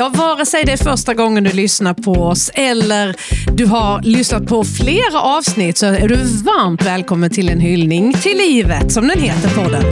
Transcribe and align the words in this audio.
Ja, 0.00 0.08
vare 0.08 0.46
sig 0.46 0.64
det 0.64 0.72
är 0.72 0.76
första 0.76 1.14
gången 1.14 1.44
du 1.44 1.52
lyssnar 1.52 1.94
på 1.94 2.12
oss 2.12 2.50
eller 2.54 3.16
du 3.54 3.66
har 3.66 4.02
lyssnat 4.02 4.46
på 4.46 4.64
flera 4.64 5.20
avsnitt 5.20 5.78
så 5.78 5.86
är 5.86 6.08
du 6.08 6.16
varmt 6.44 6.86
välkommen 6.86 7.30
till 7.30 7.48
en 7.48 7.60
hyllning 7.60 8.12
till 8.12 8.38
livet 8.38 8.92
som 8.92 9.08
den 9.08 9.18
heter 9.18 9.48
podden. 9.48 9.82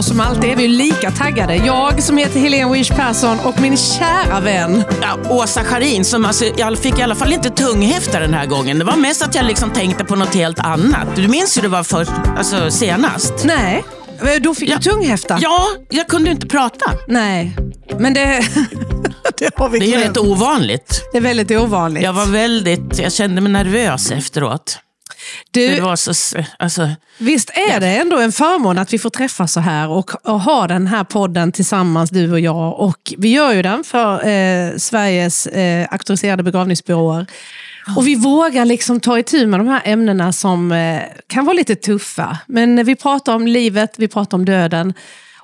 Och 0.00 0.04
som 0.04 0.20
alltid 0.20 0.50
är 0.50 0.56
vi 0.56 0.68
lika 0.68 1.10
taggade. 1.10 1.56
Jag 1.56 2.02
som 2.02 2.16
heter 2.16 2.40
Helene 2.40 2.72
Wish 2.72 2.90
Persson 2.90 3.38
och 3.40 3.60
min 3.60 3.76
kära 3.76 4.40
vän. 4.40 4.84
Ja, 5.02 5.30
Åsa 5.30 5.64
Scharin 5.64 6.04
som 6.04 6.24
alltså, 6.24 6.44
jag 6.56 6.78
fick 6.78 6.98
i 6.98 7.02
alla 7.02 7.14
fall 7.14 7.32
inte 7.32 7.50
tunghäfta 7.50 8.20
den 8.20 8.34
här 8.34 8.46
gången. 8.46 8.78
Det 8.78 8.84
var 8.84 8.96
mest 8.96 9.22
att 9.22 9.34
jag 9.34 9.44
liksom 9.44 9.70
tänkte 9.70 10.04
på 10.04 10.16
något 10.16 10.34
helt 10.34 10.58
annat. 10.58 11.16
Du 11.16 11.28
minns 11.28 11.56
hur 11.56 11.62
det 11.62 11.68
var 11.68 11.82
först, 11.82 12.10
alltså 12.38 12.70
senast? 12.70 13.32
Nej, 13.44 13.84
då 14.40 14.54
fick 14.54 14.70
Ja. 14.70 14.76
du 14.76 14.90
tunghäfta. 14.90 15.38
Ja, 15.42 15.66
jag 15.90 16.08
kunde 16.08 16.30
inte 16.30 16.46
prata. 16.46 16.92
Nej, 17.08 17.56
men 17.98 18.14
det, 18.14 18.20
det 19.38 19.50
har 19.56 19.68
vi 19.68 19.78
Det 19.78 19.94
är 19.94 19.98
rätt 19.98 20.18
ovanligt. 20.18 21.02
Det 21.12 21.18
är 21.18 21.22
väldigt 21.22 21.50
ovanligt. 21.50 22.02
Jag 22.02 22.12
var 22.12 22.26
väldigt, 22.26 22.98
jag 22.98 23.12
kände 23.12 23.40
mig 23.40 23.52
nervös 23.52 24.10
efteråt. 24.10 24.78
Du, 25.50 25.74
Det 25.74 25.80
var 25.80 25.96
så, 25.96 26.38
alltså, 26.58 26.88
Visst 27.18 27.50
är 27.50 27.80
det 27.80 27.86
ändå 27.86 28.18
en 28.18 28.32
förmån 28.32 28.78
att 28.78 28.92
vi 28.92 28.98
får 28.98 29.10
träffas 29.10 29.52
så 29.52 29.60
här 29.60 29.88
och, 29.88 30.28
och 30.28 30.40
ha 30.40 30.66
den 30.66 30.86
här 30.86 31.04
podden 31.04 31.52
tillsammans, 31.52 32.10
du 32.10 32.32
och 32.32 32.40
jag. 32.40 32.80
Och 32.80 33.14
vi 33.18 33.28
gör 33.28 33.52
ju 33.52 33.62
den 33.62 33.84
för 33.84 34.28
eh, 34.28 34.76
Sveriges 34.76 35.46
eh, 35.46 35.88
auktoriserade 35.90 36.42
begravningsbyråer. 36.42 37.26
Och 37.96 38.06
vi 38.06 38.14
vågar 38.14 38.64
liksom 38.64 39.00
ta 39.00 39.18
itu 39.18 39.46
med 39.46 39.60
de 39.60 39.68
här 39.68 39.82
ämnena 39.84 40.32
som 40.32 40.72
eh, 40.72 41.02
kan 41.26 41.44
vara 41.44 41.54
lite 41.54 41.74
tuffa. 41.74 42.38
Men 42.46 42.84
vi 42.84 42.96
pratar 42.96 43.34
om 43.34 43.46
livet, 43.46 43.94
vi 43.96 44.08
pratar 44.08 44.38
om 44.38 44.44
döden 44.44 44.94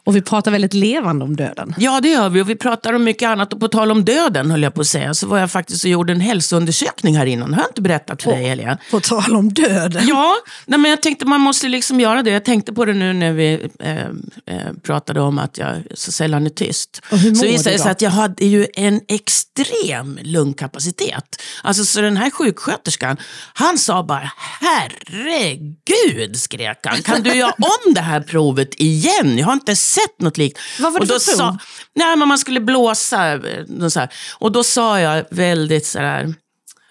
och 0.06 0.16
vi 0.16 0.22
pratar 0.22 0.50
väldigt 0.50 0.74
levande 0.74 1.24
om 1.24 1.36
döden. 1.36 1.74
ja, 1.78 2.00
det 2.00 2.08
gör 2.08 2.28
vi. 2.28 2.42
Och 2.42 2.50
vi 2.50 2.56
pratar 2.56 2.92
om 2.92 3.04
mycket 3.04 3.28
annat. 3.28 3.52
Och 3.52 3.60
på 3.60 3.68
tal 3.68 3.90
om 3.90 4.04
döden, 4.04 4.50
höll 4.50 4.62
jag 4.62 4.74
på 4.74 4.80
att 4.80 4.86
säga, 4.86 5.14
så 5.14 5.26
var 5.26 5.38
jag 5.38 5.50
faktiskt 5.50 5.84
och 5.84 5.90
gjorde 5.90 6.12
en 6.12 6.20
hälsoundersökning 6.20 7.16
här 7.16 7.26
innan. 7.26 7.54
Har 7.54 7.60
jag 7.60 7.70
inte 7.70 7.82
berättat 7.82 8.22
för 8.22 8.30
dig, 8.30 8.44
Helene? 8.44 8.78
På 8.90 9.00
tal 9.00 9.36
om 9.36 9.52
döden. 9.52 10.06
Ja, 10.08 10.36
nej, 10.66 10.78
men 10.78 10.90
jag 10.90 11.02
tänkte 11.02 11.26
man 11.26 11.40
måste 11.40 11.68
liksom 11.68 12.00
göra 12.00 12.22
det. 12.22 12.30
Jag 12.30 12.44
tänkte 12.44 12.72
på 12.72 12.84
det 12.84 12.94
nu 12.94 13.12
när 13.12 13.32
vi 13.32 13.68
eh, 13.78 13.96
eh, 13.96 14.72
pratade 14.82 15.20
om 15.20 15.38
att 15.38 15.58
jag 15.58 15.76
så 15.94 16.12
sällan 16.12 16.46
är 16.46 16.50
tyst. 16.50 17.02
Och 17.10 17.18
hur 17.18 17.30
mår 17.30 17.36
så 17.36 17.46
visade 17.46 17.76
det 17.76 17.82
sig 17.82 17.91
att 17.91 18.02
jag 18.02 18.10
hade 18.10 18.44
ju 18.44 18.66
en 18.74 19.00
extrem 19.08 20.18
lungkapacitet. 20.22 21.42
Alltså 21.62 21.84
så 21.84 22.00
den 22.00 22.16
här 22.16 22.30
sjuksköterskan, 22.30 23.16
han 23.54 23.78
sa 23.78 24.02
bara 24.02 24.32
herregud, 24.60 26.36
skrek 26.36 26.78
han. 26.84 27.02
Kan 27.02 27.22
du 27.22 27.34
göra 27.34 27.52
om 27.86 27.94
det 27.94 28.00
här 28.00 28.20
provet 28.20 28.74
igen? 28.74 29.38
Jag 29.38 29.46
har 29.46 29.52
inte 29.52 29.76
sett 30.02 30.20
något 30.20 30.39
likt. 30.39 30.58
Vad 30.80 30.92
var 30.92 31.00
det 31.00 31.02
Och 31.02 31.08
då 31.08 31.20
för 31.20 31.30
prov? 31.33 31.39
Sa, 31.39 31.58
nej, 31.94 32.16
men 32.16 32.28
man 32.28 32.39
skulle 32.39 32.61
blåsa. 32.61 33.33
eh, 33.33 33.89
så 33.89 34.00
här. 34.00 34.12
Och 34.38 34.53
då 34.53 34.64
sa 34.64 35.00
jag 35.00 35.25
väldigt 35.30 35.86
sådär, 35.86 36.34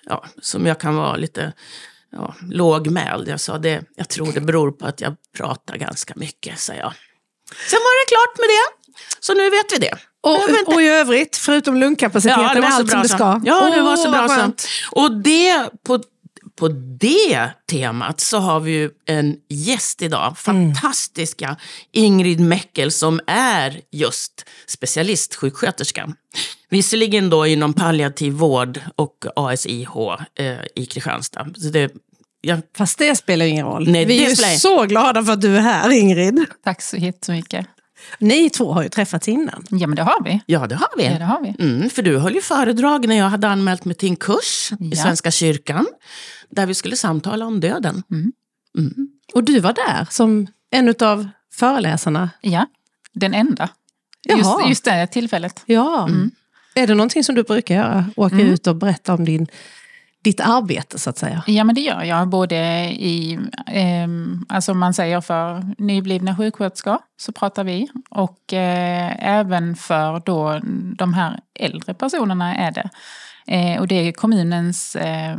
ja, 0.05 0.25
som 0.41 0.65
jag 0.65 0.79
kan 0.79 0.95
vara 0.95 1.15
lite 1.15 1.53
ja, 2.11 2.35
lågmäld. 2.51 3.27
Jag 3.27 3.39
sa 3.39 3.57
det, 3.57 3.81
jag 3.95 4.09
tror 4.09 4.31
det 4.31 4.41
beror 4.41 4.71
på 4.71 4.85
att 4.85 5.01
jag 5.01 5.15
pratar 5.37 5.77
ganska 5.77 6.13
mycket, 6.15 6.59
sa 6.59 6.73
jag. 6.73 6.93
Sen 7.69 7.79
var 7.79 8.05
det 8.05 8.09
klart 8.09 8.37
med 8.37 8.47
det. 8.49 8.91
Så 9.19 9.33
nu 9.33 9.49
vet 9.49 9.73
vi 9.73 9.77
det. 9.77 9.93
Och, 10.21 10.73
och 10.75 10.81
i 10.81 10.87
övrigt, 10.87 11.37
förutom 11.37 11.77
lungkapaciteten, 11.77 12.43
Ja, 12.43 12.53
det 12.53 12.61
var 12.61 12.69
så 12.69 12.75
allt 12.75 12.89
som 12.89 12.95
bra 12.97 13.01
det 13.03 13.09
så. 13.09 13.15
ska? 13.15 13.41
Ja, 13.43 13.69
det 13.75 13.81
var 13.81 13.97
så 13.97 14.11
bra 14.11 14.27
så. 14.27 14.51
Och 14.91 15.11
det, 15.11 15.69
på, 15.87 15.99
på 16.55 16.67
det 16.99 17.49
temat 17.71 18.19
så 18.19 18.37
har 18.37 18.59
vi 18.59 18.71
ju 18.71 18.89
en 19.05 19.37
gäst 19.49 20.01
idag. 20.01 20.37
Fantastiska 20.37 21.55
Ingrid 21.91 22.39
Meckel 22.39 22.91
som 22.91 23.19
är 23.27 23.81
just 23.91 24.45
specialistsjuksköterska. 24.67 26.13
Visserligen 26.69 27.29
då 27.29 27.47
inom 27.47 27.73
palliativ 27.73 28.33
vård 28.33 28.79
och 28.95 29.25
ASIH 29.35 29.89
eh, 30.39 30.57
i 30.75 30.85
Kristianstad. 30.85 31.47
Så 31.57 31.69
det, 31.69 31.91
jag, 32.41 32.61
Fast 32.77 32.97
det 32.99 33.15
spelar 33.15 33.45
ingen 33.45 33.65
roll. 33.65 33.89
Nej, 33.89 34.05
vi 34.05 34.25
är 34.25 34.29
ju 34.29 34.35
spelar- 34.35 34.55
så 34.55 34.83
glada 34.83 35.23
för 35.23 35.33
att 35.33 35.41
du 35.41 35.57
är 35.57 35.61
här, 35.61 35.89
Ingrid. 35.89 36.45
Tack 36.63 36.81
så 36.81 36.97
jättemycket. 36.97 37.65
Ni 38.19 38.49
två 38.49 38.73
har 38.73 38.83
ju 38.83 38.89
träffats 38.89 39.27
innan. 39.27 39.63
Ja, 39.69 39.87
men 39.87 39.95
det 39.95 40.03
har 40.03 40.23
vi. 40.23 40.41
ja, 40.45 40.67
det 40.67 40.75
har 40.75 40.97
vi. 40.97 41.03
Ja, 41.05 41.17
det 41.19 41.25
har 41.25 41.41
vi. 41.41 41.55
Mm, 41.63 41.89
för 41.89 42.01
du 42.01 42.17
höll 42.17 42.35
ju 42.35 42.41
föredrag 42.41 43.07
när 43.07 43.15
jag 43.15 43.29
hade 43.29 43.47
anmält 43.47 43.85
mig 43.85 43.95
till 43.95 44.09
en 44.09 44.15
kurs 44.15 44.71
i 44.71 44.75
Ja. 44.79 45.03
Svenska 45.03 45.31
kyrkan. 45.31 45.87
Där 46.49 46.65
vi 46.65 46.73
skulle 46.73 46.95
samtala 46.95 47.45
om 47.45 47.59
döden. 47.59 48.03
Och 49.33 49.43
du 49.43 49.59
var 49.59 49.73
där 49.73 50.07
som 50.09 50.47
en 50.71 50.95
av 50.99 51.27
föreläsarna. 51.53 52.29
Ja, 52.41 52.65
den 53.13 53.33
enda. 53.33 53.69
Jaha. 54.23 54.37
Just, 54.37 54.69
just 54.69 54.85
det 54.85 55.07
tillfället. 55.07 55.63
Ja. 55.65 56.09
Är 56.75 56.87
det 56.87 56.93
någonting 56.95 57.23
som 57.23 57.35
du 57.35 57.43
brukar 57.43 57.75
göra? 57.75 58.05
Åka 58.15 58.35
ut 58.41 58.67
och 58.67 58.75
berätta 58.75 59.13
om 59.13 59.25
din, 59.25 59.47
ditt 60.25 60.39
arbete 60.39 60.99
så 60.99 61.09
att 61.09 61.17
säga? 61.17 61.43
Ja, 61.47 61.63
men 61.63 61.75
det 61.75 61.81
gör 61.81 62.03
jag. 62.03 62.27
Både 62.29 62.55
i, 62.89 63.39
ehm, 63.67 64.45
alltså 64.49 64.73
man 64.73 64.93
säger 64.93 65.21
för 65.21 65.65
nyblivna 65.77 66.37
sjuksköterskor 66.37 66.97
så 67.17 67.31
pratar 67.31 67.63
vi. 67.63 67.87
Och 68.09 68.53
eh, 68.53 69.27
även 69.39 69.75
för 69.75 70.21
då 70.25 70.59
de 70.97 71.13
här 71.13 71.39
äldre 71.59 71.93
personerna 71.93 72.55
är 72.55 72.71
det. 72.71 72.89
Eh, 73.47 73.79
och 73.79 73.87
det 73.87 73.95
är 73.95 74.11
kommunens 74.11 74.95
eh, 74.95 75.37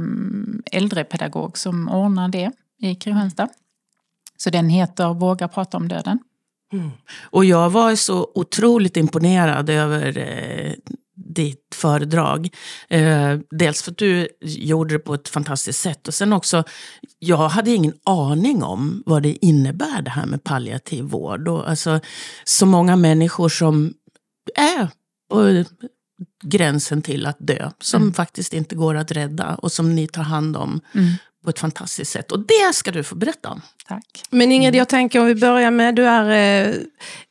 äldrepedagog 0.73 1.59
som 1.59 1.89
ordnar 1.89 2.29
det 2.29 2.51
i 2.81 2.95
Kristianstad. 2.95 3.49
Så 4.37 4.51
den 4.51 4.69
heter 4.69 5.15
Våga 5.15 5.49
prata 5.49 5.77
om 5.77 5.89
döden. 5.89 6.19
Och 7.23 7.45
jag 7.45 7.71
var 7.71 7.95
så 7.95 8.31
otroligt 8.35 8.97
imponerad 8.97 9.71
över 9.71 10.19
eh, 10.19 10.73
ditt 11.17 11.75
föredrag. 11.75 12.49
Eh, 12.89 13.39
dels 13.51 13.83
för 13.83 13.91
att 13.91 13.99
du 13.99 14.29
gjorde 14.41 14.95
det 14.95 14.99
på 14.99 15.15
ett 15.15 15.29
fantastiskt 15.29 15.81
sätt 15.81 16.09
och 16.09 16.15
sen 16.15 16.33
också, 16.33 16.65
jag 17.19 17.49
hade 17.49 17.71
ingen 17.71 17.95
aning 18.05 18.63
om 18.63 19.03
vad 19.07 19.23
det 19.23 19.45
innebär 19.45 20.03
det 20.03 20.11
här 20.11 20.27
med 20.27 20.45
palliativ 20.45 21.05
vård. 21.05 21.49
Och 21.49 21.69
alltså, 21.71 22.01
så 22.45 22.67
många 22.67 22.97
människor 22.97 23.49
som 23.49 23.95
är 24.55 24.89
på 25.31 25.65
gränsen 26.45 27.03
till 27.03 27.27
att 27.27 27.37
dö, 27.39 27.71
som 27.81 28.15
faktiskt 28.15 28.55
inte 28.55 28.75
går 28.75 28.95
att 28.95 29.13
rädda 29.13 29.55
och 29.55 29.73
som 29.73 29.95
ni 29.95 30.09
tar 30.09 30.23
hand 30.23 30.57
om 30.57 30.81
på 31.47 31.51
ett 31.51 31.59
fantastiskt 31.59 32.11
sätt. 32.11 32.33
Och 32.33 32.39
det 32.39 32.75
ska 32.75 32.91
du 32.91 33.03
få 33.03 33.15
berätta 33.15 33.49
om. 33.51 33.61
Tack. 33.89 34.23
Men 34.31 34.53
Ingrid, 34.53 34.75
jag 34.75 34.89
tänker 34.89 35.21
om 35.21 35.27
vi 35.27 35.35
börjar 35.35 35.71
med, 35.71 35.95
du 35.95 36.07
är 36.07 36.67
eh, 36.69 36.75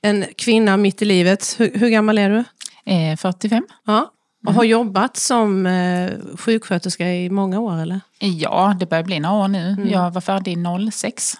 en 0.01 0.25
kvinna 0.37 0.77
mitt 0.77 1.01
i 1.01 1.05
livet. 1.05 1.55
Hur, 1.57 1.71
hur 1.73 1.89
gammal 1.89 2.17
är 2.17 2.29
du? 2.29 2.43
Eh, 2.85 3.17
45. 3.17 3.63
Ja. 3.85 4.11
Och 4.47 4.53
har 4.53 4.63
jobbat 4.63 5.17
som 5.17 5.65
eh, 5.65 6.11
sjuksköterska 6.37 7.13
i 7.13 7.29
många 7.29 7.59
år 7.59 7.81
eller? 7.81 7.99
Ja, 8.19 8.75
det 8.79 8.85
börjar 8.85 9.03
bli 9.03 9.19
några 9.19 9.35
år 9.35 9.47
nu. 9.47 9.87
Jag 9.91 10.11
var 10.11 10.21
färdig 10.21 10.57
06. 10.93 11.33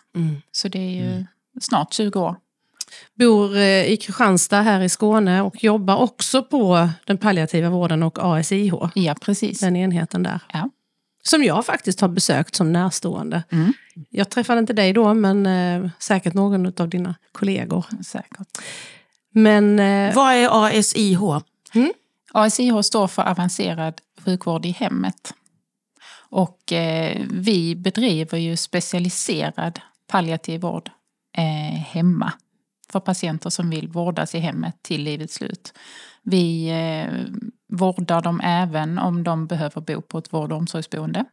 Så 0.51 0.67
det 0.67 0.79
är 0.79 0.91
ju 1.03 1.25
snart 1.61 1.94
20 1.94 2.19
år. 2.19 2.35
Bor 3.19 3.56
eh, 3.57 3.85
i 3.85 3.97
Kristianstad 3.97 4.61
här 4.61 4.81
i 4.81 4.89
Skåne 4.89 5.41
och 5.41 5.63
jobbar 5.63 5.95
också 5.97 6.44
på 6.44 6.89
den 7.06 7.17
palliativa 7.17 7.69
vården 7.69 8.03
och 8.03 8.17
ASIH, 8.22 8.73
Ja, 8.95 9.16
precis. 9.22 9.59
den 9.59 9.75
enheten 9.75 10.23
där. 10.23 10.39
Ja. 10.53 10.69
Som 11.23 11.44
jag 11.44 11.66
faktiskt 11.66 12.01
har 12.01 12.07
besökt 12.07 12.56
som 12.56 12.73
närstående. 12.73 13.44
Jag 14.09 14.29
träffade 14.29 14.59
inte 14.59 14.73
dig 14.73 14.94
då, 14.94 15.13
men 15.13 15.45
eh, 15.45 15.89
säkert 16.00 16.33
någon 16.33 16.73
av 16.81 16.89
dina 16.89 17.16
kollegor. 17.31 17.85
Säkert. 18.06 18.47
Men 19.38 19.79
eh, 19.79 20.16
Vad 20.16 20.34
är 20.34 20.66
ASIH? 20.66 21.22
ASIH 22.31 22.81
står 22.81 23.07
för 23.07 23.22
avancerad 23.22 24.01
sjukvård 24.25 24.66
i 24.66 24.72
hemmet. 24.72 25.34
Och 26.29 26.72
eh, 26.72 27.22
vi 27.29 27.75
bedriver 27.75 28.38
ju 28.38 28.57
specialiserad 28.57 29.80
palliativ 30.07 30.62
vård 30.62 30.92
eh, 31.38 31.80
hemma 31.81 32.33
för 32.89 33.00
patienter 33.00 33.50
som 33.50 33.69
vill 33.69 33.88
vårdas 33.88 34.36
i 34.36 34.39
hemmet 34.39 34.75
till 34.81 35.04
livets 35.04 35.33
slut. 35.33 35.74
Vi 36.24 36.69
eh, 36.69 37.13
vårdar 37.77 38.21
dem 38.21 38.42
även 38.44 39.00
om 39.00 39.24
de 39.24 39.48
behöver 39.48 39.81
bo 39.81 40.01
på 40.01 40.18
ett 40.18 40.33
vård 40.33 40.51
och 40.51 40.57
omsorgsboende 40.57 41.25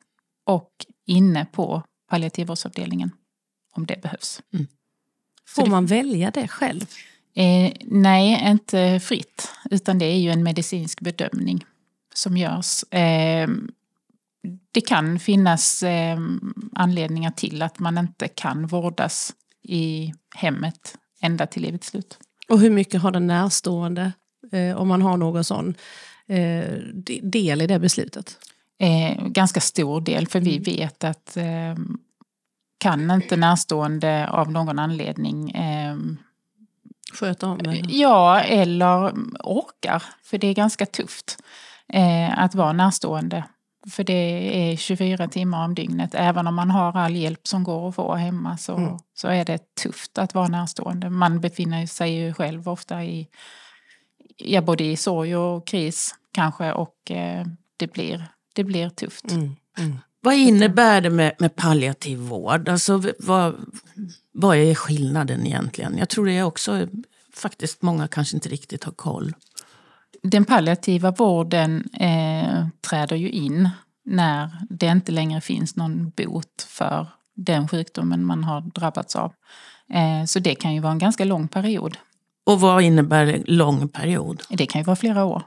och 0.47 0.71
inne 1.07 1.47
på 1.53 1.83
palliativvårdsavdelningen 2.11 3.11
om 3.77 3.87
det 3.87 4.03
behövs. 4.03 4.43
får 5.47 5.67
man 5.67 5.87
välja 5.87 6.31
det 6.31 6.49
själv? 6.49 6.87
Eh, 7.35 7.73
nej, 7.85 8.51
inte 8.51 9.01
fritt, 9.01 9.49
utan 9.71 9.99
det 9.99 10.05
är 10.05 10.19
ju 10.19 10.31
en 10.31 10.43
medicinsk 10.43 11.01
bedömning 11.01 11.65
som 12.15 12.37
görs. 12.37 12.83
Eh, 12.93 13.49
det 14.73 14.81
kan 14.81 15.19
finnas 15.19 15.83
eh, 15.83 16.19
anledningar 16.73 17.31
till 17.31 17.63
att 17.63 17.79
man 17.79 17.99
inte 17.99 18.29
kan 18.29 18.67
vårdas 18.67 19.33
i 19.63 20.13
hemmet 20.37 20.95
ända 21.21 21.47
till 21.47 21.63
livets 21.63 21.87
slut. 21.89 22.19
Och 22.49 22.61
hur 22.61 22.71
mycket 22.71 23.03
har 23.03 23.11
den 23.11 23.27
närstående, 23.27 24.13
eh, 24.53 24.77
om 24.77 24.89
man 24.89 25.03
har 25.03 25.17
någon 25.17 25.45
sån, 25.45 25.75
eh, 26.27 26.65
de- 26.95 27.21
del 27.23 27.63
i 27.63 27.67
det 27.67 27.79
beslutet? 27.79 28.39
Eh, 28.79 29.27
ganska 29.27 29.61
stor 29.61 30.01
del, 30.01 30.27
för 30.27 30.41
vi 30.41 30.59
vet 30.59 31.05
att 31.05 31.37
kan 32.79 33.11
inte 33.11 33.37
närstående 33.37 34.29
av 34.29 34.53
någon 34.53 34.79
anledning 34.79 35.53
Sköta 37.13 37.47
om 37.47 37.59
det. 37.59 37.77
Ja, 37.89 38.41
eller 38.41 39.13
orkar. 39.45 40.03
För 40.23 40.39
det 40.39 40.47
är 40.47 40.55
ganska 40.55 40.87
tufft 40.87 41.39
eh, 41.89 42.39
att 42.39 42.55
vara 42.55 42.73
närstående. 42.73 43.45
För 43.91 44.05
det 44.05 44.73
är 44.73 44.77
24 44.77 45.29
timmar 45.29 45.65
om 45.65 45.75
dygnet. 45.75 46.15
Även 46.15 46.47
om 46.47 46.55
man 46.55 46.71
har 46.71 46.97
all 46.97 47.17
hjälp 47.17 47.47
som 47.47 47.65
går 47.65 47.89
att 47.89 47.95
få 47.95 48.15
hemma 48.15 48.57
så, 48.57 48.77
Mm. 48.77 48.99
så 49.15 49.29
är 49.29 49.45
det 49.45 49.75
tufft 49.75 50.19
att 50.19 50.35
vara 50.35 50.49
närstående. 50.49 51.11
Man 51.11 51.41
befinner 51.41 51.87
sig 51.87 52.13
ju 52.15 52.35
själv 52.35 52.69
ofta 52.69 53.05
i 53.05 53.29
ja, 54.37 54.61
både 54.61 54.85
i 54.85 54.97
sorg 54.97 55.37
och 55.37 55.67
kris 55.67 56.15
kanske 56.33 56.73
och 56.73 57.11
eh, 57.11 57.47
det, 57.77 57.93
blir, 57.93 58.25
det 58.55 58.65
blir 58.65 58.89
tufft. 58.89 59.31
Mm. 59.31 59.57
Mm. 59.79 59.99
Vad 60.25 60.35
innebär 60.35 61.01
det 61.01 61.11
med, 61.11 61.35
med 61.39 61.57
palliativ 61.57 62.19
vård? 62.19 62.69
Alltså, 62.69 63.03
vad, 63.19 63.55
vad 64.33 64.57
är 64.57 64.75
skillnaden 64.75 65.47
egentligen? 65.47 65.99
Jag 65.99 66.09
tror 66.09 66.27
det 66.27 66.33
är 66.33 66.43
också 66.43 66.89
faktiskt 67.35 67.83
många 67.83 68.09
kanske 68.09 68.37
inte 68.37 68.49
riktigt 68.49 68.85
har 68.85 68.93
koll. 68.93 69.35
Den 70.23 70.45
palliativa 70.45 71.11
vården 71.11 71.89
eh, 71.93 72.67
träder 72.91 73.17
ju 73.17 73.31
in 73.31 73.69
när 74.05 74.51
det 74.71 74.87
inte 74.87 75.13
längre 75.13 75.41
finns 75.41 75.77
någon 75.77 76.11
bot 76.11 76.67
för 76.69 77.07
den 77.35 77.69
sjukdomen 77.69 78.25
man 78.25 78.45
har 78.45 78.61
drabbats 78.61 79.17
av. 79.17 79.33
Eh, 79.93 80.25
så 80.27 80.39
det 80.39 80.55
kan 80.55 80.75
ju 80.75 80.81
vara 80.81 80.93
en 80.93 80.99
ganska 80.99 81.25
lång 81.25 81.49
period. 81.49 81.99
Och 82.47 82.61
vad 82.61 82.83
innebär 82.83 83.43
lång 83.47 83.89
period? 83.89 84.43
Det 84.49 84.67
kan 84.67 84.81
ju 84.81 84.85
vara 84.85 84.97
flera 84.97 85.25
år. 85.25 85.43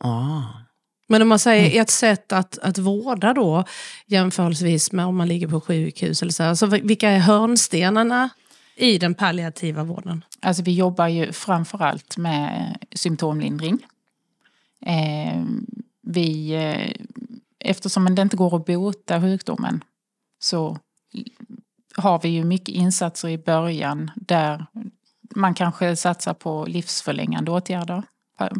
Ah. 0.00 0.63
Men 1.06 1.22
om 1.22 1.28
man 1.28 1.38
säger 1.38 1.82
ett 1.82 1.90
sätt 1.90 2.32
att, 2.32 2.58
att 2.58 2.78
vårda 2.78 3.32
då 3.32 3.64
jämförelsevis 4.06 4.92
med 4.92 5.06
om 5.06 5.16
man 5.16 5.28
ligger 5.28 5.48
på 5.48 5.60
sjukhus 5.60 6.22
eller 6.22 6.32
så. 6.32 6.42
Alltså, 6.42 6.66
vilka 6.66 7.10
är 7.10 7.18
hörnstenarna 7.18 8.30
i 8.76 8.98
den 8.98 9.14
palliativa 9.14 9.84
vården? 9.84 10.24
Alltså 10.40 10.62
vi 10.62 10.72
jobbar 10.74 11.08
ju 11.08 11.32
framförallt 11.32 12.16
med 12.16 12.78
symptomlindring. 12.94 13.86
Eh, 14.86 15.44
vi, 16.02 16.50
eh, 16.50 16.90
eftersom 17.58 18.14
det 18.14 18.22
inte 18.22 18.36
går 18.36 18.56
att 18.56 18.66
bota 18.66 19.20
sjukdomen 19.20 19.84
så 20.38 20.78
har 21.96 22.20
vi 22.22 22.28
ju 22.28 22.44
mycket 22.44 22.74
insatser 22.74 23.28
i 23.28 23.38
början 23.38 24.10
där 24.16 24.66
man 25.36 25.54
kanske 25.54 25.96
satsar 25.96 26.34
på 26.34 26.64
livsförlängande 26.66 27.50
åtgärder. 27.50 28.02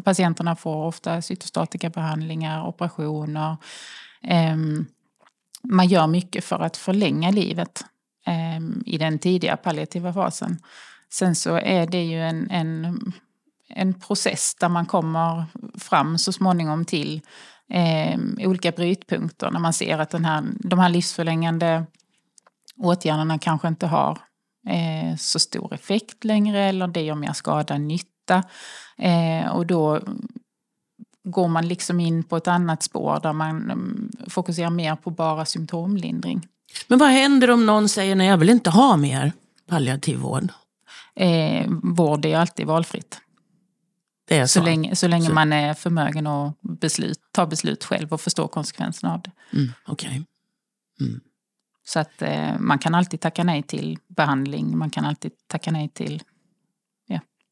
Patienterna 0.03 0.55
får 0.55 0.85
ofta 0.85 1.21
cytostatikabehandlingar, 1.21 2.67
operationer. 2.67 3.57
Ehm, 4.23 4.85
man 5.63 5.87
gör 5.87 6.07
mycket 6.07 6.43
för 6.43 6.59
att 6.59 6.77
förlänga 6.77 7.31
livet 7.31 7.85
ehm, 8.25 8.83
i 8.85 8.97
den 8.97 9.19
tidiga 9.19 9.57
palliativa 9.57 10.13
fasen. 10.13 10.59
Sen 11.09 11.35
så 11.35 11.55
är 11.55 11.87
det 11.87 12.03
ju 12.03 12.21
en, 12.21 12.49
en, 12.51 12.99
en 13.69 13.93
process 13.93 14.55
där 14.59 14.69
man 14.69 14.85
kommer 14.85 15.45
fram 15.79 16.17
så 16.17 16.31
småningom 16.31 16.85
till 16.85 17.21
eh, 17.69 18.19
olika 18.37 18.71
brytpunkter 18.71 19.51
när 19.51 19.59
man 19.59 19.73
ser 19.73 19.99
att 19.99 20.09
den 20.09 20.25
här, 20.25 20.43
de 20.59 20.79
här 20.79 20.89
livsförlängande 20.89 21.85
åtgärderna 22.77 23.39
kanske 23.39 23.67
inte 23.67 23.87
har 23.87 24.19
eh, 24.67 25.15
så 25.17 25.39
stor 25.39 25.73
effekt 25.73 26.23
längre 26.23 26.59
eller 26.59 26.87
det 26.87 27.01
gör 27.01 27.15
mer 27.15 27.33
skada 27.33 27.73
än 27.73 27.87
nytta. 27.87 28.14
Eh, 28.97 29.47
och 29.55 29.65
då 29.65 30.01
går 31.23 31.47
man 31.47 31.67
liksom 31.67 31.99
in 31.99 32.23
på 32.23 32.37
ett 32.37 32.47
annat 32.47 32.83
spår 32.83 33.19
där 33.23 33.33
man 33.33 33.55
mm, 33.71 34.11
fokuserar 34.27 34.69
mer 34.69 34.95
på 34.95 35.09
bara 35.11 35.45
symptomlindring. 35.45 36.47
Men 36.87 36.99
vad 36.99 37.09
händer 37.09 37.49
om 37.51 37.65
någon 37.65 37.89
säger 37.89 38.15
nej, 38.15 38.27
jag 38.27 38.37
vill 38.37 38.49
inte 38.49 38.69
ha 38.69 38.97
mer 38.97 39.31
palliativ 39.67 40.17
vård? 40.17 40.47
Eh, 41.15 41.67
vård 41.83 42.25
är 42.25 42.37
alltid 42.37 42.67
valfritt. 42.67 43.21
Det 44.27 44.37
är 44.37 44.45
så. 44.45 44.59
Så 44.59 44.65
länge, 44.65 44.95
så 44.95 45.07
länge 45.07 45.25
Så- 45.25 45.33
man 45.33 45.53
är 45.53 45.73
förmögen 45.73 46.27
att 46.27 46.61
beslut, 46.61 47.19
ta 47.31 47.45
beslut 47.45 47.83
själv 47.83 48.13
och 48.13 48.21
förstå 48.21 48.47
konsekvenserna 48.47 49.13
av 49.13 49.21
det. 49.21 49.31
Mm, 49.53 49.71
Okej. 49.87 50.25
Så 51.87 51.99
att 51.99 52.21
eh, 52.21 52.59
man 52.59 52.79
kan 52.79 52.95
alltid 52.95 53.19
tacka 53.19 53.43
nej 53.43 53.63
till 53.63 53.99
behandling, 54.07 54.77
man 54.77 54.89
kan 54.89 55.05
alltid 55.05 55.31
tacka 55.47 55.71
nej 55.71 55.89
till 55.89 56.23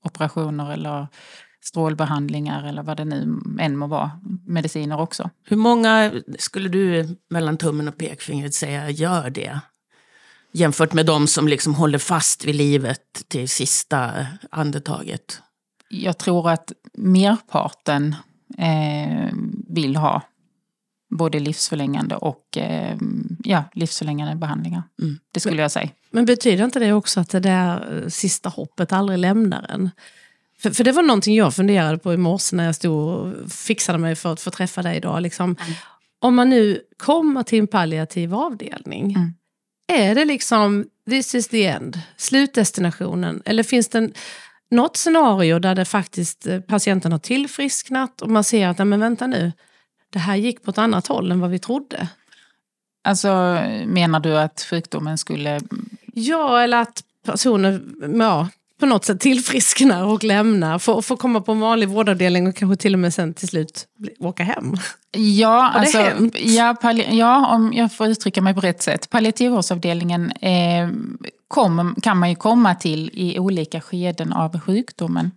operationer 0.04 0.74
eller 0.74 1.08
strålbehandlingar 1.64 2.64
eller 2.64 2.84
vad 2.84 2.98
det 2.98 3.06
nu 3.06 3.40
än 3.60 3.78
må 3.78 3.88
vara. 3.88 4.12
Mediciner 4.48 5.00
också. 5.00 5.30
Hur 5.44 5.58
många 5.58 6.12
skulle 6.40 6.70
du 6.70 7.08
mellan 7.30 7.58
tummen 7.58 7.88
och 7.88 7.98
pekfingret 7.98 8.54
säga 8.54 8.90
gör 8.90 9.30
det? 9.30 9.60
Jämfört 10.52 10.94
med 10.94 11.06
de 11.06 11.28
som 11.28 11.48
liksom 11.48 11.76
håller 11.76 11.98
fast 11.98 12.46
vid 12.46 12.56
livet 12.56 13.02
till 13.28 13.50
sista 13.50 14.28
andetaget. 14.52 15.42
Jag 15.90 16.18
tror 16.18 16.50
att 16.50 16.72
merparten 16.94 18.16
eh, 18.58 19.34
vill 19.70 19.96
ha 19.96 20.22
både 21.10 21.40
livsförlängande 21.40 22.16
och 22.16 22.58
eh, 22.58 22.98
ja, 23.44 23.64
livsförlängande 23.74 24.36
behandlingar. 24.36 24.84
Mm. 25.02 25.20
Det 25.32 25.40
skulle 25.40 25.62
jag 25.62 25.72
säga. 25.72 25.90
Men 26.12 26.26
betyder 26.26 26.66
inte 26.66 26.80
det 26.80 26.94
också 26.94 27.20
att 27.20 27.30
det 27.30 27.40
där 27.40 28.02
eh, 28.04 28.08
sista 28.10 28.50
hoppet 28.50 28.92
aldrig 28.94 29.20
lämnar 29.20 29.66
en? 29.70 29.90
För, 30.60 30.72
för 30.72 30.84
det 30.84 30.92
var 30.92 31.04
någonting 31.04 31.36
jag 31.36 31.54
funderade 31.54 31.98
på 31.98 32.14
i 32.14 32.18
morse 32.18 32.56
när 32.56 32.66
jag 32.66 32.76
stod 32.76 33.08
och 33.10 33.52
fixade 33.52 33.98
mig 33.98 34.16
för 34.16 34.34
att 34.34 34.42
få 34.42 34.52
träffa 34.52 34.82
dig 34.82 34.98
idag. 34.98 35.22
Liksom, 35.22 35.56
Om 36.20 36.36
man 36.36 36.50
nu 36.50 36.82
kommer 36.98 37.44
till 37.44 37.60
en 37.60 37.68
palliativ 37.68 38.36
avdelning, 38.36 39.16
Mm. 39.16 39.34
är 39.88 40.16
det 40.16 40.26
liksom 40.26 40.86
this 41.10 41.36
is 41.36 41.48
the 41.48 41.66
end, 41.66 42.00
slutdestinationen? 42.18 43.42
Eller 43.46 43.64
finns 43.64 43.88
det 43.88 43.98
en, 43.98 44.14
något 44.72 44.98
scenario 44.98 45.60
där 45.60 45.76
det 45.76 45.86
faktiskt 45.86 46.48
eh, 46.48 46.60
patienten 46.60 47.12
har 47.12 47.20
tillfrisknat 47.20 48.22
och 48.22 48.30
man 48.30 48.44
ser 48.44 48.68
att, 48.68 48.88
men 48.88 49.00
vänta 49.00 49.28
nu, 49.28 49.52
det 50.10 50.20
här 50.20 50.36
gick 50.36 50.64
på 50.64 50.72
ett 50.72 50.78
annat 50.78 51.08
håll 51.08 51.32
än 51.32 51.40
vad 51.40 51.50
vi 51.50 51.60
trodde? 51.60 52.08
Alltså, 53.04 53.58
menar 53.86 54.20
du 54.20 54.38
att 54.38 54.66
sjukdomen 54.70 55.18
skulle... 55.18 55.62
Ja, 56.14 56.62
eller 56.62 56.82
att 56.82 57.04
personer 57.26 57.82
ja, 58.20 58.48
på 58.80 58.86
något 58.86 59.06
sätt 59.06 59.20
tillfrisknar 59.20 60.04
och 60.04 60.24
lämnar, 60.24 60.80
får, 60.80 61.02
får 61.02 61.18
komma 61.18 61.42
på 61.42 61.52
en 61.52 61.60
vanlig 61.60 61.90
vårdavdelning 61.90 62.48
och 62.48 62.56
kanske 62.56 62.82
till 62.82 62.94
och 62.94 63.00
med 63.00 63.14
sen 63.14 63.34
till 63.34 63.48
slut 63.48 63.88
åka 64.20 64.44
hem. 64.44 64.76
Ja, 65.18 65.70
alltså, 65.70 65.98
ja, 66.34 66.76
ja, 67.10 67.48
om 67.48 67.74
jag 67.74 67.94
får 67.94 68.08
uttrycka 68.08 68.42
mig 68.42 68.54
på 68.54 68.60
rätt 68.60 68.82
sätt. 68.82 69.10
Palliativvårdsavdelningen 69.10 70.32
eh, 70.32 70.90
kom, 71.48 71.96
kan 72.02 72.18
man 72.18 72.30
ju 72.30 72.36
komma 72.36 72.76
till 72.76 73.10
i 73.14 73.40
olika 73.40 73.82
skeden 73.82 74.34
av 74.34 74.60
sjukdomen. 74.60 75.32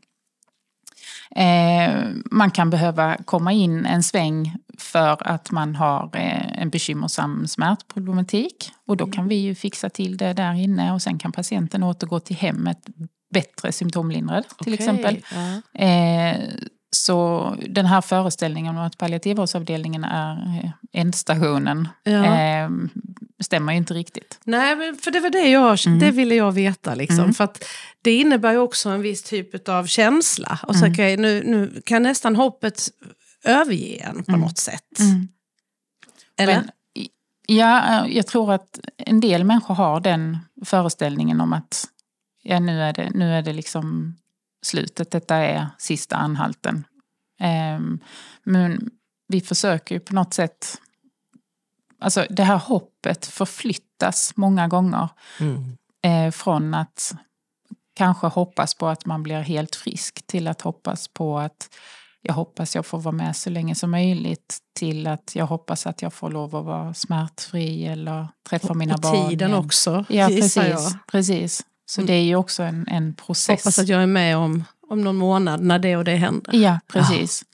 Eh, 1.30 2.04
man 2.30 2.50
kan 2.50 2.70
behöva 2.70 3.16
komma 3.24 3.52
in 3.52 3.86
en 3.86 4.02
sväng 4.02 4.56
för 4.78 5.28
att 5.28 5.50
man 5.50 5.74
har 5.74 6.10
eh, 6.12 6.62
en 6.62 6.70
bekymmersam 6.70 7.46
smärtproblematik. 7.46 8.72
Och 8.86 8.96
då 8.96 9.06
kan 9.06 9.28
vi 9.28 9.34
ju 9.34 9.54
fixa 9.54 9.90
till 9.90 10.16
det 10.16 10.32
där 10.32 10.54
inne 10.54 10.92
och 10.92 11.02
sen 11.02 11.18
kan 11.18 11.32
patienten 11.32 11.82
återgå 11.82 12.20
till 12.20 12.36
hemmet 12.36 12.78
bättre 13.34 13.72
symptomlindrad 13.72 14.44
till 14.48 14.74
Okej, 14.74 14.74
exempel. 14.74 15.24
Ja. 15.34 15.80
Eh, 15.80 16.36
så 16.90 17.54
den 17.68 17.86
här 17.86 18.00
föreställningen 18.00 18.76
om 18.76 18.82
att 18.82 18.98
palliativvårdsavdelningen 18.98 20.04
är 20.04 20.72
ändstationen 20.92 21.88
Ja. 22.02 22.24
Stämmer 23.42 23.72
ju 23.72 23.78
inte 23.78 23.94
riktigt. 23.94 24.40
Nej, 24.44 24.76
men 24.76 24.96
för 24.96 25.10
det 25.10 25.20
var 25.20 25.30
det 25.30 25.48
jag 25.48 25.78
det 26.00 26.10
ville 26.10 26.34
jag 26.34 26.52
veta. 26.52 26.94
Liksom. 26.94 27.18
Mm. 27.18 27.34
För 27.34 27.48
det 28.02 28.16
innebär 28.16 28.52
ju 28.52 28.58
också 28.58 28.88
en 28.88 29.02
viss 29.02 29.22
typ 29.22 29.68
av 29.68 29.86
känsla. 29.86 30.58
Och 30.62 30.76
så, 30.76 30.84
Mm. 30.84 30.92
okej, 30.92 31.16
nu, 31.16 31.42
nu 31.44 31.82
kan 31.84 32.02
nästan 32.02 32.36
hoppet 32.36 32.88
överge 33.44 33.96
en 33.96 34.24
på 34.24 34.36
något 34.36 34.58
sätt. 34.58 34.98
Eller? 36.38 36.54
Men, 36.54 36.70
ja, 37.46 38.04
eh, 38.06 38.16
jag 38.16 38.26
tror 38.26 38.52
att 38.52 38.80
en 38.96 39.20
del 39.20 39.44
människor 39.44 39.74
har 39.74 40.00
den 40.00 40.38
föreställningen 40.64 41.40
om 41.40 41.52
att 41.52 41.84
ja, 42.42 42.60
nu, 42.60 42.82
är 42.82 42.92
det, 42.92 43.10
nu 43.14 43.32
är 43.34 43.42
det 43.42 43.52
liksom 43.52 44.16
slutet, 44.66 45.10
detta 45.10 45.36
är 45.36 45.66
sista 45.78 46.16
anhalten. 46.16 46.84
Ehm, 47.40 47.98
men 48.44 48.90
vi 49.28 49.40
försöker 49.40 49.94
ju 49.94 50.00
på 50.00 50.14
något 50.14 50.34
sätt... 50.34 50.80
Alltså 52.00 52.26
det 52.30 52.42
här 52.44 52.56
hoppet 52.58 53.26
förflyttas 53.26 54.32
många 54.36 54.68
gånger 54.68 55.08
Mm. 55.40 55.76
eh, 56.04 56.30
från 56.32 56.74
att 56.74 57.14
kanske 57.94 58.26
hoppas 58.26 58.74
på 58.74 58.86
att 58.88 59.06
man 59.06 59.22
blir 59.22 59.40
helt 59.40 59.76
frisk 59.76 60.26
till 60.26 60.48
att 60.48 60.62
hoppas 60.62 61.08
på 61.08 61.38
att 61.38 61.68
jag 62.22 62.34
hoppas 62.34 62.74
jag 62.74 62.86
får 62.86 62.98
vara 62.98 63.12
med 63.12 63.36
så 63.36 63.50
länge 63.50 63.74
som 63.74 63.90
möjligt 63.90 64.58
till 64.78 65.06
att 65.06 65.32
jag 65.36 65.46
hoppas 65.46 65.86
att 65.86 66.02
jag 66.02 66.12
får 66.12 66.30
lov 66.30 66.56
att 66.56 66.64
vara 66.64 66.94
smärtfri 66.94 67.86
eller 67.86 68.28
träffa 68.48 68.74
mina 68.74 68.94
och 68.94 69.00
barn. 69.00 69.28
tiden 69.28 69.50
igen. 69.50 69.64
också, 69.64 70.04
Ja, 70.08 70.26
precis. 70.28 70.56
jag. 70.56 70.78
precis. 71.12 71.62
Så 71.90 72.00
Mm. 72.00 72.06
det 72.06 72.12
är 72.14 72.22
ju 72.22 72.36
också 72.36 72.62
en, 72.62 72.88
en 72.88 73.14
process. 73.14 73.48
Hoppas 73.64 73.78
att 73.78 73.88
jag 73.88 74.02
är 74.02 74.06
med 74.06 74.36
om, 74.36 74.64
om 74.88 75.02
någon 75.04 75.16
månad 75.16 75.60
när 75.60 75.78
det 75.78 75.96
och 75.96 76.04
det 76.04 76.16
händer. 76.16 76.54
Ja, 76.56 76.80
precis. 76.92 77.44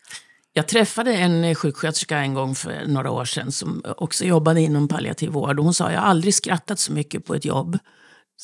Jag 0.52 0.68
träffade 0.68 1.14
en 1.14 1.44
eh, 1.44 1.54
sjuksköterska 1.54 2.18
en 2.18 2.34
gång 2.34 2.54
för 2.54 2.86
några 2.86 3.10
år 3.10 3.24
sedan 3.24 3.52
som 3.52 3.82
också 3.96 4.24
jobbade 4.24 4.60
inom 4.60 4.88
palliativ 4.88 5.30
vård. 5.30 5.58
Och 5.58 5.64
hon 5.64 5.74
sa, 5.74 5.92
jag 5.92 6.00
har 6.00 6.06
aldrig 6.06 6.34
skrattat 6.34 6.78
så 6.78 6.92
mycket 6.92 7.24
på 7.24 7.34
ett 7.34 7.44
jobb 7.44 7.78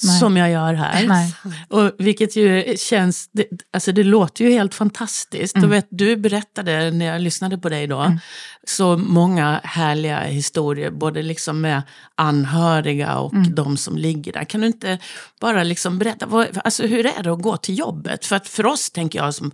Nej. 0.02 0.18
som 0.20 0.36
jag 0.36 0.50
gör 0.50 0.74
här. 0.74 1.06
Nej. 1.06 1.34
Och 1.68 1.92
vilket 1.98 2.36
ju 2.36 2.76
känns, 2.78 3.28
det, 3.32 3.46
alltså 3.72 3.92
det 3.92 4.04
låter 4.04 4.44
ju 4.44 4.50
helt 4.50 4.74
fantastiskt. 4.74 5.56
Mm. 5.56 5.68
Och 5.68 5.74
vet, 5.74 5.86
du 5.90 6.16
berättade 6.16 6.90
när 6.90 7.06
jag 7.06 7.20
lyssnade 7.20 7.58
på 7.58 7.68
dig 7.68 7.86
då, 7.86 8.18
så 8.66 8.96
många 8.96 9.60
härliga 9.64 10.20
historier, 10.20 10.90
både 10.90 11.22
liksom 11.22 11.60
med 11.60 11.82
anhöriga 12.14 13.18
och 13.18 13.34
Mm. 13.34 13.54
de 13.54 13.76
som 13.76 13.96
ligger 13.98 14.32
där. 14.32 14.44
Kan 14.44 14.60
du 14.60 14.66
inte 14.66 14.98
bara 15.40 15.62
liksom 15.62 15.98
berätta, 15.98 16.26
vad, 16.26 16.58
alltså 16.64 16.86
hur 16.86 17.06
är 17.06 17.22
det 17.22 17.32
att 17.32 17.42
gå 17.42 17.56
till 17.56 17.78
jobbet? 17.78 18.26
För 18.26 18.36
att 18.36 18.48
för 18.48 18.66
oss 18.66 18.90
tänker 18.90 19.18
jag 19.18 19.34
som, 19.34 19.50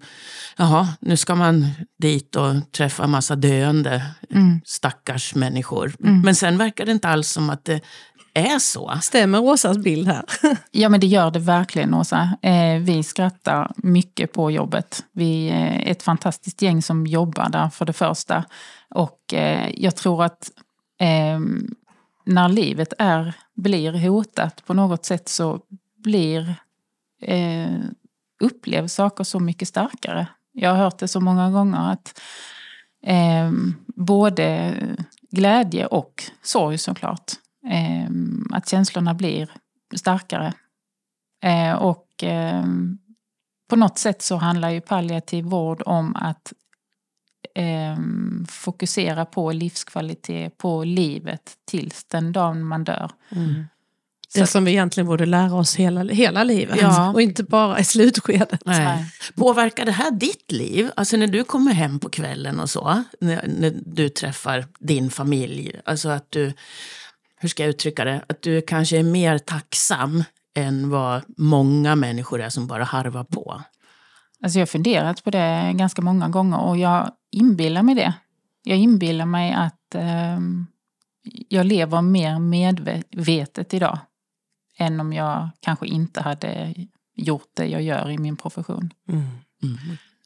jaha, 0.57 0.89
nu 1.01 1.17
ska 1.17 1.35
man 1.35 1.67
dit 2.03 2.37
och 2.37 2.73
träffa 2.73 3.07
massa 3.07 3.37
döende 3.37 4.03
Mm. 4.31 4.61
stackars 4.65 5.35
människor. 5.35 5.95
Men 5.99 6.35
sen 6.35 6.59
verkar 6.59 6.87
det 6.87 6.93
inte 6.93 7.09
alls 7.09 7.29
som 7.29 7.51
att 7.51 7.65
det 7.65 7.81
är 8.35 8.59
så. 8.59 8.99
Stämmer 9.03 9.41
Åsas 9.41 9.79
bild 9.79 10.09
här? 10.09 10.25
Ja, 10.71 10.89
men 10.89 11.01
det 11.01 11.07
gör 11.07 11.31
det 11.31 11.39
verkligen, 11.39 11.95
Åsa. 11.95 12.39
Eh, 12.43 12.79
vi 12.79 13.03
skrattar 13.03 13.73
mycket 13.77 14.33
på 14.33 14.51
jobbet. 14.51 15.05
Vi 15.13 15.49
är 15.49 15.83
ett 15.87 16.03
fantastiskt 16.03 16.63
gäng 16.63 16.83
som 16.83 17.07
jobbar 17.07 17.49
där 17.49 17.69
för 17.69 17.85
det 17.85 17.93
första. 17.93 18.45
Och 18.91 19.35
eh, 19.35 19.71
jag 19.75 19.97
tror 19.97 20.25
att 20.25 20.51
eh, 21.01 21.41
när 22.25 22.49
livet 22.49 22.93
är, 22.99 23.35
blir 23.55 24.09
hotat 24.09 24.67
på 24.67 24.75
något 24.75 25.05
sätt 25.05 25.29
så 25.29 25.61
blir 25.97 26.55
eh, 27.23 27.79
upplevs 28.41 28.95
saker 28.95 29.25
så 29.25 29.41
mycket 29.41 29.69
starkare. 29.69 30.27
Jag 30.53 30.71
har 30.71 30.77
hört 30.77 30.99
det 30.99 31.09
så 31.09 31.21
många 31.21 31.51
gånger 31.51 31.93
att 31.93 32.21
eh, 33.07 33.53
både 33.87 34.75
glädje 35.31 35.87
och 35.87 36.25
sorg 36.43 36.79
såklart. 36.79 37.33
Eh, 37.71 38.11
att 38.51 38.69
känslorna 38.69 39.15
blir 39.15 39.51
starkare. 39.97 40.53
Eh, 41.45 41.75
och 41.75 42.25
eh, 42.25 42.65
på 43.69 43.77
något 43.77 43.99
sätt 43.99 44.23
så 44.23 44.37
handlar 44.37 44.71
ju 44.71 44.81
palliativ 44.81 45.45
vård 45.45 45.83
om 45.87 46.17
att 46.17 46.53
eh, 47.55 47.99
fokusera 48.49 49.25
på 49.25 49.53
livskvalitet, 49.53 50.59
på 50.59 50.85
livet 50.85 51.53
tills 51.65 52.05
den 52.05 52.33
dagen 52.33 52.65
man 52.65 52.85
dör. 52.85 53.11
Det 54.35 54.47
som 54.47 54.65
vi 54.65 54.71
egentligen 54.71 55.07
borde 55.07 55.27
lära 55.27 55.55
oss 55.55 55.77
hela, 55.77 56.05
hela 56.05 56.45
livet. 56.45 56.79
Ja. 56.81 57.13
Och 57.13 57.23
inte 57.23 57.43
bara 57.43 57.79
i 57.79 57.85
slutskedet. 57.85 58.63
Nej. 58.65 59.05
Påverkar 59.35 59.85
det 59.85 59.93
här 59.93 60.11
ditt 60.11 60.53
liv? 60.53 60.91
Alltså 60.97 61.17
när 61.17 61.27
du 61.27 61.45
kommer 61.45 61.73
hem 61.73 61.99
på 61.99 62.09
kvällen 62.09 62.61
och 62.61 62.71
så, 62.71 63.03
när, 63.21 63.45
när 63.59 63.75
du 63.87 64.09
träffar 64.09 64.67
din 64.79 65.11
familj, 65.11 65.81
alltså 65.85 66.09
att 66.09 66.31
du, 66.31 66.53
hur 67.45 67.49
ska 67.49 67.63
jag 67.63 67.71
uttrycka 67.71 68.05
det, 68.05 68.25
att 68.29 68.43
du 68.43 68.63
kanske 68.63 68.99
är 68.99 69.03
mer 69.03 69.39
tacksam 69.39 70.25
än 70.55 70.91
vad 70.91 71.23
många 71.37 71.97
människor 71.97 72.41
är 72.41 72.49
som 72.49 72.67
bara 72.67 72.85
harvar 72.85 73.25
på. 73.25 73.63
Alltså 74.43 74.59
jag 74.59 74.63
har 74.63 74.67
funderat 74.67 75.25
på 75.25 75.31
det 75.31 75.73
ganska 75.75 76.03
många 76.03 76.29
gånger 76.29 76.61
och 76.61 76.79
jag 76.79 77.13
inbillar 77.31 77.83
mig 77.83 77.95
det. 77.95 78.15
Jag 78.63 78.79
inbillar 78.79 79.27
mig 79.27 79.53
att 79.53 79.95
ehm, 79.95 80.67
jag 81.49 81.67
lever 81.67 82.03
mer 82.03 82.39
medvetet 82.39 83.75
idag 83.75 83.99
än 84.79 85.01
om 85.01 85.13
jag 85.13 85.49
kanske 85.61 85.87
inte 85.87 86.23
hade 86.23 86.75
gjort 87.15 87.51
det 87.55 87.67
jag 87.67 87.83
gör 87.83 88.11
i 88.11 88.19
min 88.19 88.37
profession. 88.37 88.91
Mm. 89.09 89.29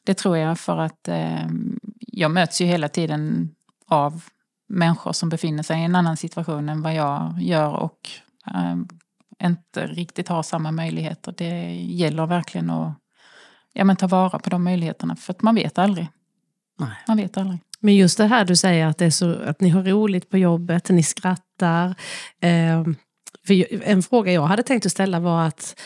Det 0.04 0.14
tror 0.14 0.36
jag 0.36 0.58
för 0.58 0.78
att 0.78 1.08
ehm, 1.08 1.78
jag 1.98 2.30
möts 2.30 2.60
ju 2.60 2.66
hela 2.66 2.88
tiden 2.88 3.54
av 3.86 4.22
människor 4.68 5.12
som 5.12 5.28
befinner 5.28 5.62
sig 5.62 5.80
i 5.80 5.84
en 5.84 5.96
annan 5.96 6.16
situation 6.16 6.68
än 6.68 6.82
vad 6.82 6.94
jag 6.94 7.34
gör 7.38 7.70
och 7.72 8.10
ehm, 8.54 8.88
inte 9.42 9.86
riktigt 9.86 10.28
har 10.28 10.42
samma 10.42 10.72
möjligheter. 10.72 11.34
Det 11.36 11.74
gäller 11.74 12.26
verkligen 12.26 12.70
att 12.70 12.94
ja, 13.72 13.84
men 13.84 13.96
ta 13.96 14.06
vara 14.06 14.38
på 14.38 14.50
de 14.50 14.64
möjligheterna 14.64 15.16
för 15.16 15.32
att 15.32 15.42
man 15.42 15.54
vet 15.54 15.78
aldrig. 15.78 16.08
Nej. 16.78 16.96
Man 17.08 17.16
vet 17.16 17.36
aldrig. 17.36 17.60
Men 17.80 17.94
just 17.94 18.18
det 18.18 18.26
här 18.26 18.44
du 18.44 18.56
säger 18.56 18.86
att, 18.86 18.98
det 18.98 19.04
är 19.04 19.10
så, 19.10 19.42
att 19.42 19.60
ni 19.60 19.68
har 19.68 19.82
roligt 19.82 20.30
på 20.30 20.38
jobbet, 20.38 20.88
ni 20.88 21.02
skrattar. 21.02 21.94
Eh, 22.40 22.84
för 23.46 23.82
en 23.82 24.02
fråga 24.02 24.32
jag 24.32 24.42
hade 24.42 24.62
tänkt 24.62 24.86
att 24.86 24.92
ställa 24.92 25.20
var 25.20 25.46
att 25.46 25.80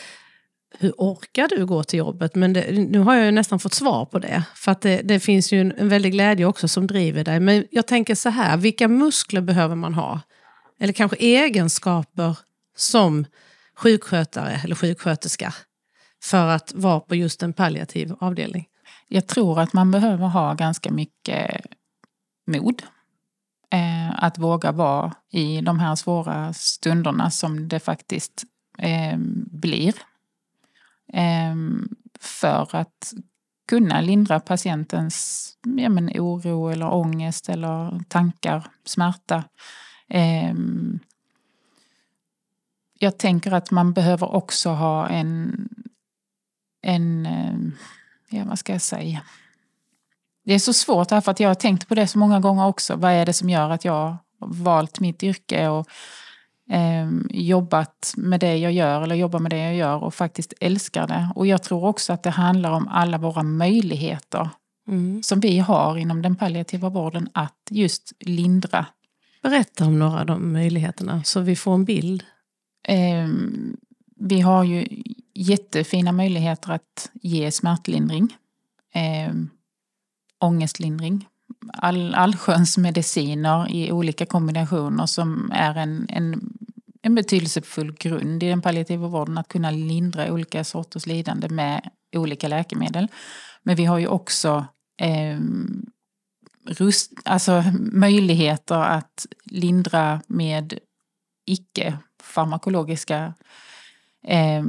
hur 0.83 0.93
orkar 0.99 1.49
du 1.49 1.67
gå 1.67 1.85
till 1.85 1.99
jobbet? 1.99 2.35
Men 2.35 2.53
det, 2.53 2.73
nu 2.73 2.99
har 2.99 3.15
jag 3.15 3.25
ju 3.25 3.31
nästan 3.31 3.59
fått 3.59 3.75
svar 3.75 4.05
på 4.05 4.19
det. 4.19 4.45
För 4.55 4.73
att 4.73 4.81
det, 4.81 5.03
det 5.03 5.21
finns 5.21 5.53
ju 5.53 5.61
en, 5.61 5.73
en 5.79 5.89
väldig 5.89 6.13
glädje 6.13 6.47
också 6.47 6.69
som 6.69 6.87
driver 6.87 7.25
dig. 7.25 7.41
Men 7.41 7.67
jag 7.71 7.87
tänker 7.87 8.15
så 8.15 8.29
här, 8.29 8.57
vilka 8.57 8.89
muskler 8.89 9.41
behöver 9.41 9.75
man 9.75 9.95
ha? 9.95 10.21
Eller 10.81 10.93
kanske 10.93 11.17
egenskaper 11.17 12.39
som 12.77 13.27
sjukskötare 13.77 14.61
eller 14.65 14.75
sjuksköterska 14.75 15.55
för 16.23 16.47
att 16.49 16.73
vara 16.75 17.01
på 17.01 17.15
just 17.15 17.43
en 17.43 17.53
palliativ 17.53 18.15
avdelning? 18.21 18.67
Jag 19.09 19.27
tror 19.27 19.61
att 19.61 19.73
man 19.73 19.91
behöver 19.91 20.27
ha 20.27 20.55
ganska 20.55 20.91
mycket 20.91 21.67
mod. 22.47 22.83
Eh, 23.73 24.25
att 24.25 24.39
våga 24.39 24.73
vara 24.73 25.15
i 25.33 25.61
de 25.61 25.79
här 25.81 25.97
svåra 25.97 26.53
stunderna 26.53 27.31
som 27.31 27.69
det 27.69 27.81
faktiskt 27.81 28.45
eh, 28.79 29.17
blir. 29.51 29.95
Eh, 31.13 31.55
för 32.21 32.77
att 32.77 33.15
kunna 33.69 34.01
lindra 34.01 34.41
patientens 34.41 35.49
ja, 35.77 35.89
men, 35.89 36.11
oro 36.15 36.69
eller 36.69 36.93
ångest 36.93 37.49
eller 37.49 38.01
tankar, 38.09 38.67
smärta. 38.85 39.45
Eh, 40.09 40.55
jag 42.99 43.19
tänker 43.19 43.53
att 43.53 43.71
man 43.71 43.93
behöver 43.93 44.35
också 44.35 44.71
ha 44.71 45.09
en, 45.09 45.69
en 46.83 47.27
eh, 47.27 47.55
ja 48.31 48.45
vad 48.45 48.59
ska 48.59 48.73
jag 48.73 48.83
säga? 48.83 49.23
Det 50.45 50.55
är 50.55 50.59
så 50.59 50.73
svårt 50.73 51.11
här 51.11 51.21
för 51.21 51.31
att 51.31 51.41
jag 51.41 51.51
har 51.51 51.55
tänkt 51.55 51.89
på 51.89 51.95
det 51.95 52.07
så 52.07 52.19
många 52.19 52.41
gånger 52.41 52.67
också. 52.67 52.97
Vad 52.97 53.13
är 53.13 53.27
det 53.27 53.33
som 53.33 53.51
gör 53.51 53.71
att 53.71 53.85
jag 53.85 53.93
har 53.93 54.17
valt 54.39 55.01
mitt 55.01 55.23
yrke 55.23 55.69
och 55.69 55.89
eh, 56.71 57.09
jobbat 57.31 58.15
med 58.17 58.41
det 58.41 58.57
jag 58.57 58.73
gör 58.73 59.03
eller 59.03 59.15
jobbar 59.15 59.39
med 59.39 59.51
det 59.51 59.59
jag 59.59 59.75
gör 59.75 60.05
och 60.05 60.15
faktiskt 60.15 60.55
älskar 60.61 61.07
det. 61.07 61.33
Och 61.35 61.47
jag 61.47 61.63
tror 61.63 61.85
också 61.85 62.13
att 62.13 62.23
det 62.23 62.31
handlar 62.31 62.71
om 62.71 62.89
alla 62.89 63.19
våra 63.19 63.43
möjligheter 63.43 64.49
som 65.23 65.41
vi 65.41 65.59
har 65.59 65.97
inom 65.97 66.23
den 66.23 66.37
palliativa 66.37 66.89
vården 66.89 67.29
att 67.33 67.69
just 67.71 68.13
lindra. 68.21 68.87
Berätta 69.43 69.87
om 69.87 69.99
några 69.99 70.21
av 70.21 70.27
de 70.27 70.53
möjligheterna 70.53 71.25
så 71.25 71.41
vi 71.41 71.57
får 71.57 71.75
en 71.75 71.85
bild. 71.85 72.25
Eh, 72.89 73.29
vi 74.17 74.41
har 74.41 74.65
ju 74.65 75.03
jättefina 75.35 76.13
möjligheter 76.13 76.73
att 76.73 77.11
ge 77.13 77.51
smärtlindring, 77.51 78.37
eh, 78.95 79.35
ångestlindring, 80.39 81.29
all, 81.73 82.15
allsköns 82.15 82.79
mediciner 82.79 83.71
i 83.71 83.93
olika 83.93 84.27
kombinationer 84.27 85.07
som 85.07 85.51
är 85.55 85.75
en, 85.75 86.07
en, 86.09 86.53
en 87.03 87.15
betydelsefull 87.15 87.93
grund 87.93 88.43
i 88.43 88.49
den 88.49 88.63
palliativa 88.63 89.09
vården, 89.09 89.39
att 89.39 89.49
kunna 89.49 89.71
lindra 89.71 90.33
olika 90.33 90.65
sorters 90.65 91.07
lidande 91.07 91.49
med 91.49 91.91
olika 92.17 92.49
läkemedel. 92.49 93.09
Men 93.63 93.77
vi 93.77 93.85
har 93.85 93.99
ju 93.99 94.07
också 94.07 94.67
eh, 95.01 95.39
rust, 96.67 97.13
alltså 97.25 97.65
möjligheter 97.81 98.75
att 98.75 99.27
lindra 99.45 100.21
med 100.27 100.79
icke-farmakologiska 101.47 103.35
eh, 104.27 104.65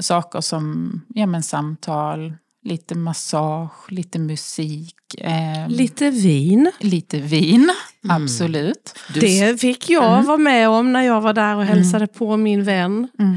saker 0.00 0.40
som 0.40 0.92
ja, 1.08 1.26
men 1.26 1.42
samtal, 1.42 2.34
lite 2.64 2.94
massage, 2.94 3.70
lite 3.92 4.18
musik. 4.18 4.94
Eh, 5.18 5.68
Lite 5.68 6.10
vin. 6.10 6.72
lite 6.80 7.18
vin, 7.18 7.70
absolut. 8.08 8.98
Du, 9.14 9.20
Det 9.20 9.60
fick 9.60 9.90
jag 9.90 10.22
vara 10.22 10.36
med 10.38 10.68
om 10.68 10.92
när 10.92 11.02
jag 11.02 11.20
var 11.20 11.32
där 11.32 11.56
och 11.56 11.64
hälsade 11.64 12.06
på 12.06 12.36
min 12.36 12.64
vän. 12.64 13.08
Mm. 13.18 13.36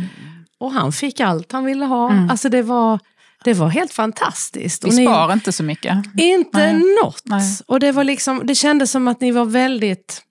Och 0.59 0.71
han 0.71 0.91
fick 0.91 1.19
allt 1.19 1.51
han 1.51 1.65
ville 1.65 1.85
ha. 1.85 2.11
Mm. 2.11 2.29
Alltså 2.29 2.49
det 2.49 2.61
var, 2.61 2.99
det 3.43 3.53
var 3.53 3.69
helt 3.69 3.93
fantastiskt. 3.93 4.85
Vi 4.85 4.89
Och 4.89 4.93
ni- 4.93 5.05
sparar 5.05 5.33
inte 5.33 5.51
så 5.51 5.63
mycket. 5.63 5.97
Inte 6.17 6.73
Nej. 6.73 6.83
något. 7.03 7.21
Nej. 7.25 7.57
Och 7.67 7.79
det, 7.79 7.91
var 7.91 8.03
liksom, 8.03 8.41
det 8.43 8.55
kändes 8.55 8.91
som 8.91 9.07
att 9.07 9.21
ni 9.21 9.31
var 9.31 9.45
väldigt... 9.45 10.21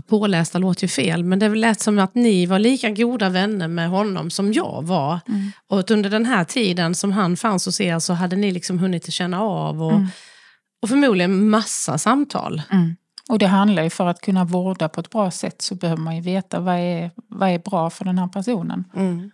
Pålästa 0.00 0.58
låter 0.58 0.82
ju 0.84 0.88
fel, 0.88 1.24
men 1.24 1.38
det 1.38 1.48
lät 1.48 1.80
som 1.80 1.98
att 1.98 2.14
ni 2.14 2.46
var 2.46 2.58
lika 2.58 2.90
goda 2.90 3.28
vänner 3.28 3.68
med 3.68 3.88
honom 3.88 4.30
som 4.30 4.52
jag 4.52 4.82
var. 4.86 5.20
Mm. 5.28 5.52
Och 5.68 5.90
under 5.90 6.10
den 6.10 6.26
här 6.26 6.44
tiden 6.44 6.94
som 6.94 7.12
han 7.12 7.36
fanns 7.36 7.66
hos 7.66 7.80
er 7.80 7.98
så 7.98 8.12
hade 8.12 8.36
ni 8.36 8.50
liksom 8.50 8.78
hunnit 8.78 9.12
känna 9.12 9.40
av 9.40 9.82
och, 9.82 9.92
Mm. 9.92 10.06
och 10.82 10.88
förmodligen 10.88 11.50
massa 11.50 11.98
samtal. 11.98 12.62
Mm. 12.70 12.96
Och 13.28 13.38
det 13.38 13.46
handlar 13.46 13.82
ju 13.82 13.90
för 13.90 14.06
att 14.06 14.20
kunna 14.20 14.44
vårda 14.44 14.88
på 14.88 15.00
ett 15.00 15.10
bra 15.10 15.30
sätt 15.30 15.62
så 15.62 15.74
behöver 15.74 16.02
man 16.02 16.16
ju 16.16 16.22
veta 16.22 16.60
vad 16.60 16.74
är, 16.74 17.10
vad 17.28 17.48
är 17.48 17.58
bra 17.58 17.90
för 17.90 18.04
den 18.04 18.18
här 18.18 18.28
personen. 18.28 18.84
Mm. 18.96 19.30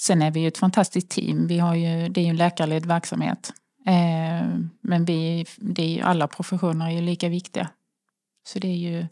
Sen 0.00 0.22
är 0.22 0.30
vi 0.30 0.40
ju 0.40 0.48
ett 0.48 0.58
fantastiskt 0.58 1.10
team. 1.10 1.46
Vi 1.46 1.58
har 1.58 1.74
ju, 1.74 2.08
det 2.08 2.20
är 2.20 2.24
ju 2.24 2.30
en 2.30 2.36
läkarledd 2.36 2.86
verksamhet. 2.86 3.52
Eh, 3.86 4.48
men 4.80 5.04
vi, 5.04 5.46
det 5.56 5.82
är 5.82 5.88
ju, 5.88 6.00
alla 6.00 6.28
professioner 6.28 6.86
är 6.86 6.90
ju 6.90 7.00
lika 7.00 7.28
viktiga. 7.28 7.68
Så 8.46 8.58
det 8.58 8.68
är 8.68 8.76
ju 8.76 9.06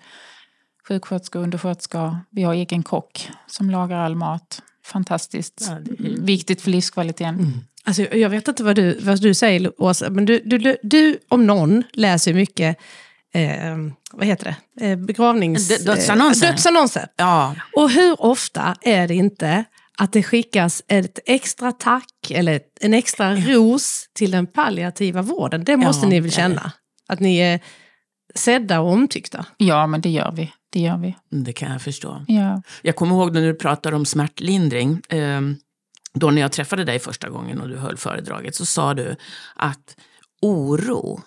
sjuksköterskor, 0.89 1.41
undersköterskor, 1.43 2.17
vi 2.31 2.43
har 2.43 2.55
egen 2.55 2.83
kock 2.83 3.29
som 3.47 3.71
lagar 3.71 3.97
all 3.99 4.17
mat. 4.17 4.63
Fantastiskt. 4.85 5.65
Ja, 5.69 5.73
är- 5.77 6.21
Viktigt 6.23 6.61
för 6.63 6.71
livskvaliteten. 6.71 7.61
Alltså, 7.85 8.03
jag 8.03 8.31
vet 8.31 8.49
inte 8.49 8.65
vad 8.65 8.77
du, 8.77 8.99
vad 9.01 9.21
du 9.21 9.35
säger, 9.35 9.83
Åsa, 9.83 10.11
men 10.11 10.25
du, 10.25 10.39
du, 10.45 10.77
du 10.83 11.19
om 11.29 11.47
någon 11.47 11.83
läser 11.93 12.35
mycket 12.35 12.77
eh, 13.35 13.77
vad 14.13 14.27
heter 14.27 14.57
det? 14.77 14.87
Eh, 14.91 14.97
begravnings... 14.99 15.69
Dö- 15.69 15.85
dödsannonser. 15.85 16.47
Eh, 16.47 16.51
dödsannonser. 16.51 17.07
Ja, 17.17 17.55
Och 17.77 17.91
hur 17.91 18.23
ofta 18.23 18.75
är 18.83 19.09
det 19.09 19.15
inte 19.15 19.65
att 19.99 20.13
det 20.13 20.23
skickas 20.23 20.83
ett 20.89 21.19
extra 21.27 21.73
tack 21.73 22.31
eller 22.31 22.61
en 22.81 22.95
extra 22.95 23.35
ros 23.37 24.09
till 24.15 24.31
den 24.31 24.47
palliativa 24.47 25.23
vården? 25.23 25.65
Det 25.65 25.77
måste 25.77 26.07
Ja, 26.07 26.11
ni 26.11 26.21
väl 26.21 26.33
känna? 26.33 26.73
Att 27.09 27.21
ni 27.21 27.39
är 27.39 27.61
sedda 28.35 28.81
och 28.81 28.93
omtyckta? 28.93 29.47
Ja, 29.57 29.87
men 29.87 30.01
det 30.01 30.11
gör 30.11 30.33
vi. 30.33 30.53
Det 30.71 30.81
gör 30.81 30.97
vi. 30.97 31.17
det 31.29 31.53
kan 31.53 31.73
jag 31.73 31.83
förstå. 31.83 32.25
Ja. 32.29 32.63
Jag 32.83 32.97
kommer 32.97 33.15
ihåg 33.15 33.35
när 33.35 33.43
du 33.43 33.55
pratade 33.55 33.97
om 33.97 34.05
smärtlindring. 34.05 35.01
Eh, 35.09 35.41
då 36.15 36.31
när 36.31 36.43
jag 36.43 36.53
träffade 36.53 36.85
dig 36.85 36.99
första 36.99 37.29
gången 37.29 37.61
och 37.61 37.69
du 37.69 37.77
höll 37.77 37.97
föredraget 37.97 38.55
så 38.55 38.67
sa 38.67 38.95
du 38.95 39.17
att 39.57 39.97
oro 40.43 41.21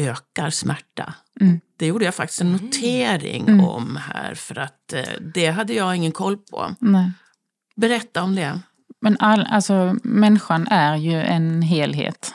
ökar 0.00 0.50
smärta. 0.50 1.14
Mm. 1.40 1.60
Det 1.76 1.86
gjorde 1.86 2.04
jag 2.04 2.14
faktiskt 2.14 2.40
en 2.40 2.52
notering 2.52 3.60
om 3.60 3.96
här 3.96 4.34
för 4.34 4.58
att 4.58 4.92
eh, 4.92 5.02
det 5.34 5.46
hade 5.46 5.72
jag 5.74 5.96
ingen 5.96 6.12
koll 6.12 6.36
på. 6.36 6.74
Nej. 6.78 7.10
Berätta 7.76 8.22
om 8.22 8.34
det. 8.34 8.60
Men 9.00 9.16
all, 9.20 9.46
alltså, 9.50 9.96
människan 10.02 10.68
är 10.70 10.96
ju 10.96 11.22
en 11.22 11.62
helhet. 11.62 12.34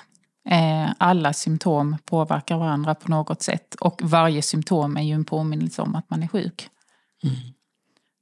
Eh, 0.51 0.91
alla 0.98 1.34
symptom 1.34 1.98
påverkar 2.06 2.58
varandra 2.58 2.96
på 2.96 3.12
något 3.12 3.41
sätt. 3.41 3.75
Och 3.75 4.01
varje 4.03 4.41
symptom 4.41 4.98
är 4.98 5.01
ju 5.01 5.13
en 5.13 5.25
påminnelse 5.25 5.82
om 5.82 5.96
att 5.96 6.10
man 6.10 6.24
är 6.24 6.27
sjuk. 6.27 6.70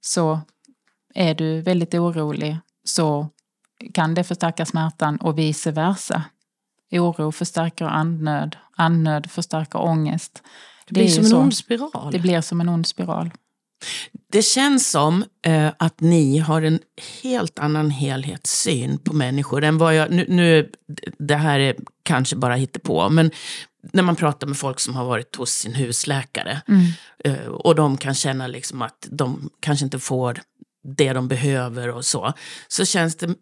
Så 0.01 0.39
är 1.13 1.36
du 1.36 1.62
väldigt 1.62 1.93
orolig 1.93 2.57
så 2.84 3.29
kan 3.93 4.13
det 4.13 4.24
förstärka 4.24 4.65
smärtan 4.65 5.17
och 5.17 5.38
vice 5.38 5.72
versa. 5.72 6.24
Oro 6.91 7.31
förstärker 7.31 7.86
andnöd, 7.86 8.55
andnöd 8.75 9.31
förstärker 9.31 9.81
ångest. 9.81 10.43
Det 10.88 10.93
blir 10.93 11.03
är 11.03 11.07
ju 11.07 11.13
som 11.13 11.24
en 11.24 11.29
så. 11.29 11.38
ond 11.38 11.55
spiral. 11.55 12.12
Det 12.12 12.19
blir 12.19 12.41
som 12.41 12.62
en 12.62 12.69
ond 12.69 12.88
spiral. 12.88 13.31
Det 14.31 14.41
känns 14.41 14.91
som 14.91 15.25
eh, 15.46 15.72
att 15.79 16.01
ni 16.01 16.38
har 16.38 16.62
en 16.62 16.79
helt 17.24 17.60
annan 17.60 17.89
helhetssyn 17.89 18.98
på 18.98 19.13
människor 19.13 19.63
än 19.63 19.77
vad 19.77 19.96
jag... 19.96 20.12
Nu, 20.12 20.25
nu, 20.29 20.72
det 21.19 21.36
här 21.36 21.60
är 21.60 21.75
kanske 22.03 22.36
bara 22.36 22.67
på, 22.84 23.10
men 23.10 23.31
när 23.93 24.03
man 24.03 24.15
pratar 24.15 24.48
med 24.48 24.57
folk 24.57 24.79
som 24.79 24.96
har 24.96 25.05
varit 25.05 25.36
hos 25.36 25.51
sin 25.51 25.74
husläkare 25.74 26.62
eh, 27.24 27.46
och 27.48 27.75
de 27.75 27.98
kan 27.98 28.15
känna 28.15 28.48
liksom 28.48 28.81
att 28.81 29.07
de 29.12 29.50
kanske 29.60 29.86
inte 29.86 30.00
får 30.00 30.41
det 30.98 31.13
de 31.13 31.27
behöver 31.27 31.89
och 31.89 32.05
så, 32.05 32.34
så 32.67 32.86
känns 32.86 33.15
det 33.15 33.36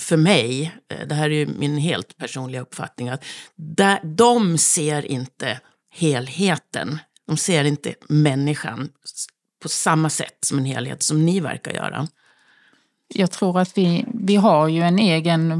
för 0.00 0.16
mig, 0.16 0.74
eh, 0.88 1.06
det 1.06 1.14
här 1.14 1.30
är 1.30 1.34
ju 1.34 1.46
min 1.46 1.78
helt 1.78 2.16
personliga 2.16 2.60
uppfattning, 2.60 3.08
att 3.08 3.24
där, 3.56 4.00
de 4.04 4.58
ser 4.58 5.06
inte 5.06 5.60
helheten. 5.90 6.98
De 7.26 7.36
ser 7.36 7.64
inte 7.64 7.94
människan 8.08 8.88
på 9.66 9.70
samma 9.70 10.10
sätt 10.10 10.38
som 10.40 10.58
en 10.58 10.64
helhet 10.64 11.02
som 11.02 11.26
ni 11.26 11.40
verkar 11.40 11.72
göra. 11.72 12.08
Jag 13.08 13.30
tror 13.30 13.60
att 13.60 13.78
vi, 13.78 14.04
vi 14.14 14.36
har 14.36 14.68
ju 14.68 14.82
en 14.82 14.98
egen 14.98 15.52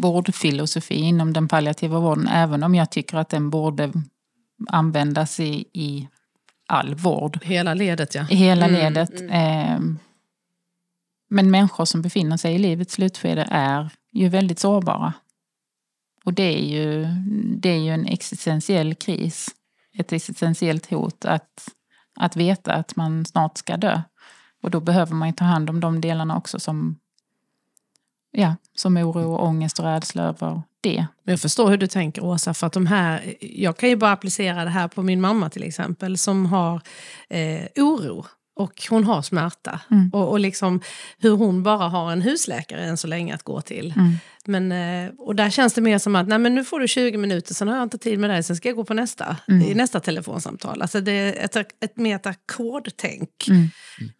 vårdfilosofi 0.00 0.94
inom 0.94 1.32
den 1.32 1.48
palliativa 1.48 2.00
vården, 2.00 2.28
även 2.28 2.62
om 2.62 2.74
jag 2.74 2.90
tycker 2.90 3.16
att 3.16 3.28
den 3.28 3.50
borde 3.50 3.92
användas 4.68 5.40
i, 5.40 5.64
i 5.72 6.08
all 6.66 6.94
vård, 6.94 7.44
Hela 7.44 7.74
ledet 7.74 8.14
ja. 8.14 8.26
i 8.30 8.34
hela 8.34 8.66
ledet. 8.66 9.20
Eh, 9.20 9.78
Men 11.28 11.50
människor 11.50 11.84
som 11.84 12.02
befinner 12.02 12.36
sig 12.36 12.54
i 12.54 12.58
livets 12.58 12.94
slutskede 12.94 13.48
är 13.50 13.90
ju 14.12 14.28
väldigt 14.28 14.58
sårbara. 14.58 15.12
Och 16.24 16.34
det 16.34 16.42
är 16.42 16.64
ju, 16.64 17.06
det 17.56 17.68
är 17.68 17.78
ju 17.78 17.90
en 17.90 18.06
existentiell 18.06 18.94
kris, 18.94 19.48
ett 19.98 20.12
existentiellt 20.12 20.90
hot 20.90 21.24
att, 21.24 21.68
att 22.16 22.36
veta 22.36 22.72
att 22.72 22.96
man 22.96 23.24
snart 23.24 23.58
ska 23.58 23.76
dö. 23.76 24.00
Och 24.62 24.70
då 24.70 24.80
behöver 24.80 25.14
man 25.14 25.28
ju 25.28 25.34
ta 25.34 25.44
hand 25.44 25.70
om 25.70 25.80
de 25.80 26.00
delarna 26.00 26.36
också 26.36 26.60
som, 26.60 26.98
ja, 28.30 28.56
som 28.74 28.96
oro, 28.96 29.34
och 29.34 29.44
ångest 29.44 29.78
och 29.78 29.84
rädsla 29.84 30.22
över 30.22 30.62
det. 30.80 31.06
Jag 31.22 31.40
förstår 31.40 31.70
hur 31.70 31.76
du 31.76 31.86
tänker 31.86 32.24
Åsa, 32.24 32.54
för 32.54 32.66
att 32.66 32.72
de 32.72 32.86
här, 32.86 33.34
jag 33.40 33.76
kan 33.76 33.88
ju 33.88 33.96
bara 33.96 34.12
applicera 34.12 34.64
det 34.64 34.70
här 34.70 34.88
på 34.88 35.02
min 35.02 35.20
mamma 35.20 35.50
till 35.50 35.62
exempel 35.62 36.18
som 36.18 36.46
har 36.46 36.80
eh, 37.28 37.66
oro 37.76 38.24
och 38.56 38.86
hon 38.90 39.04
har 39.04 39.22
smärta. 39.22 39.80
Mm. 39.90 40.10
Och, 40.12 40.28
och 40.30 40.40
liksom 40.40 40.80
hur 41.18 41.30
hon 41.36 41.62
bara 41.62 41.88
har 41.88 42.12
en 42.12 42.22
husläkare 42.22 42.84
än 42.84 42.96
så 42.96 43.06
länge 43.06 43.34
att 43.34 43.42
gå 43.42 43.60
till. 43.60 43.94
Mm. 43.96 44.12
Men, 44.48 44.72
eh, 44.72 45.12
och 45.18 45.36
där 45.36 45.50
känns 45.50 45.74
det 45.74 45.80
mer 45.80 45.98
som 45.98 46.16
att 46.16 46.28
Nej, 46.28 46.38
men 46.38 46.54
nu 46.54 46.64
får 46.64 46.80
du 46.80 46.88
20 46.88 47.18
minuter, 47.18 47.54
sen 47.54 47.68
har 47.68 47.74
jag 47.76 47.82
inte 47.82 47.98
tid 47.98 48.18
med 48.18 48.30
dig, 48.30 48.42
sen 48.42 48.56
ska 48.56 48.68
jag 48.68 48.76
gå 48.76 48.84
på 48.84 48.94
nästa, 48.94 49.36
Mm. 49.48 49.62
i 49.68 49.74
nästa 49.74 50.00
telefonsamtal. 50.00 50.82
Alltså 50.82 51.00
det 51.00 51.12
är 51.12 51.44
ett, 51.44 51.56
ett, 51.56 51.96
mer 51.96 52.16
ett 52.16 52.26
ackordtänk. 52.26 53.48
Mm. 53.48 53.70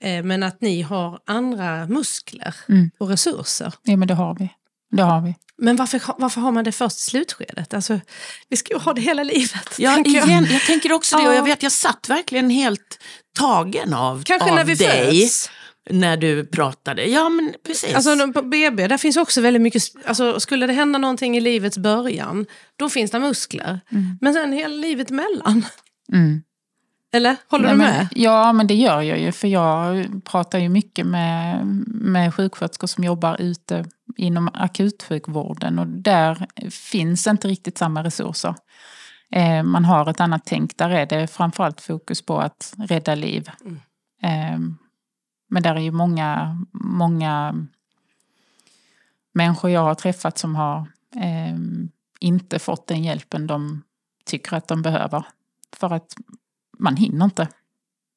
Eh, 0.01 0.25
men 0.29 0.43
att 0.43 0.61
ni 0.61 0.83
har 0.83 1.19
andra 1.27 1.87
muskler 1.87 2.55
Mm. 2.69 2.91
och 2.99 3.09
resurser. 3.09 3.75
Ja, 3.83 3.97
men 3.97 4.09
det 4.09 4.15
har 4.15 4.35
vi. 4.39 4.49
Det 4.91 5.03
har 5.03 5.21
vi. 5.21 5.35
Men 5.59 5.77
varför, 5.77 6.01
varför 6.19 6.41
har 6.41 6.53
man 6.53 6.65
det 6.65 6.73
först 6.73 6.99
i 6.99 7.03
slutskedet? 7.03 7.75
Alltså, 7.75 8.01
vi 8.49 8.57
ska 8.57 8.73
ju 8.75 8.81
ha 8.81 8.93
det 8.93 9.01
hela 9.01 9.23
livet. 9.23 9.75
Ja, 9.79 9.95
tänker 9.95 10.11
jag. 10.11 10.29
igen, 10.29 10.47
jag 10.51 10.63
tänker 10.63 10.93
också 10.93 11.17
det. 11.17 11.23
Och 11.23 11.33
Ja. 11.33 11.37
jag 11.37 11.45
vet, 11.45 11.63
jag 11.63 11.73
satt 11.73 12.09
verkligen 12.09 12.51
helt 12.51 12.99
tagen 13.37 13.95
av, 13.95 14.23
Kanske 14.25 14.51
av 14.51 14.57
när 14.57 14.65
vi 14.65 14.75
dig 14.75 15.21
föds. 15.21 15.51
när 15.91 16.17
du 16.17 16.47
pratade. 16.47 17.05
Ja, 17.07 17.29
men 17.29 17.55
precis. 17.67 17.95
Alltså, 17.95 18.33
på 18.33 18.43
BB, 18.43 18.89
där 18.89 18.99
finns 18.99 19.17
också 19.17 19.41
väldigt 19.41 19.63
mycket... 19.63 19.83
Alltså, 20.05 20.41
skulle 20.41 20.67
det 20.67 20.73
hända 20.73 20.99
någonting 20.99 21.37
i 21.37 21.41
livets 21.41 21.79
början, 21.79 22.47
då 22.77 22.89
finns 22.89 23.11
det 23.11 23.19
muskler. 23.19 23.81
Men 24.21 24.35
sen 24.35 24.53
hela 24.53 24.75
livet 24.77 25.11
emellan. 25.11 25.67
Mm. 26.13 26.43
Eller? 27.15 27.37
Håller 27.49 27.65
Nej, 27.65 27.73
du 27.73 27.79
men- 27.79 27.95
med? 27.97 28.09
Ja, 28.15 28.53
men 28.53 28.67
det 28.67 28.75
gör 28.75 29.03
jag 29.03 29.21
ju. 29.21 29.33
För 29.33 29.49
jag 29.49 30.07
pratar 30.25 30.59
ju 30.59 30.69
mycket 30.69 31.07
med, 31.07 31.67
med 31.87 32.35
sjuksköterskor 32.35 32.87
som 32.87 33.05
jobbar 33.05 33.41
ute 33.41 33.85
inom 34.17 34.51
akutsjukvården. 34.55 35.79
Och 35.79 35.87
där 35.87 36.47
finns 36.71 37.27
inte 37.27 37.49
riktigt 37.49 37.79
samma 37.79 38.05
resurser. 38.05 38.55
Eh, 39.33 39.63
man 39.63 39.85
har 39.85 40.11
ett 40.11 40.21
annat 40.21 40.43
tänk. 40.45 40.77
Där 40.77 40.91
är 40.91 41.07
det 41.07 41.27
framförallt 41.27 41.81
fokus 41.81 42.23
på 42.23 42.39
att 42.41 42.75
rädda 42.79 43.15
liv. 43.15 43.51
Mm. 43.65 43.79
Eh, 44.23 44.77
men 45.49 45.63
där 45.63 45.75
är 45.75 45.81
ju 45.81 45.91
många, 45.91 46.59
många 46.73 47.55
människor 49.35 49.71
jag 49.71 49.81
har 49.81 49.95
träffat 49.95 50.39
som 50.39 50.57
har 50.57 50.79
eh, 51.17 51.57
inte 52.21 52.59
fått 52.59 52.87
den 52.87 53.05
hjälpen 53.05 53.47
de 53.47 53.83
tycker 54.25 54.57
att 54.57 54.69
de 54.69 54.83
behöver. 54.83 55.25
För 55.77 55.93
att 55.93 56.17
man 56.79 56.97
hinner 56.97 57.25
inte. 57.25 57.49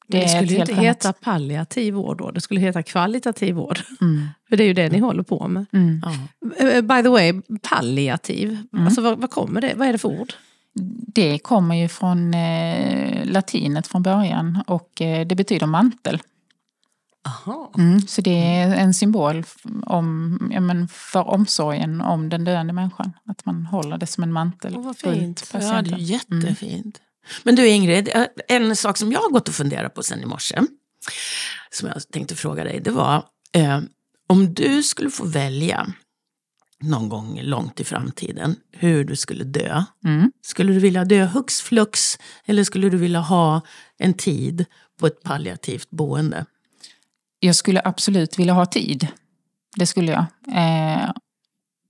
Det, 0.08 0.20
det 0.20 0.28
skulle 0.30 0.46
ju 0.54 0.60
inte 0.60 0.72
annat- 0.74 0.86
heta 0.86 1.14
palliativ 1.14 1.94
vård 1.94 2.18
då, 2.18 2.32
det 2.32 2.42
skulle 2.42 2.60
heta 2.60 2.84
kvalitativ 2.84 3.56
vård. 3.56 3.80
Mm. 4.02 4.28
För 4.50 4.58
det 4.58 4.64
är 4.64 4.68
ju 4.68 4.74
det 4.74 4.90
ni 4.90 5.00
håller 5.00 5.24
på 5.24 5.48
med. 5.48 5.66
Mm. 5.74 6.02
ja. 6.06 6.66
Eh, 6.68 6.82
By 6.82 7.04
the 7.04 7.10
way, 7.10 7.42
palliativ, 7.62 8.58
Mm. 8.74 8.86
alltså, 8.86 9.02
vad, 9.02 9.20
vad 9.22 9.32
kommer 9.32 9.62
det? 9.62 9.74
Vad 9.76 9.88
är 9.88 9.92
det 9.92 9.98
för 10.00 10.10
ord? 10.22 10.34
Det 11.14 11.40
kommer 11.40 11.76
ju 11.76 11.88
från 11.88 12.34
eh, 12.34 13.26
latinet 13.26 13.88
från 13.88 14.04
början 14.04 14.64
och 14.68 15.02
eh, 15.02 15.28
det 15.28 15.36
betyder 15.36 15.68
mantel. 15.68 16.22
Aha. 17.26 17.72
Mm. 17.78 18.02
Så 18.02 18.22
det 18.22 18.56
är 18.56 18.76
en 18.76 18.94
symbol 18.94 19.44
om, 19.84 20.38
ja, 20.54 20.60
men 20.60 20.88
för 20.88 21.30
omsorgen 21.30 22.02
om 22.02 22.30
den 22.30 22.44
döende 22.44 22.74
människan. 22.74 23.14
Att 23.26 23.46
man 23.46 23.66
håller 23.66 23.98
det 23.98 24.08
som 24.08 24.24
en 24.24 24.32
mantel 24.32 24.74
Åh, 24.78 24.86
vad 24.86 24.98
fint. 24.98 25.50
Ja, 25.54 25.60
det 25.60 25.66
är 25.66 25.72
patienten. 25.72 26.00
jättefint. 26.00 27.02
Men 27.44 27.56
du 27.56 27.68
Ingrid, 27.68 28.10
eh, 28.16 28.26
en 28.48 28.76
sak 28.76 28.98
som 28.98 29.12
jag 29.12 29.20
har 29.20 29.30
gått 29.30 29.48
och 29.48 29.54
funderat 29.54 29.94
på 29.94 30.04
sen 30.04 30.22
i 30.22 30.26
morse, 30.26 30.62
som 31.72 31.88
jag 31.88 32.10
tänkte 32.12 32.36
fråga 32.36 32.64
dig, 32.64 32.80
det 32.80 32.92
var 32.92 33.24
eh, 33.52 33.80
om 34.28 34.54
du 34.54 34.84
skulle 34.84 35.10
få 35.10 35.26
välja 35.26 35.88
någon 36.82 37.10
gång 37.10 37.40
långt 37.42 37.80
i 37.80 37.84
framtiden 37.84 38.56
hur 38.72 39.04
du 39.04 39.16
skulle 39.16 39.44
dö. 39.44 39.84
Mm. 40.06 40.32
Skulle 40.42 40.74
du 40.74 40.80
vilja 40.80 41.06
dö 41.06 41.26
hux 41.26 41.62
flux 41.62 42.18
eller 42.46 42.64
skulle 42.64 42.90
du 42.90 42.98
vilja 42.98 43.20
ha 43.20 43.62
en 43.98 44.14
tid 44.14 44.66
på 45.00 45.08
ett 45.08 45.24
palliativt 45.24 45.90
boende? 45.90 46.46
Jag 47.40 47.56
skulle 47.56 47.82
absolut 47.86 48.40
vilja 48.40 48.54
ha 48.54 48.66
tid. 48.66 49.08
Det 49.76 49.86
skulle 49.86 50.12
jag. 50.12 50.26
Eh, 50.56 51.12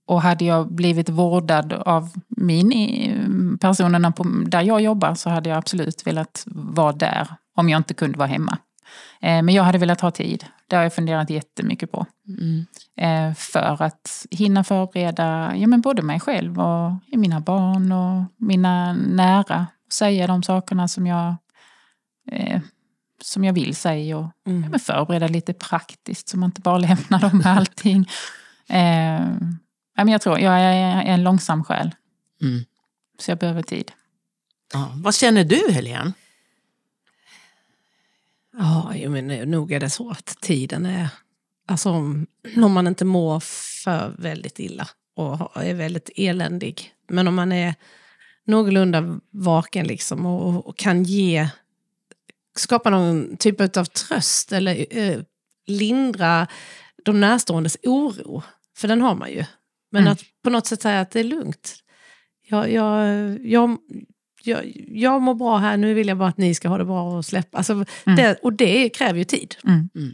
och 0.06 0.22
hade 0.22 0.44
jag 0.44 0.72
blivit 0.72 1.08
vårdad 1.08 1.72
av 1.72 2.10
min, 2.28 2.72
eh, 2.72 3.58
personerna 3.60 4.12
på, 4.12 4.24
där 4.46 4.62
jag 4.62 4.80
jobbar 4.80 5.14
så 5.14 5.30
hade 5.30 5.48
jag 5.48 5.58
absolut 5.58 6.06
velat 6.06 6.42
vara 6.46 6.92
där 6.92 7.28
om 7.56 7.68
jag 7.68 7.78
inte 7.78 7.94
kunde 7.94 8.18
vara 8.18 8.28
hemma. 8.28 8.58
Eh, 9.22 9.42
men 9.42 9.48
jag 9.54 9.62
hade 9.64 9.78
velat 9.78 10.00
ha 10.00 10.10
tid. 10.10 10.44
Det 10.66 10.76
har 10.76 10.82
jag 10.82 10.94
funderat 10.94 11.30
jättemycket 11.30 11.92
på. 11.92 12.06
Mm. 12.28 12.66
Eh, 12.96 13.34
för 13.34 13.82
att 13.82 14.26
hinna 14.30 14.64
förbereda 14.64 15.52
ja, 15.56 15.66
men 15.66 15.80
både 15.80 16.02
mig 16.02 16.20
själv 16.20 16.60
och 16.60 16.92
mina 17.12 17.40
barn 17.40 17.92
och 17.92 18.24
mina 18.36 18.92
nära. 18.92 19.66
Säga 19.92 20.26
de 20.26 20.42
sakerna 20.42 20.88
som 20.88 21.06
jag, 21.06 21.34
eh, 22.32 22.60
som 23.22 23.44
jag 23.44 23.52
vill 23.52 23.76
säga 23.76 24.18
och 24.18 24.26
Mm. 24.46 24.62
ja, 24.62 24.68
men 24.68 24.80
förbereda 24.80 25.28
lite 25.28 25.52
praktiskt 25.52 26.28
så 26.28 26.38
man 26.38 26.48
inte 26.48 26.60
bara 26.60 26.78
lämnar 26.88 27.20
dem 27.20 27.38
med 27.38 27.46
allting. 27.56 28.08
Eh, 28.68 29.22
ja, 29.96 30.04
men 30.04 30.08
jag 30.08 30.20
tror 30.20 30.38
jag 30.38 30.60
är 30.60 31.02
en 31.02 31.22
långsam 31.22 31.64
själ 31.64 31.94
Mm. 32.42 32.64
så 33.18 33.30
jag 33.30 33.38
behöver 33.38 33.62
tid. 33.62 33.92
Ja. 34.72 34.92
Vad 34.94 35.14
känner 35.14 35.44
du 35.44 35.72
Helene? 35.72 36.12
Ja, 38.58 38.96
jag 38.96 39.12
menar, 39.12 39.46
nog 39.46 39.72
är 39.72 39.80
det 39.80 39.90
så 39.90 40.10
att 40.10 40.26
tiden 40.40 40.86
är... 40.86 41.08
Alltså 41.66 41.90
om 41.90 42.26
om 42.56 42.72
man 42.72 42.86
inte 42.86 43.04
mår 43.04 43.40
för 43.84 44.14
väldigt 44.18 44.58
illa 44.58 44.88
och 45.16 45.64
är 45.64 45.74
väldigt 45.74 46.10
eländig. 46.16 46.92
Men 47.08 47.28
om 47.28 47.34
man 47.34 47.52
är 47.52 47.74
någorlunda 48.44 49.20
vaken 49.30 49.86
liksom 49.86 50.26
och, 50.26 50.66
och 50.66 50.78
kan 50.78 51.02
ge... 51.04 51.48
Skapa 52.56 52.90
någon 52.90 53.36
typ 53.36 53.76
av 53.76 53.84
tröst 53.84 54.52
eller 54.52 54.86
eh, 54.98 55.20
lindra 55.66 56.46
de 57.04 57.20
närståendes 57.20 57.76
oro. 57.82 58.42
För 58.76 58.88
den 58.88 59.00
har 59.02 59.14
man 59.14 59.30
ju. 59.30 59.44
Men 59.90 60.02
Mm. 60.02 60.12
att 60.12 60.20
på 60.42 60.50
något 60.50 60.66
sätt 60.66 60.82
säga 60.82 61.00
att 61.00 61.10
det 61.10 61.20
är 61.20 61.24
lugnt. 61.24 61.74
Jag, 62.48 62.72
jag, 62.72 63.06
jag, 63.46 63.78
jag, 64.42 64.72
jag 64.88 65.22
mår 65.22 65.34
bra 65.34 65.56
här, 65.58 65.76
nu 65.76 65.94
vill 65.94 66.08
jag 66.08 66.18
bara 66.18 66.28
att 66.28 66.38
ni 66.38 66.54
ska 66.54 66.68
ha 66.68 66.78
det 66.78 66.84
bra 66.84 67.02
och 67.16 67.24
släppa. 67.24 67.58
Alltså, 67.58 67.72
Mm. 67.72 67.84
det, 68.16 68.38
och 68.42 68.52
det 68.52 68.88
kräver 68.88 69.18
ju 69.18 69.24
tid. 69.24 69.54
Mm. 69.64 69.88
Mm. 69.94 70.12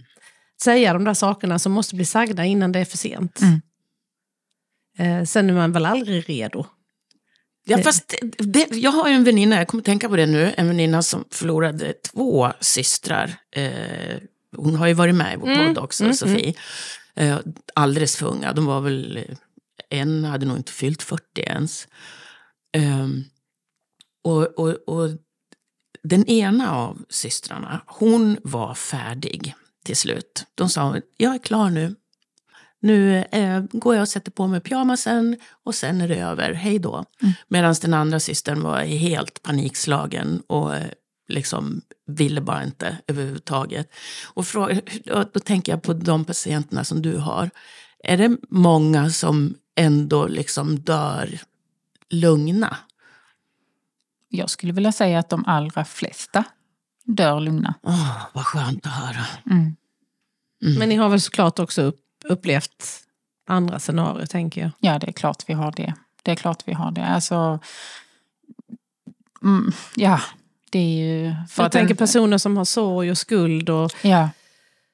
Säga 0.62 0.92
de 0.92 1.04
där 1.04 1.14
sakerna 1.14 1.58
som 1.58 1.72
måste 1.72 1.94
bli 1.94 2.04
sagda 2.04 2.44
innan 2.44 2.72
det 2.72 2.78
är 2.78 2.84
för 2.84 2.96
sent. 2.96 3.40
Mm. 3.40 3.60
Eh, 4.98 5.24
sen 5.24 5.50
är 5.50 5.54
man 5.54 5.72
väl 5.72 5.86
aldrig 5.86 6.28
redo. 6.28 6.66
Ja, 7.68 7.76
Det- 7.76 7.82
fast 7.82 8.14
det, 8.38 8.68
jag 8.76 8.90
har 8.90 9.08
en 9.10 9.24
väninna, 9.24 9.56
jag 9.56 9.68
kommer 9.68 9.82
tänka 9.84 10.08
på 10.08 10.16
det 10.16 10.26
nu, 10.26 10.54
en 10.56 10.66
väninna 10.68 11.02
som 11.02 11.24
förlorade 11.30 11.92
två 11.92 12.52
systrar. 12.60 13.34
Eh, 13.56 14.16
hon 14.56 14.74
har 14.74 14.86
ju 14.86 14.94
varit 14.94 15.14
med 15.14 15.34
i 15.34 15.36
vår 15.36 15.48
Mm, 15.50 15.66
podd 15.74 15.84
också, 15.84 16.04
mm, 16.04 16.14
Sofie. 16.16 16.54
Eh, 17.14 17.38
alldeles 17.74 18.16
för 18.16 18.26
unga, 18.26 18.52
de 18.52 18.66
var 18.66 18.80
väl, 18.80 19.16
eh, 19.16 19.36
en 20.00 20.24
hade 20.24 20.46
nog 20.46 20.56
inte 20.56 20.72
fyllt 20.72 21.02
40 21.02 21.40
ens. 21.40 21.88
Ehm, 22.72 23.24
och, 24.26 24.58
och, 24.58 24.70
och 24.86 25.10
den 26.02 26.26
ena 26.26 26.72
av 26.74 27.04
systrarna, 27.08 27.80
hon 27.86 28.36
var 28.42 28.74
färdig 28.74 29.54
till 29.84 29.96
slut. 29.96 30.46
De 30.54 30.68
sa, 30.68 30.96
jag 31.16 31.34
är 31.34 31.38
klar 31.38 31.70
nu. 31.70 31.94
Nu 32.80 33.16
eh, 33.16 33.64
går 33.72 33.94
jag 33.94 34.02
och 34.02 34.08
sätter 34.08 34.30
på 34.30 34.46
mig 34.46 34.60
pyjamasen 34.60 35.36
och 35.64 35.74
sen 35.74 36.00
är 36.00 36.08
det 36.08 36.18
över, 36.18 36.52
hej 36.52 36.78
då. 36.78 37.04
Mm. 37.22 37.34
Medan 37.48 37.74
den 37.80 37.94
andra 37.94 38.20
systern 38.20 38.62
var 38.62 38.80
helt 38.80 39.42
panikslagen 39.42 40.40
och 40.46 40.74
eh, 40.74 40.90
liksom 41.28 41.80
ville 42.06 42.40
bara 42.40 42.64
inte 42.64 42.98
överhuvudtaget. 43.06 43.90
Och 44.24 44.46
fråga, 44.46 44.80
då, 45.04 45.24
då 45.32 45.40
tänker 45.40 45.72
jag 45.72 45.82
på 45.82 45.92
de 45.92 46.24
patienterna 46.24 46.84
som 46.84 47.02
du 47.02 47.16
har. 47.16 47.50
Är 48.04 48.16
det 48.16 48.36
många 48.48 49.10
som 49.10 49.54
ändå 49.76 50.26
liksom 50.26 50.80
dör 50.80 51.38
lugna? 52.10 52.76
Jag 54.36 54.50
skulle 54.50 54.72
vilja 54.72 54.92
säga 54.92 55.18
att 55.18 55.28
de 55.28 55.44
allra 55.46 55.84
flesta 55.84 56.44
dör 57.04 57.40
lugna. 57.40 57.74
Åh, 57.82 58.16
vad 58.32 58.44
skönt 58.46 58.86
att 58.86 58.92
höra. 58.92 59.26
Mm. 59.50 59.76
Mm. 60.62 60.78
Men 60.78 60.88
ni 60.88 60.94
har 60.96 61.08
väl 61.08 61.20
såklart 61.20 61.58
också 61.58 61.82
upp, 61.82 62.00
upplevt 62.24 63.00
andra 63.48 63.78
scenarier, 63.78 64.26
tänker 64.26 64.60
jag. 64.60 64.70
Ja, 64.80 64.98
det 64.98 65.08
är 65.08 65.12
klart 65.12 65.42
vi 65.46 65.54
har 65.54 65.72
det. 65.72 65.94
Det 66.22 66.30
är 66.30 66.34
klart 66.36 66.62
vi 66.66 66.72
har 66.72 66.90
det. 66.90 67.06
Alltså, 67.06 67.58
mm, 69.42 69.72
ja, 69.96 70.20
det 70.70 70.78
är 70.78 71.06
ju... 71.06 71.34
För 71.50 71.62
jag 71.62 71.66
att 71.66 71.72
tänker 71.72 71.90
en- 71.94 71.96
personer 71.96 72.38
som 72.38 72.56
har 72.56 72.64
sorg 72.64 73.10
och 73.10 73.18
skuld 73.18 73.70
och 73.70 73.92
Ja, 74.02 74.28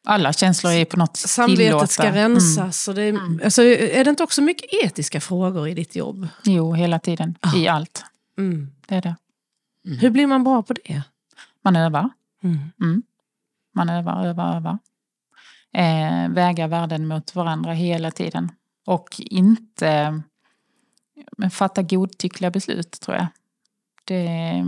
alla 0.06 0.32
känslor 0.32 0.72
är 0.72 0.84
på 0.84 0.96
något 0.96 1.16
samvetet 1.16 1.90
ska 1.90 2.02
tillåta. 2.02 2.18
rensas. 2.18 2.88
Och 2.88 2.94
det 2.94 3.02
är, 3.02 3.08
Mm. 3.08 3.40
alltså, 3.44 3.62
är 3.62 4.04
det 4.04 4.10
inte 4.10 4.22
också 4.22 4.42
mycket 4.42 4.74
etiska 4.84 5.20
frågor 5.20 5.68
i 5.68 5.74
ditt 5.74 5.96
jobb? 5.96 6.16
Mm. 6.16 6.28
Jo, 6.44 6.74
hela 6.74 6.98
tiden. 6.98 7.34
Ah. 7.40 7.56
I 7.56 7.68
allt. 7.68 8.04
Mm. 8.38 8.70
Det 8.86 8.94
är 8.94 9.02
det. 9.02 9.16
Hur 9.84 10.10
blir 10.10 10.26
man 10.26 10.44
bra 10.44 10.62
på 10.62 10.72
det? 10.72 11.02
Man 11.62 11.76
övar. 11.76 12.10
Mm. 12.42 13.02
Man 13.74 13.88
övar, 13.88 14.26
övar, 14.26 14.56
övar. 14.56 14.78
Eh, 15.72 16.28
väga 16.28 16.66
värden 16.66 17.06
mot 17.06 17.34
varandra 17.34 17.72
hela 17.72 18.10
tiden. 18.10 18.52
Och 18.86 19.08
inte 19.18 20.22
men 21.38 21.50
fatta 21.50 21.82
godtyckliga 21.82 22.50
beslut, 22.50 23.00
tror 23.00 23.16
jag. 23.16 23.26
Det, 24.04 24.64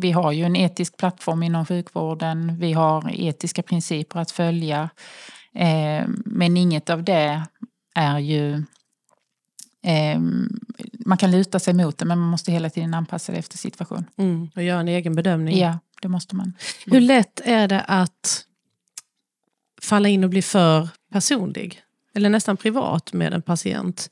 vi 0.00 0.12
har 0.12 0.32
ju 0.32 0.44
en 0.44 0.56
etisk 0.56 0.96
plattform 0.96 1.42
inom 1.42 1.66
sjukvården. 1.66 2.58
Vi 2.58 2.72
har 2.72 3.10
etiska 3.20 3.62
principer 3.62 4.20
att 4.20 4.30
följa. 4.30 4.90
Eh, 5.54 6.04
men 6.24 6.56
inget 6.56 6.90
av 6.90 7.04
det 7.04 7.42
är 7.94 8.18
ju... 8.18 8.64
Eh, 9.82 10.20
man 11.06 11.18
kan 11.18 11.30
luta 11.30 11.58
sig 11.58 11.74
mot 11.74 11.98
det, 11.98 12.04
men 12.04 12.18
man 12.18 12.28
måste 12.28 12.52
hela 12.52 12.70
tiden 12.70 12.94
anpassa 12.94 13.32
det 13.32 13.38
efter 13.38 13.58
situation. 13.58 14.04
Mm. 14.16 14.50
Och 14.56 14.62
göra 14.62 14.80
en 14.80 14.88
egen 14.88 15.14
bedömning. 15.14 15.58
Ja, 15.58 15.78
det 16.02 16.08
måste 16.08 16.36
man. 16.36 16.52
Hur 16.86 17.00
lätt 17.00 17.40
är 17.44 17.68
det 17.68 17.80
att 17.80 18.44
falla 19.82 20.08
in 20.08 20.24
och 20.24 20.30
bli 20.30 20.42
för 20.42 20.88
personlig? 21.12 21.82
Eller 22.14 22.30
nästan 22.30 22.56
privat 22.56 23.12
med 23.12 23.34
en 23.34 23.42
patient. 23.42 24.10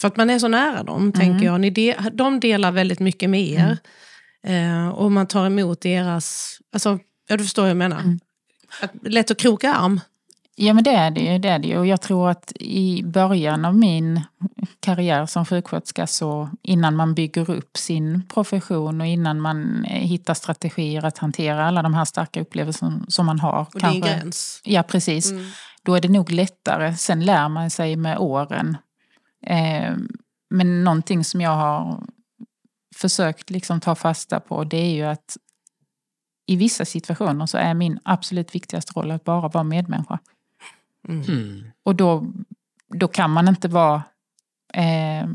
För 0.00 0.08
att 0.08 0.16
man 0.16 0.30
är 0.30 0.38
så 0.38 0.48
nära 0.48 0.82
dem, 0.82 1.12
tänker 1.12 1.46
jag. 1.46 1.60
Ni 1.60 1.70
de, 1.70 1.94
de 2.12 2.40
delar 2.40 2.72
väldigt 2.72 3.00
mycket 3.00 3.30
med 3.30 3.42
er. 3.42 3.78
Eh, 4.42 4.88
och 4.88 5.12
man 5.12 5.26
tar 5.26 5.46
emot 5.46 5.80
deras... 5.80 6.58
Alltså, 6.72 6.98
ja, 7.28 7.36
du 7.36 7.44
förstår 7.44 7.62
vad 7.62 7.70
jag 7.70 7.76
menar. 7.76 8.00
Mm. 8.00 8.20
Att, 8.82 8.92
lätt 9.02 9.30
att 9.30 9.38
kroka 9.38 9.74
arm. 9.74 10.00
Ja 10.60 10.74
men 10.74 10.84
det 10.84 10.90
är 10.90 11.10
det 11.10 11.20
ju. 11.20 11.38
Det 11.38 11.48
är 11.48 11.58
det 11.58 11.68
ju. 11.68 11.78
Och 11.78 11.86
jag 11.86 12.00
tror 12.00 12.30
att 12.30 12.52
i 12.60 13.02
början 13.04 13.64
av 13.64 13.76
min 13.76 14.20
karriär 14.80 15.26
som 15.26 15.46
sjuksköterska 15.46 16.06
så 16.06 16.50
innan 16.62 16.96
man 16.96 17.14
bygger 17.14 17.50
upp 17.50 17.76
sin 17.76 18.22
profession 18.28 19.00
och 19.00 19.06
innan 19.06 19.40
man 19.40 19.84
eh, 19.84 19.90
hittar 19.90 20.34
strategier 20.34 21.04
att 21.04 21.18
hantera 21.18 21.66
alla 21.66 21.82
de 21.82 21.94
här 21.94 22.04
starka 22.04 22.40
upplevelserna 22.40 23.00
som 23.08 23.26
man 23.26 23.40
har. 23.40 23.66
Och 23.74 23.80
din 23.80 24.00
gräns. 24.00 24.60
Ja 24.64 24.82
precis. 24.82 25.30
Mm. 25.30 25.44
Då 25.82 25.94
är 25.94 26.00
det 26.00 26.08
nog 26.08 26.30
lättare. 26.30 26.96
Sen 26.96 27.24
lär 27.24 27.48
man 27.48 27.70
sig 27.70 27.96
med 27.96 28.18
åren. 28.18 28.76
Eh, 29.46 29.96
men 30.50 30.84
någonting 30.84 31.24
som 31.24 31.40
jag 31.40 31.56
har 31.56 32.02
försökt 32.96 33.50
liksom 33.50 33.80
ta 33.80 33.94
fasta 33.94 34.40
på 34.40 34.64
det 34.64 34.76
är 34.76 34.94
ju 34.94 35.04
att 35.04 35.36
i 36.46 36.56
vissa 36.56 36.84
situationer 36.84 37.46
så 37.46 37.58
är 37.58 37.74
min 37.74 37.98
absolut 38.02 38.54
viktigaste 38.54 38.92
roll 38.92 39.10
att 39.10 39.24
bara 39.24 39.48
vara 39.48 39.64
medmänniska. 39.64 40.18
Mm. 41.08 41.64
Och 41.82 41.94
då, 41.96 42.32
då 42.88 43.08
kan 43.08 43.30
man 43.30 43.48
inte 43.48 43.68
vara... 43.68 44.02
Eh, 44.74 45.28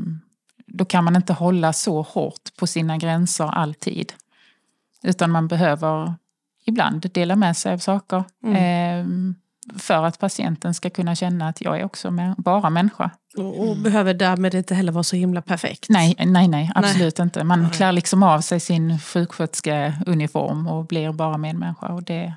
då 0.67 0.85
kan 0.85 1.03
man 1.03 1.15
inte 1.15 1.33
hålla 1.33 1.73
så 1.73 2.01
hårt 2.01 2.57
på 2.59 2.67
sina 2.67 2.97
gränser 2.97 3.45
alltid. 3.45 4.13
Utan 5.03 5.31
man 5.31 5.47
behöver 5.47 6.13
ibland 6.65 7.11
dela 7.13 7.35
med 7.35 7.57
sig 7.57 7.73
av 7.73 7.77
saker. 7.77 8.23
Eh, 8.45 9.05
för 9.77 10.03
att 10.03 10.19
patienten 10.19 10.73
ska 10.73 10.89
kunna 10.89 11.15
känna 11.15 11.47
att 11.47 11.61
jag 11.61 11.79
är 11.79 11.85
också 11.85 12.07
mä- 12.07 12.35
bara 12.37 12.69
människa. 12.69 13.11
Och, 13.37 13.69
och 13.69 13.77
behöver 13.77 14.13
därmed 14.13 14.53
inte 14.53 14.75
heller 14.75 14.91
vara 14.91 15.03
så 15.03 15.15
himla 15.15 15.41
perfekt. 15.41 15.85
Nej, 15.89 16.15
nej, 16.25 16.47
nej 16.47 16.71
absolut 16.75 17.19
inte. 17.19 17.43
Man 17.43 17.69
klär 17.69 17.91
liksom 17.91 18.23
av 18.23 18.41
sig 18.41 18.59
sin 18.59 18.99
sjuksköterskeuniform 18.99 20.67
och 20.67 20.85
blir 20.85 21.11
bara 21.11 21.37
medmänniska. 21.37 21.87
Och 21.87 22.03
det, 22.03 22.33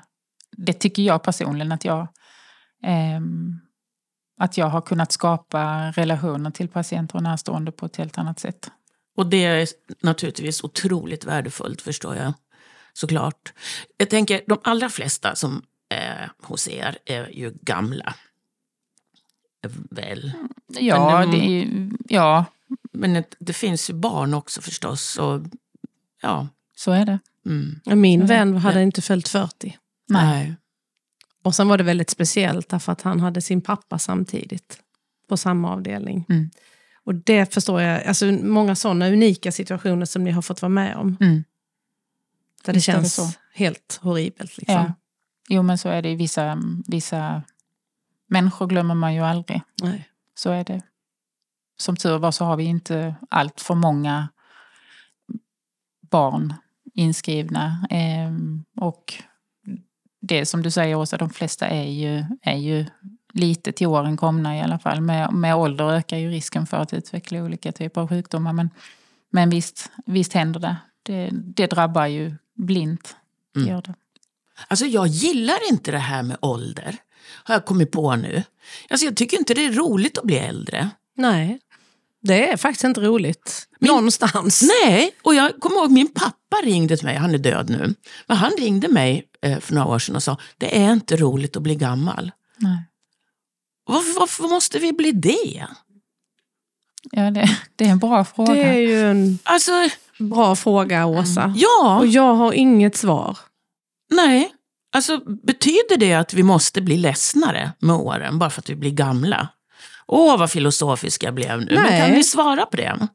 det 0.57 0.73
tycker 0.73 1.03
jag 1.03 1.23
personligen 1.23 1.71
att 1.71 1.85
jag, 1.85 2.07
att 4.39 4.57
jag 4.57 4.65
har 4.69 4.81
kunnat 4.81 5.11
skapa 5.11 5.91
relationer 5.91 6.51
till 6.51 6.67
patienter 6.67 7.15
och 7.15 7.23
närstående 7.23 7.71
på 7.71 7.85
ett 7.85 7.95
helt 7.95 8.17
annat 8.17 8.39
sätt. 8.39 8.71
Och 9.15 9.27
det 9.27 9.45
är 9.45 9.67
naturligtvis 10.01 10.63
otroligt 10.63 11.25
värdefullt, 11.25 11.81
förstår 11.81 12.15
jag. 12.15 12.33
Såklart. 12.93 13.53
Jag 13.97 14.09
tänker, 14.09 14.41
de 14.47 14.59
allra 14.63 14.89
flesta 14.89 15.35
som 15.35 15.61
är 15.89 16.31
hos 16.43 16.67
er 16.67 16.97
är 17.05 17.27
ju 17.27 17.53
gamla. 17.61 18.15
Väl? 19.89 20.31
Ja, 20.67 21.19
Men 21.19 21.31
det- 21.31 21.37
det, 21.37 21.43
är 21.45 21.49
ju- 21.49 21.91
ja 22.07 22.45
Men 22.93 23.13
det, 23.13 23.35
det 23.39 23.53
finns 23.53 23.89
ju 23.89 23.93
barn 23.93 24.33
också 24.33 24.61
förstås. 24.61 25.17
Och, 25.17 25.41
ja. 26.21 26.47
så 26.75 26.91
är 26.91 27.05
det. 27.05 27.19
Mm. 27.45 27.79
Min 28.01 28.25
vän 28.25 28.57
hade 28.57 28.83
inte 28.83 29.01
följt 29.01 29.27
40. 29.27 29.77
Nej. 30.07 30.55
Och 31.47 31.55
sen 31.55 31.67
var 31.67 31.77
det 31.77 31.83
väldigt 31.83 32.09
speciellt 32.09 32.69
därför 32.69 32.91
att 32.91 33.01
han 33.01 33.19
hade 33.19 33.41
sin 33.41 33.61
pappa 33.61 33.99
samtidigt 33.99 34.79
på 35.29 35.37
samma 35.37 35.71
avdelning. 35.71 36.25
Mm. 36.29 36.49
Och 37.03 37.15
det 37.15 37.53
förstår 37.53 37.81
jag, 37.81 38.03
alltså 38.03 38.25
många 38.25 38.75
sådana 38.75 39.07
unika 39.07 39.51
situationer 39.51 40.05
som 40.05 40.23
ni 40.23 40.31
har 40.31 40.41
fått 40.41 40.61
vara 40.61 40.69
med 40.69 40.95
om. 40.95 41.17
Mm. 41.19 41.43
Där 42.63 42.73
det 42.73 42.77
Visst 42.77 42.87
det 42.87 42.91
känns 42.91 43.13
så. 43.15 43.29
helt 43.53 43.99
horribelt. 44.01 44.57
Liksom. 44.57 44.75
Ja. 44.75 44.93
Jo, 45.49 45.63
men 45.63 45.77
så 45.77 45.89
är 45.89 46.01
det 46.01 46.09
i 46.09 46.15
vissa, 46.15 46.61
vissa 46.87 47.43
människor 48.27 48.67
glömmer 48.67 48.95
man 48.95 49.13
ju 49.13 49.21
aldrig. 49.21 49.61
Nej. 49.81 50.09
Så 50.35 50.51
är 50.51 50.63
det. 50.63 50.81
Som 51.77 51.95
tur 51.95 52.17
var 52.17 52.31
så 52.31 52.45
har 52.45 52.57
vi 52.57 52.63
inte 52.63 53.15
allt 53.29 53.61
för 53.61 53.75
många 53.75 54.27
barn 56.09 56.53
inskrivna. 56.93 57.87
Ehm, 57.89 58.63
och 58.75 59.23
det 60.27 60.45
som 60.45 60.63
du 60.63 60.71
säger 60.71 60.95
Åsa, 60.95 61.17
de 61.17 61.29
flesta 61.29 61.67
är 61.67 61.89
ju, 61.89 62.23
är 62.41 62.57
ju 62.57 62.85
lite 63.33 63.71
till 63.71 63.87
åren 63.87 64.17
komna 64.17 64.57
i 64.57 64.61
alla 64.61 64.79
fall. 64.79 65.01
Med, 65.01 65.33
med 65.33 65.55
ålder 65.55 65.91
ökar 65.91 66.17
ju 66.17 66.29
risken 66.29 66.67
för 66.67 66.77
att 66.77 66.93
utveckla 66.93 67.43
olika 67.43 67.71
typer 67.71 68.01
av 68.01 68.09
sjukdomar. 68.09 68.53
Men, 68.53 68.69
men 69.29 69.49
visst, 69.49 69.91
visst 70.05 70.33
händer 70.33 70.59
det. 70.59 70.75
det. 71.03 71.29
Det 71.33 71.67
drabbar 71.67 72.05
ju 72.05 72.35
blint. 72.55 73.15
Det 73.53 73.59
Mm. 73.59 73.71
gör 73.71 73.81
det. 73.81 73.93
Alltså 74.67 74.85
jag 74.85 75.07
gillar 75.07 75.69
inte 75.69 75.91
det 75.91 75.97
här 75.97 76.23
med 76.23 76.37
ålder, 76.41 76.95
har 77.43 77.55
jag 77.55 77.65
kommit 77.65 77.91
på 77.91 78.15
nu. 78.15 78.43
Alltså 78.89 79.05
jag 79.05 79.15
tycker 79.15 79.37
inte 79.37 79.53
det 79.53 79.65
är 79.65 79.71
roligt 79.71 80.17
att 80.17 80.23
bli 80.23 80.37
äldre. 80.37 80.89
Nej, 81.15 81.59
det 82.21 82.51
är 82.51 82.57
faktiskt 82.57 82.83
inte 82.83 83.01
roligt. 83.01 83.66
Någonstans. 83.79 84.61
Nej, 84.85 85.11
och 85.23 85.35
jag 85.35 85.59
kommer 85.59 85.75
ihåg 85.77 85.91
min 85.91 86.13
pappa 86.13 86.57
ringde 86.63 86.97
till 86.97 87.05
mig, 87.05 87.15
han 87.15 87.33
är 87.33 87.37
död 87.37 87.69
nu. 87.69 87.93
Men 88.27 88.37
han 88.37 88.51
ringde 88.57 88.87
mig 88.87 89.23
eh, 89.41 89.59
för 89.59 89.73
några 89.73 89.87
år 89.87 89.99
sedan 89.99 90.15
och 90.15 90.23
sa, 90.23 90.37
det 90.57 90.77
är 90.83 90.93
inte 90.93 91.15
roligt 91.15 91.57
att 91.57 91.63
bli 91.63 91.75
gammal. 91.75 92.31
Nej. 92.57 92.77
Varför, 93.87 94.19
varför 94.19 94.43
måste 94.43 94.79
vi 94.79 94.93
bli 94.93 95.11
det? 95.11 95.65
Ja, 97.11 97.31
det, 97.31 97.57
det 97.75 97.85
är 97.85 97.89
en 97.89 97.99
bra 97.99 98.25
fråga. 98.25 98.53
Det 98.53 98.61
är 98.63 98.73
ju 98.79 99.01
en 99.11 99.39
Alltså, 99.43 99.71
bra 100.19 100.55
fråga, 100.55 101.05
Åsa. 101.05 101.53
ja, 101.57 101.97
Och 101.99 102.07
jag 102.07 102.33
har 102.35 102.53
inget 102.53 102.97
svar. 102.97 103.37
nej. 104.13 104.53
Alltså, 104.95 105.17
betyder 105.43 105.97
det 105.97 106.13
att 106.13 106.33
vi 106.33 106.43
måste 106.43 106.81
bli 106.81 106.97
ledsnare 106.97 107.71
med 107.79 107.95
åren 107.95 108.39
bara 108.39 108.49
för 108.49 108.61
att 108.61 108.69
vi 108.69 108.75
blir 108.75 108.91
gamla? 108.91 109.47
Åh, 110.07 110.37
vad 110.39 110.51
filosofisk 110.51 111.23
jag 111.23 111.33
blev 111.33 111.59
nu. 111.61 111.73
Men 111.73 111.83
Nej. 111.83 112.01
kan 112.01 112.11
ni 112.11 112.23
svara 112.23 112.65
på 112.65 112.77
det? 112.77 113.07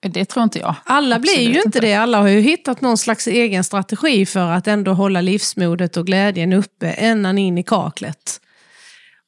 Det 0.00 0.24
tror 0.24 0.42
inte 0.42 0.58
jag. 0.58 0.74
Alla 0.84 1.18
blir 1.18 1.32
Absolut 1.32 1.56
ju 1.56 1.62
inte 1.66 1.80
det. 1.80 1.94
Alla 1.94 2.18
har 2.18 2.28
ju 2.28 2.40
hittat 2.40 2.80
någon 2.80 2.98
slags 2.98 3.26
egen 3.26 3.64
strategi 3.64 4.26
för 4.26 4.50
att 4.50 4.66
ändå 4.66 4.92
hålla 4.92 5.20
livsmodet 5.20 5.96
och 5.96 6.06
glädjen 6.06 6.52
uppe 6.52 6.90
ända 6.90 7.30
in 7.30 7.58
i 7.58 7.62
kaklet. 7.62 8.40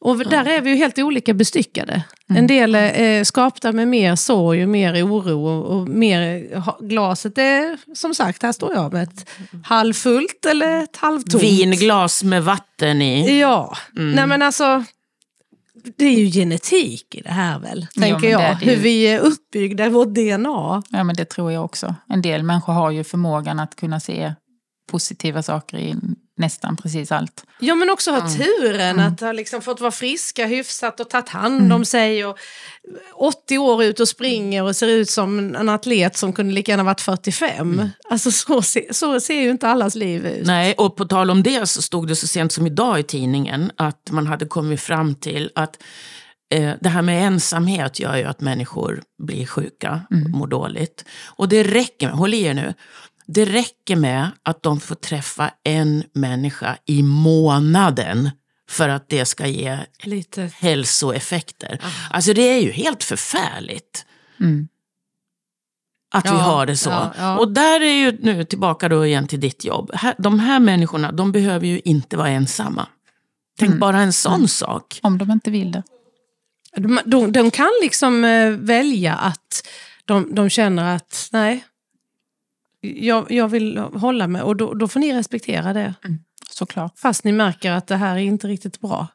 Och 0.05 0.19
där 0.29 0.45
är 0.45 0.61
vi 0.61 0.71
ju 0.71 0.77
helt 0.77 0.99
olika 0.99 1.35
bestyckade. 1.35 2.03
En 2.29 2.47
del 2.47 2.75
är 2.75 3.19
eh, 3.19 3.25
skapta 3.25 3.73
med 3.73 3.89
mer 3.89 4.17
sorg 4.17 4.63
och 4.63 4.69
mer 4.69 5.07
oro 5.07 5.47
och, 5.47 5.89
mer 5.89 6.47
glaset 6.89 7.39
är 7.39 7.79
som 7.95 8.15
sagt, 8.15 8.43
här 8.43 8.53
står 8.53 8.75
jag 8.75 8.93
med 8.93 9.03
ett 9.03 9.31
halvfullt 9.65 10.47
eller 10.51 10.83
ett 10.83 10.97
halvtomt. 10.97 11.43
Vinglas 11.43 12.25
med 12.25 12.45
vatten 12.45 13.03
i. 13.03 13.41
Ja, 13.41 13.77
nej 13.93 14.27
men 14.27 14.43
alltså 14.43 14.85
det 15.97 16.05
är 16.05 16.19
ju 16.19 16.31
genetik 16.31 17.15
i 17.15 17.21
det 17.21 17.31
här 17.31 17.59
väl, 17.59 17.87
Jo, 17.95 18.03
tänker 18.03 18.21
det 18.27 18.29
jag. 18.33 18.63
ju. 18.63 18.71
Hur 18.71 18.77
vi 18.77 19.03
är 19.05 19.19
uppbyggda, 19.21 19.89
vårt 19.89 20.09
DNA. 20.09 20.83
Ja, 20.91 21.05
men 21.05 21.17
det 21.17 21.25
tror 21.25 21.53
jag 21.53 21.65
också. 21.65 21.95
En 22.09 22.23
del 22.23 22.43
människor 22.43 22.73
har 22.73 22.91
ju 22.91 23.05
förmågan 23.05 23.61
att 23.61 23.77
kunna 23.77 24.01
se 24.01 24.35
positiva 24.91 25.43
saker 25.43 25.79
i 25.79 25.95
nästan 26.37 26.77
precis 26.77 27.13
allt. 27.13 27.45
Ja 27.61 27.75
men 27.75 27.91
också 27.91 28.11
ha 28.11 28.29
turen 28.29 29.01
att 29.01 29.21
ha 29.21 29.33
liksom 29.33 29.63
fått 29.63 29.81
vara 29.81 29.91
friska 29.91 30.47
hyfsat 30.47 31.01
och 31.01 31.11
tagit 31.11 31.29
hand 31.29 31.73
om 31.73 31.85
sig. 31.85 32.25
Och 32.25 32.39
80 33.15 33.59
år 33.59 33.85
ut 33.85 34.01
och 34.01 34.09
springer 34.09 34.63
och 34.63 34.77
ser 34.77 34.89
ut 34.89 35.11
som 35.11 35.57
en 35.57 35.69
atlet 35.69 36.17
som 36.17 36.33
kunde 36.33 36.55
lika 36.55 36.73
gärna 36.73 36.83
varit 36.83 37.01
45. 37.01 37.89
Alltså 38.11 38.31
så, 38.31 38.63
se, 38.63 38.95
så 38.95 39.21
ser 39.21 39.41
ju 39.41 39.51
inte 39.51 39.69
allas 39.69 39.95
liv 39.95 40.27
ut. 40.27 40.47
Nej, 40.47 40.75
och 40.79 40.97
på 40.97 41.05
tal 41.05 41.31
om 41.31 41.43
det 41.43 41.69
så 41.69 41.83
stod 41.83 42.09
det 42.09 42.17
så 42.17 42.27
sent 42.27 42.53
som 42.53 42.67
idag 42.67 43.01
i 43.01 43.03
tidningen 43.03 43.73
att 43.77 44.11
man 44.11 44.27
hade 44.27 44.47
kommit 44.47 44.81
fram 44.81 45.15
till 45.15 45.51
att 45.55 45.83
eh, 46.55 46.73
det 46.81 46.89
här 46.89 47.03
med 47.03 47.27
ensamhet 47.27 48.01
gör 48.01 48.17
ju 48.17 48.25
att 48.25 48.41
människor 48.41 49.03
blir 49.23 49.47
sjuka 49.47 50.01
och 50.11 50.31
mår 50.31 50.47
dåligt. 50.47 51.05
Och 51.27 51.49
det 51.49 51.63
räcker, 51.63 52.07
med, 52.07 52.17
håll 52.17 52.35
i 52.35 52.43
er 52.43 52.55
nu, 52.55 52.75
det 53.27 53.45
räcker 53.45 53.97
med 53.97 54.31
att 54.43 54.63
de 54.63 54.81
får 54.81 54.95
träffa 54.95 55.51
en 55.65 56.05
människa 56.15 56.77
i 56.87 57.03
månaden 57.03 58.31
för 58.69 58.89
att 58.89 59.09
det 59.09 59.25
ska 59.25 59.47
ge 59.47 59.79
Lite. 60.03 60.51
hälsoeffekter. 60.55 61.81
Alltså 62.11 62.33
det 62.35 62.43
är 62.43 62.61
ju 62.61 62.71
helt 62.71 63.05
förfärligt. 63.05 64.07
Mm. 64.41 64.69
Att 66.15 66.25
vi 66.27 66.29
Ja, 66.31 66.35
har 66.35 66.67
det 66.67 66.77
så. 66.77 66.91
ja, 66.91 67.13
ja. 67.19 67.39
Och 67.39 67.49
där 67.53 67.81
är 67.81 67.93
ju 67.95 68.19
nu 68.21 68.45
tillbaka 68.45 68.89
då 68.89 69.07
igen 69.07 69.27
till 69.27 69.41
ditt 69.41 69.65
jobb. 69.65 69.91
De 70.19 70.39
här 70.39 70.61
människorna, 70.61 71.13
de 71.13 71.33
behöver 71.33 71.67
ju 71.67 71.81
inte 71.85 72.17
vara 72.17 72.29
ensamma. 72.29 72.87
Tänk 73.59 73.69
Mm. 73.69 73.81
bara 73.81 74.01
en 74.01 74.13
sån 74.13 74.49
sak. 74.49 75.01
Om 75.03 75.19
de 75.19 75.31
inte 75.31 75.51
vill 75.51 75.73
det. 75.73 75.83
De, 76.77 77.01
de, 77.05 77.33
de 77.33 77.51
kan 77.51 77.71
liksom 77.83 78.25
eh, 78.25 78.51
välja 78.51 79.15
att 79.15 79.69
de, 80.05 80.35
de 80.35 80.51
känner 80.51 80.97
att 80.97 81.29
nej, 81.33 81.65
jag, 82.83 83.31
jag 83.31 83.49
vill 83.49 83.79
hålla 83.79 84.27
mig 84.27 84.43
och 84.43 84.57
då, 84.57 84.75
då 84.75 84.89
får 84.89 85.01
ni 85.01 85.13
respektera 85.13 85.73
det. 85.73 85.95
Såklart. 86.51 86.99
Fast 86.99 87.25
ni 87.25 87.33
märker 87.33 87.73
att 87.73 87.87
det 87.87 87.97
här 87.97 88.17
är 88.17 88.21
inte 88.21 88.49
riktigt 88.49 88.81
bra. 88.81 89.09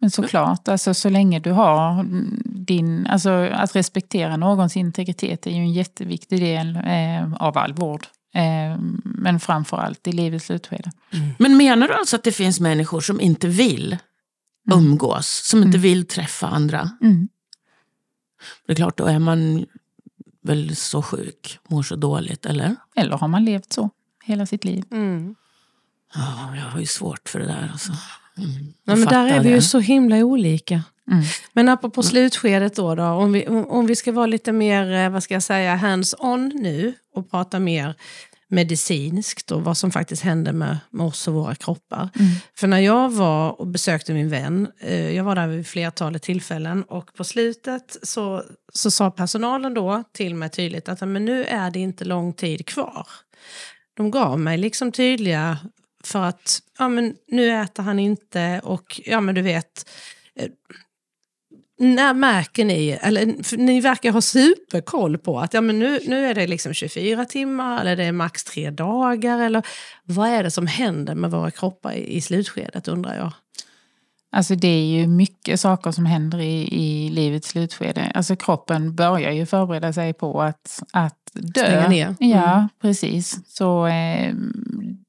Men 0.00 0.10
såklart, 0.10 0.68
alltså, 0.68 0.94
så 0.94 1.08
länge 1.08 1.40
du 1.40 1.50
har 1.50 2.04
din... 2.44 3.06
Alltså, 3.06 3.30
att 3.30 3.76
respektera 3.76 4.36
någons 4.36 4.76
integritet 4.76 5.46
är 5.46 5.50
ju 5.50 5.56
en 5.56 5.72
jätteviktig 5.72 6.40
del 6.40 6.76
eh, 6.76 7.32
av 7.34 7.58
all 7.58 7.72
vård. 7.72 8.06
Eh, 8.34 8.78
men 9.04 9.40
framför 9.40 9.76
allt 9.76 10.06
i 10.06 10.12
livets 10.12 10.46
slutskede. 10.46 10.92
Men 11.38 11.56
menar 11.56 11.88
du 11.88 11.94
alltså 11.94 12.16
att 12.16 12.24
det 12.24 12.32
finns 12.32 12.60
människor 12.60 13.00
som 13.00 13.20
inte 13.20 13.48
vill 13.48 13.96
umgås, 14.72 15.40
som 15.44 15.62
inte 15.62 15.78
vill 15.78 16.06
träffa 16.06 16.46
andra? 16.46 16.90
Mm. 17.02 17.28
Det 18.66 18.72
är 18.72 18.76
klart, 18.76 18.98
då 18.98 19.04
är 19.04 19.18
man 19.18 19.66
väl 20.46 20.76
så 20.76 21.02
sjuk, 21.02 21.58
mår 21.68 21.82
så 21.82 21.96
dåligt, 21.96 22.46
eller? 22.46 22.76
Eller 22.96 23.16
har 23.16 23.28
man 23.28 23.44
levt 23.44 23.72
så 23.72 23.90
hela 24.24 24.46
sitt 24.46 24.64
liv? 24.64 24.84
Ja, 26.14 26.56
jag 26.56 26.64
har 26.64 26.80
ju 26.80 26.86
svårt 26.86 27.28
för 27.28 27.38
det 27.38 27.46
där. 27.46 27.68
Alltså. 27.72 27.92
Mm, 28.38 28.74
jag 28.84 28.98
men 28.98 29.08
där 29.08 29.26
är 29.26 29.40
vi 29.40 29.48
ju 29.48 29.54
det. 29.54 29.62
så 29.62 29.78
himla 29.78 30.16
olika. 30.16 30.82
Mm. 31.10 31.24
Men 31.52 31.68
apropå 31.68 32.02
slutskedet 32.02 32.76
då, 32.76 32.94
då 32.94 33.04
om, 33.04 33.32
vi, 33.32 33.46
om, 33.46 33.66
om 33.66 33.86
vi 33.86 33.96
ska 33.96 34.12
vara 34.12 34.26
lite 34.26 34.52
mer, 34.52 34.92
eh, 34.92 35.10
vad 35.10 35.22
ska 35.22 35.34
jag 35.34 35.42
säga, 35.42 35.76
hands-on 35.76 36.52
nu 36.54 36.94
och 37.14 37.30
prata 37.30 37.58
mer 37.58 37.94
medicinskt 38.48 39.50
och 39.50 39.64
vad 39.64 39.76
som 39.76 39.90
faktiskt 39.90 40.22
händer 40.22 40.52
med, 40.52 40.78
med 40.90 41.06
oss 41.06 41.28
och 41.28 41.34
våra 41.34 41.54
kroppar. 41.54 42.08
För 42.58 42.66
när 42.66 42.78
jag 42.78 43.10
var 43.10 43.60
och 43.60 43.66
besökte 43.66 44.12
min 44.12 44.28
vän, 44.28 44.68
eh, 44.80 45.10
jag 45.10 45.24
var 45.24 45.34
där 45.34 45.46
vid 45.46 45.66
flertalet 45.66 46.22
tillfällen 46.22 46.82
och 46.82 47.14
på 47.14 47.24
slutet 47.24 47.96
så, 48.02 48.42
så 48.72 48.90
sa 48.90 49.10
personalen 49.10 49.74
då 49.74 50.04
till 50.12 50.34
mig 50.34 50.50
tydligt 50.50 50.88
att 50.88 51.00
men 51.00 51.24
nu 51.24 51.44
är 51.44 51.70
det 51.70 51.78
inte 51.78 52.04
lång 52.04 52.32
tid 52.32 52.66
kvar. 52.66 53.06
De 53.96 54.10
gav 54.10 54.40
mig 54.40 54.58
liksom 54.58 54.92
tydliga 54.92 55.58
för 56.04 56.22
att 56.22 56.62
ja, 56.78 56.88
men 56.88 57.14
nu 57.28 57.50
äter 57.50 57.82
han 57.82 57.98
inte 57.98 58.60
och 58.64 59.00
ja 59.04 59.20
men 59.20 59.34
du 59.34 59.42
vet 59.42 59.90
eh, 60.34 60.48
när 61.78 62.14
märker 62.14 62.64
ni, 62.64 62.98
eller 63.02 63.56
ni 63.56 63.80
verkar 63.80 64.12
ha 64.12 64.20
superkoll 64.20 65.18
på 65.18 65.40
att 65.40 65.54
ja, 65.54 65.60
men 65.60 65.78
nu, 65.78 66.00
nu 66.06 66.26
är 66.26 66.34
det 66.34 66.46
liksom 66.46 66.74
24 66.74 67.24
timmar 67.24 67.80
eller 67.80 67.96
det 67.96 68.04
är 68.04 68.12
max 68.12 68.44
tre 68.44 68.70
dagar. 68.70 69.38
Eller 69.38 69.62
vad 70.04 70.28
är 70.28 70.42
det 70.42 70.50
som 70.50 70.66
händer 70.66 71.14
med 71.14 71.30
våra 71.30 71.50
kroppar 71.50 71.92
i, 71.92 72.16
i 72.16 72.20
slutskedet 72.20 72.88
undrar 72.88 73.16
jag. 73.16 73.32
Alltså 74.32 74.54
det 74.54 74.68
är 74.68 74.84
ju 74.84 75.06
mycket 75.06 75.60
saker 75.60 75.90
som 75.90 76.06
händer 76.06 76.40
i, 76.40 76.68
i 76.72 77.10
livets 77.10 77.48
slutskede. 77.48 78.12
Alltså 78.14 78.36
kroppen 78.36 78.94
börjar 78.94 79.32
ju 79.32 79.46
förbereda 79.46 79.92
sig 79.92 80.12
på 80.12 80.42
att, 80.42 80.82
att 80.92 81.30
dö. 81.32 81.64
Stänga 81.64 81.88
ner. 81.88 82.14
Mm. 82.20 82.38
Ja, 82.38 82.68
precis. 82.80 83.38
Så 83.48 83.86
eh, 83.86 84.34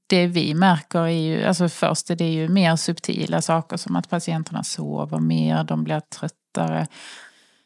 det 0.08 0.28
vi 0.28 0.54
märker 0.54 1.00
är 1.00 1.08
ju, 1.08 1.44
alltså 1.44 1.70
först 1.70 2.10
är 2.10 2.16
det 2.16 2.34
ju 2.34 2.48
mer 2.48 2.76
subtila 2.76 3.42
saker 3.42 3.78
som 3.78 3.96
att 3.96 4.10
patienterna 4.10 4.64
sover 4.64 5.20
mer, 5.20 5.64
de 5.64 5.84
blir 5.84 6.00
tröttare, 6.00 6.88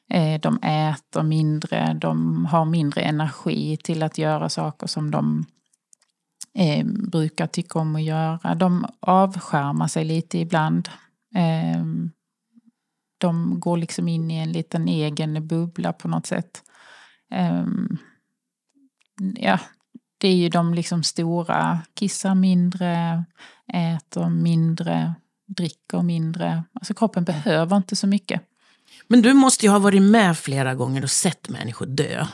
eh, 0.09 0.41
de 0.41 0.57
äter 0.63 1.23
mindre, 1.23 1.93
de 1.93 2.45
har 2.45 2.65
mindre 2.65 3.01
energi 3.01 3.77
till 3.77 4.03
att 4.03 4.17
göra 4.17 4.49
saker 4.49 4.87
som 4.87 5.11
de 5.11 5.45
eh, 6.53 6.85
brukar 6.85 7.47
tycka 7.47 7.79
om 7.79 7.95
att 7.95 8.03
göra. 8.03 8.55
De 8.55 8.85
avskärmar 8.99 9.87
sig 9.87 10.05
lite 10.05 10.37
ibland. 10.37 10.89
Eh, 11.35 11.83
de 13.17 13.59
går 13.59 13.77
liksom 13.77 14.07
in 14.07 14.31
i 14.31 14.37
en 14.37 14.51
liten 14.51 14.87
egen 14.87 15.47
bubbla 15.47 15.93
på 15.93 16.07
något 16.07 16.25
sätt. 16.25 16.63
Eh, 17.31 17.65
ja, 19.35 19.59
det 20.21 20.27
är 20.27 20.35
ju 20.35 20.49
de 20.49 20.73
liksom 20.73 21.03
stora, 21.03 21.79
kissar 21.93 22.35
mindre, 22.35 23.23
äter 23.73 24.29
mindre, 24.29 25.13
dricker 25.47 26.01
mindre. 26.01 26.63
Alltså 26.73 26.93
kroppen 26.93 27.23
behöver 27.23 27.77
inte 27.77 27.95
så 27.95 28.07
mycket. 28.07 28.41
Men 29.07 29.21
du 29.21 29.33
måste 29.33 29.65
ju 29.65 29.71
ha 29.71 29.79
varit 29.79 30.01
med 30.01 30.37
flera 30.37 30.75
gånger 30.75 31.03
och 31.03 31.11
sett 31.11 31.49
människor 31.49 31.85
dö. 31.85 32.25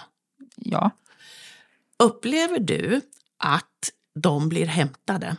Ja, 0.55 0.91
Upplever 1.99 2.59
du 2.59 3.01
att 3.37 3.91
de 4.15 4.49
blir 4.49 4.65
hämtade 4.65 5.35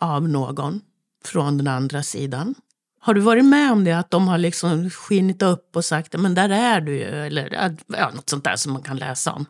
av 0.00 0.28
någon? 0.28 0.80
från 1.26 1.58
den 1.58 1.66
andra 1.68 2.02
sidan. 2.02 2.54
Har 3.00 3.14
du 3.14 3.20
varit 3.20 3.44
med 3.44 3.72
om 3.72 3.84
det, 3.84 3.92
att 3.92 4.10
de 4.10 4.28
har 4.28 4.38
liksom 4.38 4.90
skinit 4.90 5.42
upp 5.42 5.76
och 5.76 5.84
sagt 5.84 6.12
men 6.12 6.34
där 6.34 6.48
är 6.48 6.80
du 6.80 6.96
ju, 6.96 7.26
eller 7.26 7.74
ja, 7.86 8.10
något 8.10 8.30
sånt 8.30 8.44
där 8.44 8.56
som 8.56 8.72
man 8.72 8.82
kan 8.82 8.96
läsa 8.96 9.32
om? 9.32 9.46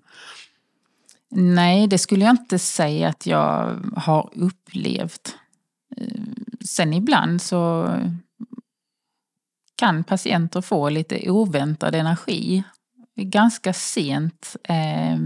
Nej, 1.38 1.86
det 1.86 1.98
skulle 1.98 2.24
jag 2.24 2.32
inte 2.32 2.58
säga 2.58 3.08
att 3.08 3.26
jag 3.26 3.80
har 3.96 4.30
upplevt. 4.32 5.36
Eh, 5.96 6.22
sen 6.64 6.94
ibland 6.94 7.42
så 7.42 7.90
kan 9.76 10.04
patienter 10.04 10.60
få 10.60 10.88
lite 10.88 11.30
oväntad 11.30 11.94
energi 11.94 12.62
ganska 13.16 13.72
sent 13.72 14.56
eh, 14.64 15.18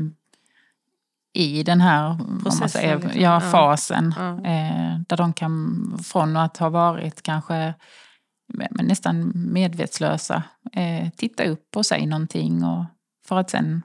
i 1.32 1.62
den 1.62 1.80
här 1.80 2.18
Processen, 2.42 2.68
säger, 2.68 2.98
liksom. 2.98 3.20
ja, 3.20 3.40
fasen. 3.40 4.14
Ja. 4.18 4.30
Eh, 4.30 4.98
där 5.08 5.16
de 5.16 5.32
kan, 5.32 5.98
från 6.04 6.36
att 6.36 6.56
ha 6.56 6.68
varit 6.68 7.22
kanske 7.22 7.74
nästan 8.70 9.32
medvetslösa, 9.34 10.42
eh, 10.72 11.10
titta 11.16 11.44
upp 11.44 11.76
och 11.76 11.86
säga 11.86 12.06
någonting 12.06 12.64
och, 12.64 12.84
för 13.26 13.38
att 13.38 13.50
sen 13.50 13.82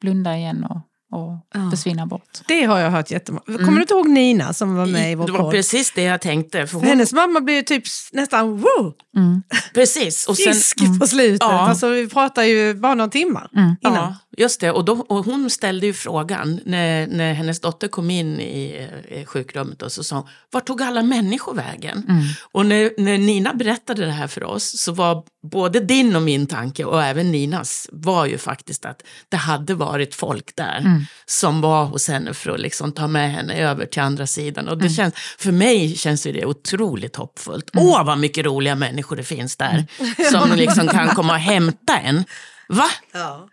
blunda 0.00 0.36
igen 0.36 0.64
och 0.64 0.80
och 1.10 1.46
ja. 1.54 1.70
försvinna 1.70 2.06
bort. 2.06 2.40
Det 2.48 2.64
har 2.64 2.78
jag 2.78 2.90
hört 2.90 3.10
jättemånga. 3.10 3.44
Kommer 3.46 3.62
mm. 3.62 3.74
du 3.74 3.80
inte 3.80 3.94
ihåg 3.94 4.08
Nina 4.08 4.52
som 4.52 4.74
var 4.74 4.86
med 4.86 5.12
i 5.12 5.14
vår 5.14 5.26
podd? 5.26 5.34
Det 5.36 5.42
var 5.42 5.50
precis 5.50 5.92
det 5.92 6.02
jag 6.02 6.20
tänkte. 6.20 6.66
För 6.66 6.74
hon... 6.76 6.86
Hennes 6.86 7.12
mamma 7.12 7.40
blev 7.40 7.62
typ 7.62 7.84
nästan 8.12 8.56
woo! 8.56 8.92
Mm. 9.16 9.42
Precis. 9.74 10.28
Och 10.28 10.36
sen, 10.36 10.54
Fisk 10.54 10.80
mm. 10.80 10.98
på 10.98 11.06
slutet. 11.06 11.40
Ja. 11.40 11.68
Alltså, 11.68 11.88
vi 11.88 12.08
pratar 12.08 12.42
ju 12.42 12.74
bara 12.74 12.94
några 12.94 13.10
timmar 13.10 13.50
mm. 13.56 13.76
innan. 13.80 13.94
Ja, 13.94 14.16
just 14.36 14.60
det. 14.60 14.70
Och, 14.70 14.84
då, 14.84 14.92
och 14.92 15.24
hon 15.24 15.50
ställde 15.50 15.86
ju 15.86 15.92
frågan 15.92 16.60
när, 16.64 17.06
när 17.06 17.34
hennes 17.34 17.60
dotter 17.60 17.88
kom 17.88 18.10
in 18.10 18.40
i, 18.40 18.88
i 19.08 19.24
sjukrummet 19.24 19.82
och 19.82 19.92
så 19.92 20.04
sa 20.04 20.16
hon, 20.16 20.28
vart 20.50 20.66
tog 20.66 20.82
alla 20.82 21.02
människor 21.02 21.54
vägen? 21.54 22.04
Mm. 22.08 22.22
Och 22.52 22.66
när, 22.66 22.90
när 23.00 23.18
Nina 23.18 23.54
berättade 23.54 24.04
det 24.04 24.12
här 24.12 24.26
för 24.26 24.44
oss 24.44 24.80
så 24.80 24.92
var 24.92 25.24
både 25.42 25.80
din 25.80 26.16
och 26.16 26.22
min 26.22 26.46
tanke 26.46 26.84
och 26.84 27.02
även 27.02 27.32
Ninas 27.32 27.88
var 27.92 28.26
ju 28.26 28.38
faktiskt 28.38 28.84
att 28.84 29.02
det 29.28 29.36
hade 29.36 29.74
varit 29.74 30.14
folk 30.14 30.56
där 30.56 30.78
mm. 30.78 31.04
som 31.26 31.60
var 31.60 31.84
hos 31.84 32.08
henne 32.08 32.34
för 32.34 32.50
att 32.50 32.60
liksom 32.60 32.92
ta 32.92 33.06
med 33.06 33.32
henne 33.32 33.54
över 33.54 33.86
till 33.86 34.02
andra 34.02 34.26
sidan. 34.26 34.68
Och 34.68 34.78
det 34.78 34.84
mm. 34.84 34.94
känns, 34.94 35.14
för 35.38 35.52
mig 35.52 35.96
känns 35.96 36.22
det 36.22 36.44
otroligt 36.44 37.16
hoppfullt. 37.16 37.74
Mm. 37.74 37.86
Åh, 37.86 38.04
vad 38.04 38.18
mycket 38.18 38.46
roliga 38.46 38.74
människor 38.74 39.16
det 39.16 39.24
finns 39.24 39.56
där 39.56 39.86
mm. 39.98 40.14
som 40.32 40.52
liksom 40.56 40.88
kan 40.88 41.08
komma 41.08 41.32
och 41.32 41.38
hämta 41.38 41.98
en. 41.98 42.24
Va? 42.68 42.90
Ja. 43.12 43.48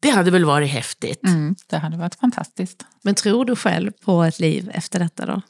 Det 0.00 0.10
hade 0.10 0.30
väl 0.30 0.44
varit 0.44 0.70
häftigt? 0.70 1.24
Mm, 1.24 1.56
det 1.66 1.76
hade 1.76 1.96
varit 1.96 2.14
fantastiskt. 2.14 2.86
Men 3.02 3.14
tror 3.14 3.44
du 3.44 3.56
själv 3.56 3.90
på 3.90 4.22
ett 4.22 4.40
liv 4.40 4.70
efter 4.74 4.98
detta 4.98 5.26
då? 5.26 5.42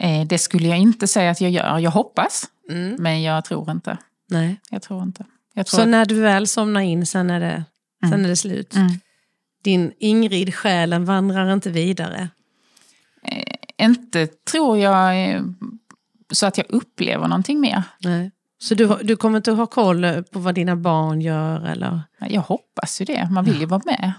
Eh, 0.00 0.26
det 0.26 0.38
skulle 0.38 0.68
jag 0.68 0.78
inte 0.78 1.06
säga 1.06 1.30
att 1.30 1.40
jag 1.40 1.50
gör. 1.50 1.78
Jag 1.78 1.90
hoppas, 1.90 2.46
mm. 2.70 2.96
men 2.98 3.22
jag 3.22 3.44
tror 3.44 3.70
inte. 3.70 3.98
Nej. 4.28 4.60
Jag 4.70 4.82
tror 4.82 5.02
inte. 5.02 5.24
Jag 5.54 5.66
tror 5.66 5.78
så 5.78 5.82
att... 5.82 5.88
när 5.88 6.06
du 6.06 6.20
väl 6.20 6.46
somnar 6.46 6.80
in, 6.80 7.06
sen 7.06 7.30
är 7.30 7.40
det, 7.40 7.64
mm. 8.02 8.10
sen 8.10 8.24
är 8.24 8.28
det 8.28 8.36
slut? 8.36 8.74
Mm. 8.74 8.92
Din 9.62 9.92
Ingrid, 9.98 10.54
själen, 10.54 11.04
vandrar 11.04 11.52
inte 11.52 11.70
vidare? 11.70 12.28
Eh, 13.22 13.86
inte 13.86 14.26
tror 14.26 14.78
jag 14.78 15.30
eh, 15.30 15.42
så 16.30 16.46
att 16.46 16.58
jag 16.58 16.66
upplever 16.68 17.28
någonting 17.28 17.60
mer. 17.60 17.82
Nej. 17.98 18.30
Så 18.58 18.74
du, 18.74 18.98
du 19.02 19.16
kommer 19.16 19.36
inte 19.36 19.52
att 19.52 19.58
ha 19.58 19.66
koll 19.66 20.24
på 20.32 20.38
vad 20.38 20.54
dina 20.54 20.76
barn 20.76 21.20
gör? 21.20 21.64
Eller? 21.64 22.00
Jag 22.20 22.40
hoppas 22.40 23.00
ju 23.00 23.04
det, 23.04 23.28
man 23.30 23.44
vill 23.44 23.60
ju 23.60 23.66
vara 23.66 23.82
med. 23.84 24.12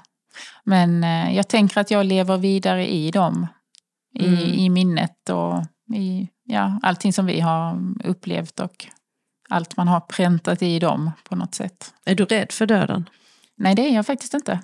Men 0.63 1.03
eh, 1.03 1.35
jag 1.35 1.47
tänker 1.47 1.81
att 1.81 1.91
jag 1.91 2.05
lever 2.05 2.37
vidare 2.37 2.87
i 2.87 3.11
dem. 3.11 3.47
I, 4.13 4.27
mm. 4.27 4.39
i 4.39 4.69
minnet 4.69 5.29
och 5.29 5.63
i 5.95 6.29
ja, 6.43 6.79
allting 6.83 7.13
som 7.13 7.25
vi 7.25 7.39
har 7.39 7.79
upplevt 8.03 8.59
och 8.59 8.87
allt 9.49 9.77
man 9.77 9.87
har 9.87 9.99
präntat 9.99 10.61
i 10.61 10.79
dem 10.79 11.11
på 11.23 11.35
något 11.35 11.55
sätt. 11.55 11.93
Är 12.05 12.15
du 12.15 12.25
rädd 12.25 12.51
för 12.51 12.65
döden? 12.65 13.09
Nej, 13.57 13.75
det 13.75 13.89
är 13.89 13.95
jag 13.95 14.05
faktiskt 14.05 14.33
inte. 14.33 14.59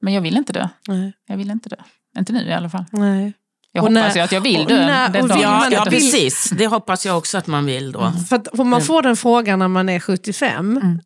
Men 0.00 0.12
jag 0.12 0.22
vill 0.22 0.36
inte 0.36 0.52
dö. 0.52 0.68
Nej. 0.88 1.12
Jag 1.26 1.36
vill 1.36 1.50
inte 1.50 1.68
dö. 1.68 1.76
Inte 2.18 2.32
nu 2.32 2.44
i 2.48 2.52
alla 2.52 2.70
fall. 2.70 2.84
Nej. 2.90 3.32
Jag 3.76 3.84
och 3.84 3.90
hoppas 3.90 4.14
när, 4.14 4.14
ju 4.14 4.20
att 4.20 4.32
jag 4.32 4.40
vill 4.40 4.64
dö. 4.64 4.86
När, 4.86 5.08
den 5.08 5.28
dagen. 5.28 5.40
Ja, 5.40 5.68
ja, 5.70 5.86
precis. 5.90 6.50
Det 6.50 6.66
hoppas 6.66 7.06
jag 7.06 7.18
också 7.18 7.38
att 7.38 7.46
man 7.46 7.66
vill 7.66 7.92
då. 7.92 8.00
Mm. 8.00 8.24
För, 8.24 8.36
att, 8.36 8.48
för 8.56 8.64
man 8.64 8.82
får 8.82 9.02
den 9.02 9.16
frågan 9.16 9.58
när 9.58 9.68
man 9.68 9.88
är 9.88 10.00
75. 10.00 10.76
Mm. 10.76 11.00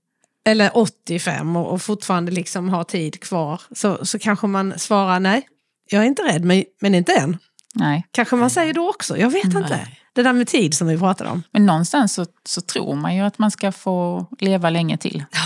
Eller 0.47 0.71
85 0.75 1.57
och, 1.57 1.73
och 1.73 1.83
fortfarande 1.83 2.33
liksom 2.33 2.69
har 2.69 2.85
tid 2.85 3.21
kvar. 3.21 3.61
Så, 3.73 4.07
så 4.07 4.19
kanske 4.19 4.47
man 4.47 4.75
svarar 4.79 5.21
nej, 5.21 5.49
jag 5.91 6.03
är 6.03 6.07
inte 6.07 6.23
rädd, 6.23 6.45
men, 6.45 6.65
men 6.81 6.95
inte 6.95 7.13
än. 7.13 7.37
Nej. 7.75 8.07
Kanske 8.11 8.37
man 8.37 8.51
säger 8.51 8.75
då 8.75 8.89
också, 8.89 9.19
jag 9.19 9.31
vet 9.31 9.45
nej. 9.45 9.63
inte. 9.63 9.89
Det 10.13 10.23
där 10.23 10.33
med 10.33 10.47
tid 10.47 10.75
som 10.75 10.89
vi 10.89 10.99
pratade 10.99 11.31
om. 11.31 11.43
Men 11.51 11.67
någonstans 11.67 12.15
så, 12.15 12.27
så 12.45 12.61
tror 12.61 12.95
man 12.95 13.17
ju 13.17 13.23
att 13.23 13.39
man 13.39 13.51
ska 13.51 13.73
få 13.73 14.27
leva 14.39 14.71
länge 14.71 14.99
till. 14.99 15.25
Ja. 15.33 15.39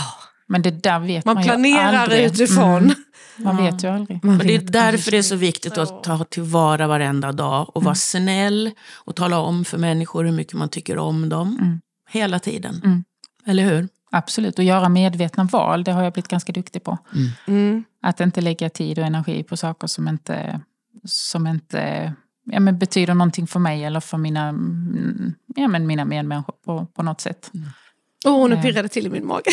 Men 0.46 0.62
det 0.62 0.70
där 0.70 0.98
vet 0.98 1.24
man, 1.24 1.34
man 1.34 1.44
planerar 1.44 1.92
aldrig. 1.92 2.24
utifrån. 2.24 2.78
Mm. 2.78 2.94
Man 3.36 3.56
vet 3.56 3.84
ju 3.84 3.88
aldrig. 3.88 4.24
och 4.24 4.38
det 4.38 4.54
är 4.54 4.60
därför 4.60 5.10
det 5.10 5.18
är 5.18 5.22
så 5.22 5.36
viktigt 5.36 5.78
att 5.78 6.04
ta 6.04 6.24
tillvara 6.24 6.86
varenda 6.86 7.32
dag 7.32 7.76
och 7.76 7.82
vara 7.82 7.90
mm. 7.90 7.94
snäll 7.94 8.70
och 8.92 9.16
tala 9.16 9.38
om 9.38 9.64
för 9.64 9.78
människor 9.78 10.24
hur 10.24 10.32
mycket 10.32 10.54
man 10.54 10.68
tycker 10.68 10.98
om 10.98 11.28
dem. 11.28 11.58
Mm. 11.60 11.80
Hela 12.10 12.38
tiden. 12.38 12.80
Mm. 12.84 13.04
Eller 13.46 13.64
hur? 13.64 13.88
Absolut, 14.10 14.58
och 14.58 14.64
göra 14.64 14.88
medvetna 14.88 15.44
val, 15.44 15.84
det 15.84 15.92
har 15.92 16.02
jag 16.02 16.12
blivit 16.12 16.28
ganska 16.28 16.52
duktig 16.52 16.84
på. 16.84 16.98
Mm. 17.14 17.30
Mm. 17.46 17.84
Att 18.02 18.20
inte 18.20 18.40
lägga 18.40 18.70
tid 18.70 18.98
och 18.98 19.04
energi 19.04 19.42
på 19.42 19.56
saker 19.56 19.86
som 19.86 20.08
inte, 20.08 20.60
som 21.04 21.46
inte 21.46 22.12
ja, 22.44 22.60
men 22.60 22.78
betyder 22.78 23.14
någonting 23.14 23.46
för 23.46 23.60
mig 23.60 23.84
eller 23.84 24.00
för 24.00 24.18
mina, 24.18 24.48
mm, 24.48 25.34
ja, 25.56 25.68
men 25.68 25.86
mina 25.86 26.04
medmänniskor 26.04 26.54
på, 26.64 26.86
på 26.86 27.02
något 27.02 27.20
sätt. 27.20 27.50
Mm. 28.24 28.36
Oh, 28.36 28.48
nu 28.48 28.56
pirrade 28.56 28.82
det 28.82 28.88
till 28.88 29.06
i 29.06 29.10
min 29.10 29.26
mage. 29.26 29.50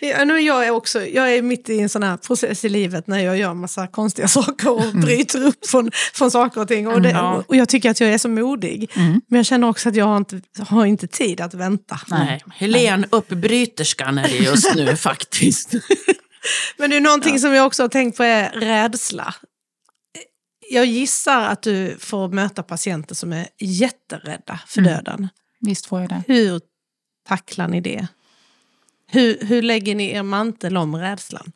jag, 0.00 0.66
är 0.66 0.70
också, 0.70 1.06
jag 1.06 1.34
är 1.34 1.42
mitt 1.42 1.68
i 1.68 1.80
en 1.80 1.88
sån 1.88 2.02
här 2.02 2.16
process 2.16 2.64
i 2.64 2.68
livet 2.68 3.06
när 3.06 3.18
jag 3.18 3.38
gör 3.38 3.54
massa 3.54 3.86
konstiga 3.86 4.28
saker 4.38 4.70
och 4.70 4.84
mm. 4.84 5.00
bryter 5.00 5.46
upp 5.46 5.66
från, 5.66 5.90
från 6.14 6.30
saker 6.30 6.60
och 6.60 6.68
ting. 6.68 6.88
Och, 6.88 7.02
det, 7.02 7.10
mm, 7.10 7.22
ja. 7.22 7.44
och 7.46 7.56
jag 7.56 7.68
tycker 7.68 7.90
att 7.90 8.00
jag 8.00 8.10
är 8.10 8.18
så 8.18 8.28
modig. 8.28 8.90
Mm. 8.94 9.20
Men 9.26 9.36
jag 9.36 9.46
känner 9.46 9.68
också 9.68 9.88
att 9.88 9.96
jag 9.96 10.04
har 10.04 10.16
inte, 10.16 10.40
har 10.58 10.86
inte 10.86 11.06
tid 11.06 11.40
att 11.40 11.54
vänta. 11.54 12.00
Nej, 12.08 12.44
Helen 12.54 13.06
uppbryterskan 13.10 14.18
är 14.18 14.28
det 14.28 14.36
just 14.36 14.74
nu 14.74 14.96
faktiskt. 14.96 15.74
Men 16.76 16.90
det 16.90 16.96
är 16.96 17.00
någonting 17.00 17.34
ja. 17.34 17.38
som 17.38 17.54
jag 17.54 17.66
också 17.66 17.82
har 17.82 17.88
tänkt 17.88 18.16
på 18.16 18.22
är 18.22 18.50
rädsla. 18.50 19.34
Jag 20.70 20.86
gissar 20.86 21.42
att 21.42 21.62
du 21.62 21.96
får 21.98 22.28
möta 22.28 22.62
patienter 22.62 23.14
som 23.14 23.32
är 23.32 23.46
jätterädda 23.58 24.60
för 24.66 24.80
mm. 24.80 24.92
döden. 24.92 25.28
Visst 25.60 25.86
får 25.86 26.00
jag 26.00 26.08
det. 26.08 26.22
Hur 26.26 26.60
tacklar 27.22 27.68
ni 27.68 27.80
det? 27.80 28.06
Hur, 29.06 29.46
hur 29.46 29.62
lägger 29.62 29.94
ni 29.94 30.10
er 30.10 30.22
mantel 30.22 30.76
om 30.76 30.96
rädslan? 30.96 31.52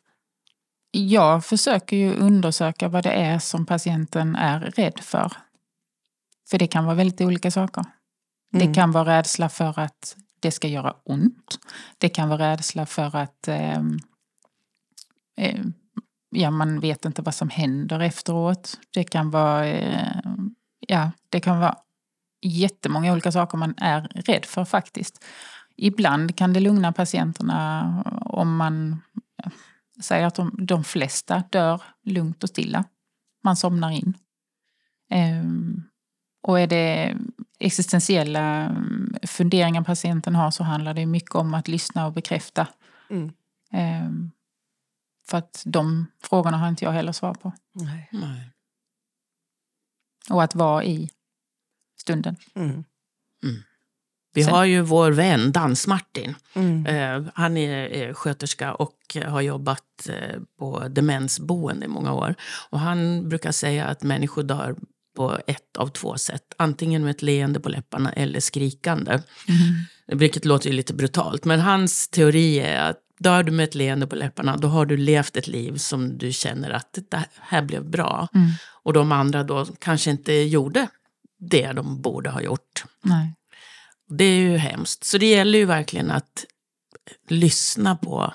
Jag 0.91 1.45
försöker 1.45 1.97
ju 1.97 2.15
undersöka 2.15 2.87
vad 2.87 3.03
det 3.03 3.11
är 3.11 3.39
som 3.39 3.65
patienten 3.65 4.35
är 4.35 4.59
rädd 4.59 4.99
för. 4.99 5.31
För 6.49 6.57
det 6.57 6.67
kan 6.67 6.85
vara 6.85 6.95
väldigt 6.95 7.21
olika 7.21 7.51
saker. 7.51 7.85
Mm. 8.53 8.67
Det 8.67 8.73
kan 8.73 8.91
vara 8.91 9.17
rädsla 9.17 9.49
för 9.49 9.79
att 9.79 10.15
det 10.39 10.51
ska 10.51 10.67
göra 10.67 10.95
ont. 11.03 11.59
Det 11.97 12.09
kan 12.09 12.29
vara 12.29 12.51
rädsla 12.51 12.85
för 12.85 13.15
att 13.15 13.47
eh, 13.47 13.81
eh, 15.37 15.65
ja, 16.29 16.51
man 16.51 16.79
vet 16.79 17.05
inte 17.05 17.21
vad 17.21 17.35
som 17.35 17.49
händer 17.49 17.99
efteråt. 17.99 18.79
Det 18.93 19.03
kan 19.03 19.31
vara, 19.31 19.67
eh, 19.67 20.21
ja, 20.87 21.11
det 21.29 21.39
kan 21.39 21.59
vara 21.59 21.77
jättemånga 22.41 23.11
olika 23.11 23.31
saker 23.31 23.57
man 23.57 23.73
är 23.77 24.01
rädd 24.01 24.45
för 24.45 24.65
faktiskt. 24.65 25.25
Ibland 25.77 26.35
kan 26.35 26.53
det 26.53 26.59
lugna 26.59 26.93
patienterna 26.93 28.03
om 28.25 28.55
man 28.55 29.01
säger 30.01 30.25
att 30.27 30.35
de, 30.35 30.55
de 30.59 30.83
flesta 30.83 31.43
dör 31.49 31.81
lugnt 32.03 32.43
och 32.43 32.49
stilla. 32.49 32.83
Man 33.43 33.55
somnar 33.55 33.91
in. 33.91 34.13
Ehm, 35.09 35.83
och 36.41 36.59
är 36.59 36.67
det 36.67 37.17
existentiella 37.59 38.39
mm, 38.39 39.15
funderingar 39.23 39.83
patienten 39.83 40.35
har 40.35 40.51
så 40.51 40.63
handlar 40.63 40.93
det 40.93 41.05
mycket 41.05 41.35
om 41.35 41.53
att 41.53 41.67
lyssna 41.67 42.05
och 42.05 42.13
bekräfta. 42.13 42.67
Mm. 43.09 43.31
Ehm, 43.71 44.31
för 45.29 45.37
att 45.37 45.63
de 45.65 46.05
frågorna 46.23 46.57
har 46.57 46.69
inte 46.69 46.85
jag 46.85 46.91
heller 46.91 47.11
svar 47.11 47.33
på. 47.33 47.51
Nej. 47.73 48.09
Nej. 48.11 48.51
Och 50.29 50.43
att 50.43 50.55
vara 50.55 50.83
i 50.83 51.09
stunden. 51.99 52.35
Mm. 52.55 52.69
Mm. 52.69 52.83
Vi 54.45 54.51
har 54.51 54.65
ju 54.65 54.81
vår 54.81 55.11
vän 55.11 55.51
Dans-Martin. 55.51 56.35
Mm. 56.53 56.85
Eh, 56.85 57.31
han 57.33 57.57
är 57.57 58.13
sköterska 58.13 58.73
och 58.73 59.17
har 59.25 59.41
jobbat 59.41 60.09
eh, 60.09 60.39
på 60.59 60.87
demensboende 60.89 61.85
i 61.85 61.89
många 61.89 62.13
år. 62.13 62.35
Och 62.69 62.79
han 62.79 63.29
brukar 63.29 63.51
säga 63.51 63.85
att 63.85 64.03
människor 64.03 64.43
dör 64.43 64.75
på 65.15 65.39
ett 65.47 65.77
av 65.77 65.87
två 65.87 66.17
sätt. 66.17 66.43
Antingen 66.57 67.03
med 67.03 67.11
ett 67.11 67.21
leende 67.21 67.59
på 67.59 67.69
läpparna 67.69 68.11
eller 68.13 68.39
skrikande. 68.39 69.11
Mm. 69.11 70.19
Vilket 70.19 70.45
låter 70.45 70.69
ju 70.69 70.75
lite 70.75 70.93
brutalt. 70.93 71.45
Men 71.45 71.59
hans 71.59 72.07
teori 72.07 72.59
är 72.59 72.89
att 72.89 72.97
dör 73.19 73.43
du 73.43 73.51
med 73.51 73.63
ett 73.63 73.75
leende 73.75 74.07
på 74.07 74.15
läpparna 74.15 74.57
då 74.57 74.67
har 74.67 74.85
du 74.85 74.97
levt 74.97 75.37
ett 75.37 75.47
liv 75.47 75.77
som 75.77 76.17
du 76.17 76.33
känner 76.33 76.69
att 76.69 76.97
det 77.09 77.23
här 77.39 77.61
blev 77.61 77.89
bra. 77.89 78.27
Mm. 78.33 78.49
Och 78.83 78.93
de 78.93 79.11
andra 79.11 79.43
då 79.43 79.65
kanske 79.65 80.11
inte 80.11 80.33
gjorde 80.33 80.87
det 81.39 81.71
de 81.71 82.01
borde 82.01 82.29
ha 82.29 82.41
gjort. 82.41 82.83
Nej. 83.01 83.33
Det 84.09 84.23
är 84.25 84.37
ju 84.37 84.57
hemskt. 84.57 85.03
Så 85.03 85.17
det 85.17 85.25
gäller 85.29 85.59
ju 85.59 85.65
verkligen 85.65 86.11
att 86.11 86.45
lyssna 87.29 87.95
på 87.95 88.33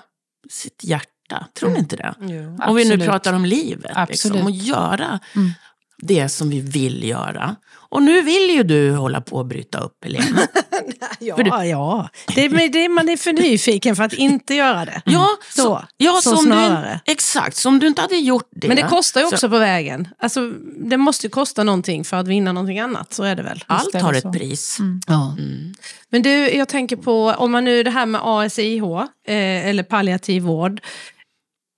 sitt 0.49 0.83
hjärta. 0.83 1.47
Tror 1.59 1.69
ni 1.69 1.79
inte 1.79 1.95
det? 1.95 2.13
Jo. 2.19 2.57
Om 2.67 2.75
vi 2.75 2.89
nu 2.89 2.97
pratar 3.05 3.33
om 3.33 3.45
livet. 3.45 3.91
Liksom, 4.09 4.41
och 4.41 4.51
göra 4.51 5.19
Mm. 5.35 5.49
det 5.97 6.29
som 6.29 6.49
vi 6.49 6.59
vill 6.61 7.03
göra. 7.03 7.55
Och 7.73 8.03
nu 8.03 8.21
vill 8.21 8.49
ju 8.49 8.63
du 8.63 8.91
hålla 8.91 9.21
på 9.21 9.39
att 9.39 9.47
bryta 9.47 9.79
upp, 9.79 10.03
Helena. 10.03 10.25
Ja, 11.19 11.65
ja. 11.65 12.09
Det, 12.35 12.49
men 12.49 12.71
det, 12.71 12.89
man 12.89 13.09
är 13.09 13.17
för 13.17 13.33
nyfiken 13.33 13.95
för 13.95 14.03
att 14.03 14.13
inte 14.13 14.55
göra 14.55 14.85
det. 14.85 15.01
Ja, 15.05 15.27
Så, 15.55 15.83
ja, 15.97 16.19
så 16.23 16.35
som 16.35 16.45
snarare. 16.45 17.01
Du, 17.05 17.11
exakt, 17.11 17.55
så 17.55 17.69
om 17.69 17.79
du 17.79 17.87
inte 17.87 18.01
hade 18.01 18.15
gjort 18.15 18.49
det. 18.51 18.67
Men 18.67 18.77
det 18.77 18.83
kostar 18.83 19.21
ju 19.21 19.27
också 19.27 19.37
så 19.37 19.49
på 19.49 19.57
vägen. 19.57 20.07
Alltså, 20.19 20.51
det 20.77 20.97
måste 20.97 21.25
ju 21.27 21.31
kosta 21.31 21.63
någonting 21.63 22.03
för 22.03 22.17
att 22.17 22.27
vinna 22.27 22.51
någonting 22.51 22.79
annat, 22.79 23.13
så 23.13 23.23
är 23.23 23.35
det 23.35 23.43
väl? 23.43 23.63
allt 23.67 24.01
har 24.01 24.13
ett 24.13 24.21
så. 24.21 24.31
pris. 24.33 24.77
Ja. 25.07 25.35
Mm. 25.39 25.73
Men 26.09 26.21
du, 26.21 26.29
jag 26.49 26.67
tänker 26.67 26.95
på, 26.95 27.35
om 27.37 27.51
man 27.51 27.65
nu 27.65 27.83
det 27.83 27.91
här 27.91 28.05
med 28.05 28.21
ASIH, 28.23 28.83
eh, 29.27 29.67
eller 29.67 29.83
palliativ 29.83 30.43
vård, 30.43 30.81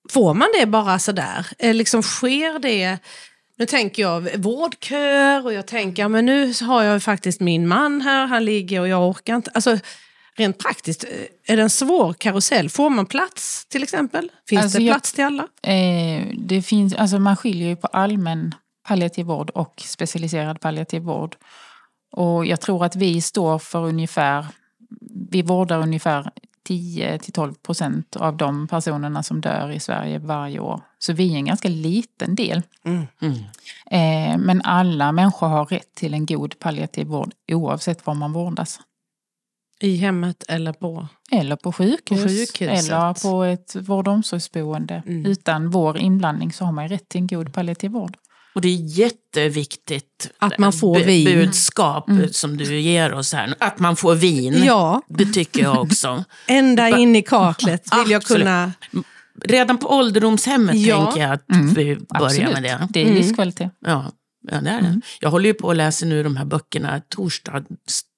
får 0.09 0.33
man 0.33 0.47
det 0.59 0.65
bara 0.65 0.99
sådär? 0.99 1.47
Eh, 1.59 1.73
liksom 1.73 2.03
sker 2.03 2.59
det, 2.59 2.97
nu 3.57 3.65
tänker 3.65 4.01
jag 4.03 4.37
vårdköer 4.37 5.45
och 5.45 5.53
jag 5.53 5.67
tänker, 5.67 6.07
men 6.07 6.25
nu 6.25 6.53
har 6.61 6.83
jag 6.83 7.03
faktiskt 7.03 7.39
min 7.41 7.67
man 7.67 8.01
här, 8.01 8.25
han 8.27 8.45
ligger 8.45 8.79
och 8.81 8.87
jag 8.87 9.09
orkar 9.09 9.35
inte. 9.35 9.51
Alltså, 9.53 9.77
rent 10.37 10.57
praktiskt, 10.57 11.03
eh, 11.03 11.53
är 11.53 11.57
det 11.57 11.63
en 11.63 11.69
svår 11.69 12.13
karusell? 12.13 12.69
Får 12.69 12.89
man 12.89 13.05
plats 13.05 13.65
till 13.65 13.83
exempel? 13.83 14.31
Finns 14.49 14.63
Alltså, 14.63 14.77
det 14.77 14.83
jag- 14.83 14.93
plats 14.93 15.13
till 15.13 15.23
alla? 15.23 15.43
Eh, 15.61 16.27
det 16.37 16.61
finns, 16.61 16.93
alltså 16.93 17.19
man 17.19 17.35
skiljer 17.37 17.67
ju 17.69 17.75
på 17.75 17.87
allmän 17.87 18.55
palliativ 18.87 19.25
vård 19.25 19.49
och 19.49 19.83
specialiserad 19.85 20.59
palliativ 20.61 21.01
vård. 21.01 21.35
Och 22.11 22.45
jag 22.45 22.61
tror 22.61 22.85
att 22.85 22.95
vi 22.95 23.21
står 23.21 23.59
för 23.59 23.85
ungefär, 23.85 24.45
vi 25.31 25.41
vårdar 25.41 25.79
ungefär 25.79 26.31
10-12 26.69 27.53
procent 27.53 28.15
av 28.15 28.37
de 28.37 28.67
personerna 28.67 29.23
som 29.23 29.41
dör 29.41 29.71
i 29.71 29.79
Sverige 29.79 30.19
varje 30.19 30.59
år. 30.59 30.81
Så 30.99 31.13
vi 31.13 31.33
är 31.33 31.37
en 31.37 31.45
ganska 31.45 31.69
liten 31.69 32.35
del. 32.35 32.61
Mm. 32.85 33.01
Eh, 33.91 34.37
men 34.37 34.61
alla 34.61 35.11
människor 35.11 35.47
har 35.47 35.65
rätt 35.65 35.95
till 35.95 36.13
en 36.13 36.25
god 36.25 36.59
palliativ 36.59 37.07
vård 37.07 37.33
oavsett 37.51 38.05
var 38.05 38.13
man 38.13 38.33
vårdas. 38.33 38.79
I 39.79 39.95
hemmet 39.95 40.43
eller 40.47 40.73
på? 40.73 41.07
Eller 41.31 41.55
på 41.55 41.71
sjukhus. 41.71 42.23
På 42.23 42.29
sjukhuset. 42.29 42.89
eller 42.89 43.29
på 43.29 43.43
ett 43.43 43.75
vård 43.75 44.07
och 44.07 44.13
omsorgsboende. 44.13 45.03
Mm. 45.05 45.25
Utan 45.25 45.69
vår 45.69 45.97
inblandning 45.97 46.53
så 46.53 46.65
har 46.65 46.71
man 46.71 46.87
rätt 46.87 47.09
till 47.09 47.21
en 47.21 47.27
god 47.27 47.53
palliativ 47.53 47.91
vård. 47.91 48.17
Och 48.55 48.61
det 48.61 48.67
är 48.67 48.99
jätteviktigt 48.99 50.29
Att 50.39 50.57
man 50.57 50.73
får 50.73 50.99
vin. 50.99 51.25
budskap 51.39 52.09
Mm. 52.09 52.29
som 52.33 52.57
du 52.57 52.79
ger 52.79 53.13
oss 53.13 53.33
här. 53.33 53.55
Att 53.59 53.79
man 53.79 53.95
får 53.95 54.15
vin. 54.15 54.63
Ja, 54.65 55.01
Det 55.09 55.25
tycker 55.25 55.61
jag 55.61 55.81
också. 55.81 56.23
ända 56.47 56.97
in 56.97 57.15
i 57.15 57.21
kaklet 57.21 57.83
vill 58.03 58.11
jag 58.11 58.23
kunna... 58.23 58.71
Redan 59.43 59.77
på 59.77 59.87
ålderdomshemmet 59.97 60.75
Ja. 60.75 61.05
tänker 61.05 61.21
jag 61.21 61.31
att 61.31 61.51
Mm. 61.51 61.73
vi 61.73 61.83
börjar 61.95 62.01
Absolut. 62.09 62.53
med 62.53 62.63
det. 62.63 62.87
Det 62.89 62.99
är 63.01 63.05
Mm. 63.05 63.15
livskvalitet. 63.17 63.71
Ja, 63.85 64.11
ja, 64.51 64.61
det 64.61 64.69
är 64.69 64.81
det. 64.81 65.01
Jag 65.19 65.29
håller 65.29 65.45
ju 65.45 65.53
på 65.53 65.69
att 65.71 65.77
läsa 65.77 66.05
nu 66.05 66.23
de 66.23 66.37
här 66.37 66.45
böckerna 66.45 67.01
Torsdag, 67.09 67.63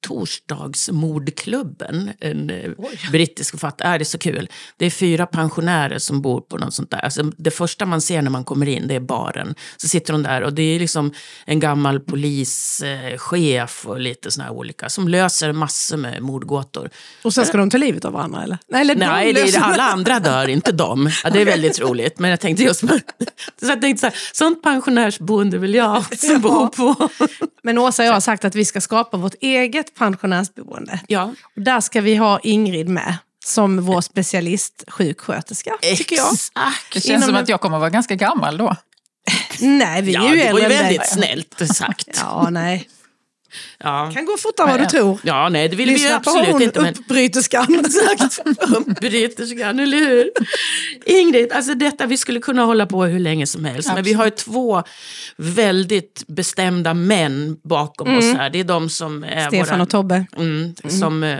Torsdagsmordklubben. 0.07 2.11
En 2.19 2.49
eh, 2.49 2.71
brittisk 3.11 3.51
författare. 3.51 3.87
Är 3.87 3.99
det 3.99 4.03
är 4.03 4.05
så 4.05 4.17
kul. 4.17 4.49
Det 4.77 4.85
är 4.85 4.89
fyra 4.89 5.25
pensionärer 5.25 5.99
som 5.99 6.21
bor 6.21 6.41
på 6.41 6.57
något 6.57 6.73
sånt 6.73 6.91
där. 6.91 6.97
Alltså, 6.99 7.23
det 7.23 7.51
första 7.51 7.85
man 7.85 8.01
ser 8.01 8.21
när 8.21 8.29
man 8.29 8.43
kommer 8.43 8.67
in, 8.67 8.87
det 8.87 8.95
är 8.95 8.99
baren. 8.99 9.55
Så 9.77 9.87
sitter 9.87 10.13
de 10.13 10.23
där 10.23 10.41
och 10.41 10.53
det 10.53 10.61
är 10.61 10.79
liksom 10.79 11.13
en 11.45 11.59
gammal 11.59 11.99
polischef 11.99 13.85
och 13.85 13.99
lite 13.99 14.31
såna 14.31 14.43
här 14.45 14.53
olika 14.53 14.89
som 14.89 15.07
löser 15.07 15.53
massor 15.53 15.97
med 15.97 16.21
mordgåtor. 16.21 16.89
Och 17.23 17.33
sen 17.33 17.45
ska 17.45 17.57
de 17.57 17.69
ta 17.69 17.77
livet 17.77 18.05
av 18.05 18.13
varandra 18.13 18.43
eller? 18.43 18.57
Nej, 18.67 18.81
eller 18.81 18.95
de 18.95 19.05
Nej, 19.05 19.33
det 19.33 19.41
är, 19.41 19.45
löser- 19.45 19.59
alla 19.61 19.83
andra 19.83 20.19
dör, 20.19 20.47
inte 20.47 20.71
de. 20.71 21.11
Ja, 21.23 21.29
det 21.29 21.41
är 21.41 21.45
väldigt 21.45 21.79
roligt. 21.79 22.19
Men 22.19 22.29
jag 22.29 22.39
tänkte 22.39 22.63
just 22.63 22.79
så 22.79 22.87
jag 23.59 23.81
tänkte 23.81 23.99
så 23.99 24.05
här, 24.05 24.15
sånt 24.33 24.63
pensionärsboende 24.63 25.57
vill 25.57 25.73
jag 25.73 25.97
också 25.97 26.39
bo 26.43 26.67
på. 26.69 27.09
Men 27.63 27.77
Åsa 27.77 28.03
och 28.03 28.07
jag 28.07 28.13
har 28.13 28.19
sagt 28.19 28.45
att 28.45 28.55
vi 28.55 28.65
ska 28.65 28.81
skapa 28.81 29.17
vårt 29.17 29.35
eget 29.41 29.86
pensionärsboende. 29.95 30.99
Ja, 31.07 31.33
Och 31.55 31.61
där 31.61 31.81
ska 31.81 32.01
vi 32.01 32.15
ha 32.15 32.39
Ingrid 32.43 32.89
med 32.89 33.17
som 33.45 33.81
vår 33.81 34.01
specialistsjuksköterska, 34.01 35.71
tycker 35.81 36.15
jag. 36.15 36.33
exakt. 36.33 36.93
Det 36.93 37.01
känns 37.01 37.05
Inom 37.05 37.21
som 37.21 37.35
att 37.35 37.49
jag 37.49 37.61
kommer 37.61 37.79
vara 37.79 37.89
ganska 37.89 38.15
gammal 38.15 38.57
då. 38.57 38.75
Nej, 39.59 40.01
vi 40.01 40.15
är 40.15 40.19
Ja, 40.19 40.29
ju 40.29 40.35
det 40.35 40.51
var 40.53 40.59
äldre 40.59 40.73
ju 40.75 40.81
väldigt 40.81 41.09
snällt 41.09 41.75
sagt. 41.75 42.07
Ja, 42.21 42.49
nej. 42.49 42.89
Ja, 43.79 44.11
kan 44.13 44.25
gå 44.25 44.37
fortare 44.37 44.71
än 44.71 44.77
vad 44.77 44.81
du 44.81 44.85
tror. 44.85 45.19
ja 45.23 45.49
nej, 45.49 45.69
det 45.69 45.75
vill 45.75 45.87
vi 45.87 45.93
Lyssna 45.93 46.19
på 46.19 46.29
absolut 46.29 46.51
hon 46.51 46.61
inte. 46.61 46.81
Men... 46.81 46.93
uppbryterskan. 46.93 47.85
Uppbryterskan, 48.77 49.79
eller 49.79 49.97
hur? 49.97 50.29
Ingrid, 51.05 51.51
alltså 51.51 51.73
detta, 51.73 52.05
vi 52.05 52.17
skulle 52.17 52.39
kunna 52.39 52.63
hålla 52.63 52.85
på 52.85 53.03
hur 53.03 53.19
länge 53.19 53.47
som 53.47 53.65
helst. 53.65 53.91
Men 53.93 54.03
vi 54.03 54.13
har 54.13 54.25
ju 54.25 54.31
två 54.31 54.83
väldigt 55.37 56.23
bestämda 56.27 56.93
män 56.93 57.57
bakom 57.63 58.17
oss 58.17 58.25
här. 58.25 58.49
Det 58.49 58.59
är 58.59 58.63
de 58.63 58.89
som 58.89 59.23
är 59.23 59.47
Stefan 59.47 59.77
våra... 59.77 59.83
och 59.83 59.89
Tobbe. 59.89 60.25
Mm, 60.37 60.75
som, 60.89 61.23
eh, 61.23 61.39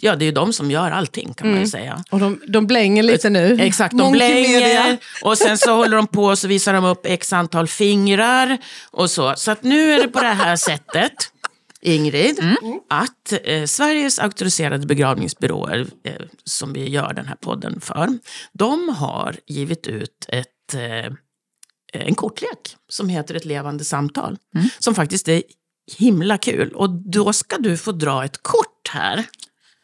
ja, 0.00 0.16
det 0.16 0.24
är 0.24 0.32
de 0.32 0.52
som 0.52 0.70
gör 0.70 0.90
allting 0.90 1.34
kan 1.34 1.50
man 1.50 1.60
ju 1.60 1.66
säga. 1.66 2.04
Och 2.10 2.18
de, 2.18 2.40
de 2.48 2.66
blänger 2.66 3.02
lite 3.02 3.30
nu. 3.30 3.56
Exakt, 3.60 3.98
de 3.98 4.12
blänger 4.12 4.98
och 5.22 5.38
sen 5.38 5.58
så 5.58 5.74
håller 5.76 5.96
de 5.96 6.06
på 6.06 6.24
och 6.24 6.38
så 6.38 6.48
visar 6.48 6.72
de 6.72 6.84
upp 6.84 7.00
x 7.04 7.32
antal 7.32 7.68
fingrar 7.68 8.58
och 8.90 9.10
så. 9.10 9.34
Så 9.36 9.50
att 9.50 9.62
nu 9.62 9.94
är 9.94 10.02
det 10.02 10.08
på 10.08 10.20
det 10.20 10.26
här 10.26 10.56
sättet, 10.56 11.12
Ingrid, 11.82 12.40
att 12.88 13.32
eh, 13.44 13.64
Sveriges 13.64 14.18
auktoriserade 14.18 14.86
begravningsbyråer, 14.86 15.86
eh, 16.04 16.14
som 16.44 16.72
vi 16.72 16.88
gör 16.88 17.12
den 17.12 17.26
här 17.26 17.36
podden 17.36 17.80
för, 17.80 18.18
de 18.52 18.88
har 18.88 19.36
givit 19.46 19.86
ut 19.86 20.26
ett, 20.28 20.74
eh, 20.74 21.12
en 21.92 22.14
kortlek 22.14 22.76
som 22.88 23.08
heter 23.08 23.34
Ett 23.34 23.44
levande 23.44 23.84
samtal. 23.84 24.38
Som 24.78 24.94
faktiskt 24.94 25.28
är 25.28 25.42
himla 25.98 26.38
kul. 26.38 26.72
Och 26.72 26.90
då 26.90 27.32
ska 27.32 27.58
du 27.58 27.76
få 27.76 27.92
dra 27.92 28.24
ett 28.24 28.42
kort 28.42 28.88
här. 28.90 29.26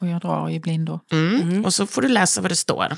Och 0.01 0.07
jag 0.07 0.21
drar 0.21 0.51
i 0.51 0.61
blindo. 0.61 1.01
Mm. 1.13 1.65
Och 1.65 1.75
så 1.75 1.87
får 1.87 2.03
du 2.03 2.09
läsa 2.09 2.41
vad 2.41 2.51
det 2.51 2.57
står. 2.57 2.97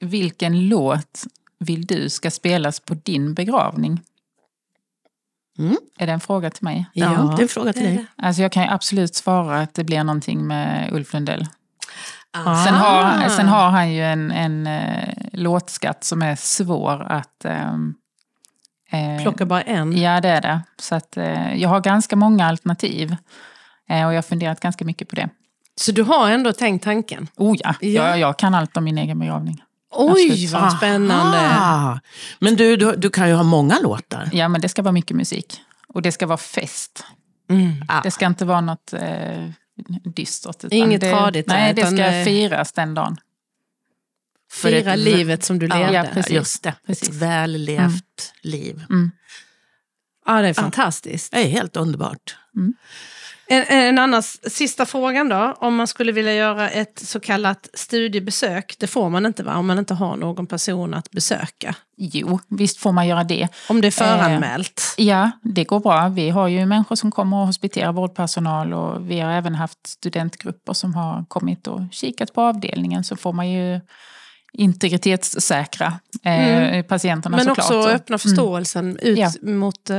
Vilken 0.00 0.68
låt 0.68 1.24
vill 1.58 1.86
du 1.86 2.08
ska 2.08 2.30
spelas 2.30 2.80
på 2.80 2.94
din 2.94 3.34
begravning? 3.34 4.00
Mm. 5.58 5.76
Är 5.98 6.06
det 6.06 6.12
en 6.12 6.20
fråga 6.20 6.50
till 6.50 6.64
mig? 6.64 6.86
Ja, 6.92 7.12
Ja, 7.12 7.34
det 7.36 7.40
är 7.40 7.42
en 7.42 7.48
fråga 7.48 7.72
till 7.72 7.82
dig. 7.82 8.06
Alltså 8.16 8.42
jag 8.42 8.52
kan 8.52 8.62
ju 8.62 8.68
absolut 8.68 9.14
svara 9.14 9.60
att 9.60 9.74
det 9.74 9.84
blir 9.84 10.04
någonting 10.04 10.46
med 10.46 10.88
Ulf 10.92 11.12
Lundell. 11.12 11.46
Ah. 12.32 12.64
Sen 12.64 12.74
har, 12.74 13.28
sen 13.28 13.48
har 13.48 13.70
han 13.70 13.92
ju 13.92 14.04
en, 14.04 14.30
en 14.30 14.66
eh, 14.66 15.08
låtskatt 15.32 16.04
som 16.04 16.22
är 16.22 16.36
svår 16.36 17.02
att... 17.02 17.44
eh, 17.44 19.22
Plocka 19.22 19.46
bara 19.46 19.62
en. 19.62 19.96
Ja, 19.98 20.20
det 20.20 20.28
är 20.28 20.40
det. 20.40 20.60
Så 20.78 20.94
att, 20.94 21.16
eh, 21.16 21.54
jag 21.54 21.68
har 21.68 21.80
ganska 21.80 22.16
många 22.16 22.46
alternativ. 22.46 23.16
Och 23.88 23.94
jag 23.96 24.14
har 24.14 24.22
funderat 24.22 24.60
ganska 24.60 24.84
mycket 24.84 25.08
på 25.08 25.16
det. 25.16 25.28
Så 25.80 25.92
du 25.92 26.02
har 26.02 26.30
ändå 26.30 26.52
tänkt 26.52 26.84
tanken? 26.84 27.28
Oh 27.36 27.56
ja, 27.64 27.74
Ja. 27.80 27.88
Jag, 27.88 28.18
jag 28.18 28.38
kan 28.38 28.54
allt 28.54 28.76
om 28.76 28.84
min 28.84 28.98
egen 28.98 29.18
begravning. 29.18 29.62
Oj, 29.98 30.46
vad 30.52 30.72
spännande. 30.76 31.38
Aha. 31.38 32.00
Men 32.38 32.56
du, 32.56 32.76
du, 32.76 32.96
du 32.96 33.10
kan 33.10 33.28
ju 33.28 33.34
ha 33.34 33.42
många 33.42 33.78
låtar. 33.80 34.30
Ja, 34.32 34.48
men 34.48 34.60
det 34.60 34.68
ska 34.68 34.82
vara 34.82 34.92
mycket 34.92 35.16
musik. 35.16 35.60
Och 35.88 36.02
det 36.02 36.12
ska 36.12 36.26
vara 36.26 36.38
fest. 36.38 37.04
Mm. 37.50 37.72
Ah. 37.88 38.00
Det 38.02 38.10
ska 38.10 38.26
inte 38.26 38.44
vara 38.44 38.60
något 38.60 38.92
eh, 38.92 39.48
dystert. 40.16 40.56
utan 40.64 40.78
Inget 40.78 41.00
det, 41.00 41.10
tradigt 41.10 41.46
Nej, 41.46 41.74
det 41.74 41.86
ska 41.86 42.04
eh, 42.06 42.24
firas 42.24 42.72
den 42.72 42.94
dagen. 42.94 43.16
För 44.52 44.68
Fira 44.68 44.92
ett- 44.92 44.98
livet 44.98 45.44
som 45.44 45.58
du 45.58 45.66
Ja, 45.66 45.76
levde. 45.76 45.92
ja, 45.94 46.04
Ja, 46.04 46.10
precis. 46.14 46.32
Just 46.32 46.62
det, 46.62 46.74
Precis. 46.86 47.08
ett 47.08 47.14
väl 47.14 47.52
levt 47.52 48.32
liv. 48.42 48.84
det 50.42 50.48
är 50.48 50.54
fantastiskt. 50.54 51.32
Det 51.32 51.38
är 51.44 51.48
helt 51.48 51.76
underbart. 51.76 52.36
En, 53.48 53.64
en 53.68 53.98
annan 53.98 54.22
sista 54.22 54.86
frågan 54.86 55.28
då. 55.28 55.54
Om 55.58 55.76
man 55.76 55.86
skulle 55.86 56.12
vilja 56.12 56.34
göra 56.34 56.70
ett 56.70 56.98
så 56.98 57.20
kallat 57.20 57.68
studiebesök. 57.74 58.76
Det 58.78 58.86
får 58.86 59.10
man 59.10 59.26
inte 59.26 59.42
va? 59.42 59.56
Om 59.56 59.66
man 59.66 59.78
inte 59.78 59.94
har 59.94 60.16
någon 60.16 60.46
person 60.46 60.94
att 60.94 61.10
besöka. 61.10 61.74
Jo, 61.96 62.40
visst 62.48 62.78
får 62.78 62.92
man 62.92 63.06
göra 63.06 63.24
det. 63.24 63.48
Om 63.68 63.80
det 63.80 63.86
är 63.86 63.90
föranmält. 63.90 64.94
Ja, 64.96 65.30
det 65.42 65.64
går 65.64 65.80
bra. 65.80 66.08
Vi 66.08 66.30
har 66.30 66.48
ju 66.48 66.66
människor 66.66 66.96
som 66.96 67.12
kommer 67.12 67.36
och 67.36 67.46
hospiterar 67.46 67.92
vårdpersonal 67.92 68.74
och 68.74 69.10
vi 69.10 69.20
har 69.20 69.32
även 69.32 69.54
haft 69.54 69.86
studentgrupper 69.86 70.72
som 70.72 70.94
har 70.94 71.24
kommit 71.28 71.66
och 71.66 71.80
kikat 71.90 72.32
på 72.32 72.42
avdelningen 72.42 73.04
så 73.04 73.16
får 73.16 73.32
man 73.32 73.50
ju 73.50 73.80
integritetssäkra 74.56 75.98
eh, 76.24 76.82
patienterna 76.82 77.36
Men 77.36 77.46
såklart. 77.46 77.58
också 77.66 77.78
Och- 77.78 77.88
öppna 77.88 78.18
förståelsen 78.18 78.98
ut 79.02 79.18
Ja. 79.18 79.32
mot 79.42 79.90
eh, 79.90 79.96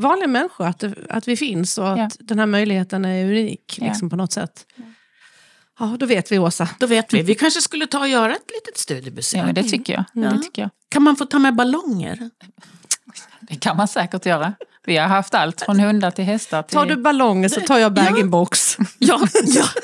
vanliga 0.00 0.26
människor. 0.28 0.66
Att, 0.66 0.84
att 1.08 1.28
vi 1.28 1.36
finns 1.36 1.78
och 1.78 1.92
att 1.92 1.98
Ja. 1.98 2.08
den 2.18 2.38
här 2.38 2.46
möjligheten 2.46 3.04
är 3.04 3.24
unik 3.24 3.78
Ja. 3.80 3.86
liksom, 3.86 4.10
på 4.10 4.16
något 4.16 4.32
sätt. 4.32 4.66
Ja, 5.78 5.96
då 5.98 6.06
vet 6.06 6.32
vi 6.32 6.38
Åsa. 6.38 6.68
Då 6.78 6.86
vet 6.86 7.14
vi. 7.14 7.22
Vi 7.22 7.34
kanske 7.34 7.60
skulle 7.60 7.86
ta 7.86 7.98
och 7.98 8.08
göra 8.08 8.32
ett 8.34 8.50
litet 8.54 8.78
studiebesök. 8.80 9.40
Ja, 9.40 9.44
men 9.46 9.54
det 9.54 9.62
tycker 9.62 9.92
jag. 9.92 10.04
Ja. 10.24 10.30
Det 10.30 10.42
tycker 10.42 10.62
jag. 10.62 10.70
Kan 10.88 11.02
man 11.02 11.16
få 11.16 11.24
ta 11.26 11.38
med 11.38 11.54
ballonger? 11.54 12.30
Det 13.40 13.54
kan 13.56 13.76
man 13.76 13.88
säkert 13.88 14.26
göra. 14.26 14.54
Vi 14.86 14.96
har 14.96 15.08
haft 15.08 15.34
allt 15.34 15.60
från 15.60 15.80
hundar 15.80 16.10
till 16.10 16.24
hästar. 16.24 16.62
Till... 16.62 16.74
Tar 16.76 16.86
du 16.86 16.96
ballonger 16.96 17.48
så 17.48 17.60
tar 17.60 17.78
jag 17.78 17.92
bag-in-box. 17.92 18.76
Ja, 18.98 19.20
ja. 19.46 19.64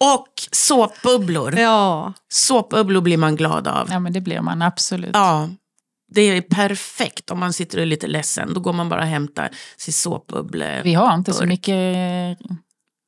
Och 0.00 0.28
såpbubblor. 0.52 1.58
Ja. 1.58 2.12
Såpbubblor 2.28 3.00
blir 3.00 3.16
man 3.16 3.36
glad 3.36 3.68
av. 3.68 3.88
Ja, 3.90 3.98
men 3.98 4.12
det 4.12 4.20
blir 4.20 4.40
man 4.40 4.62
absolut. 4.62 5.10
Ja, 5.14 5.48
det 6.12 6.20
är 6.20 6.42
perfekt 6.42 7.30
om 7.30 7.38
man 7.38 7.52
sitter 7.52 7.78
och 7.78 7.82
är 7.82 7.86
lite 7.86 8.06
ledsen. 8.06 8.54
Då 8.54 8.60
går 8.60 8.72
man 8.72 8.88
bara 8.88 9.00
och 9.00 9.06
hämtar 9.06 9.50
sin 9.76 9.94
såpbubble. 9.94 10.82
Vi 10.84 10.94
har 10.94 11.14
inte 11.14 11.32
så 11.32 11.46
mycket 11.46 12.38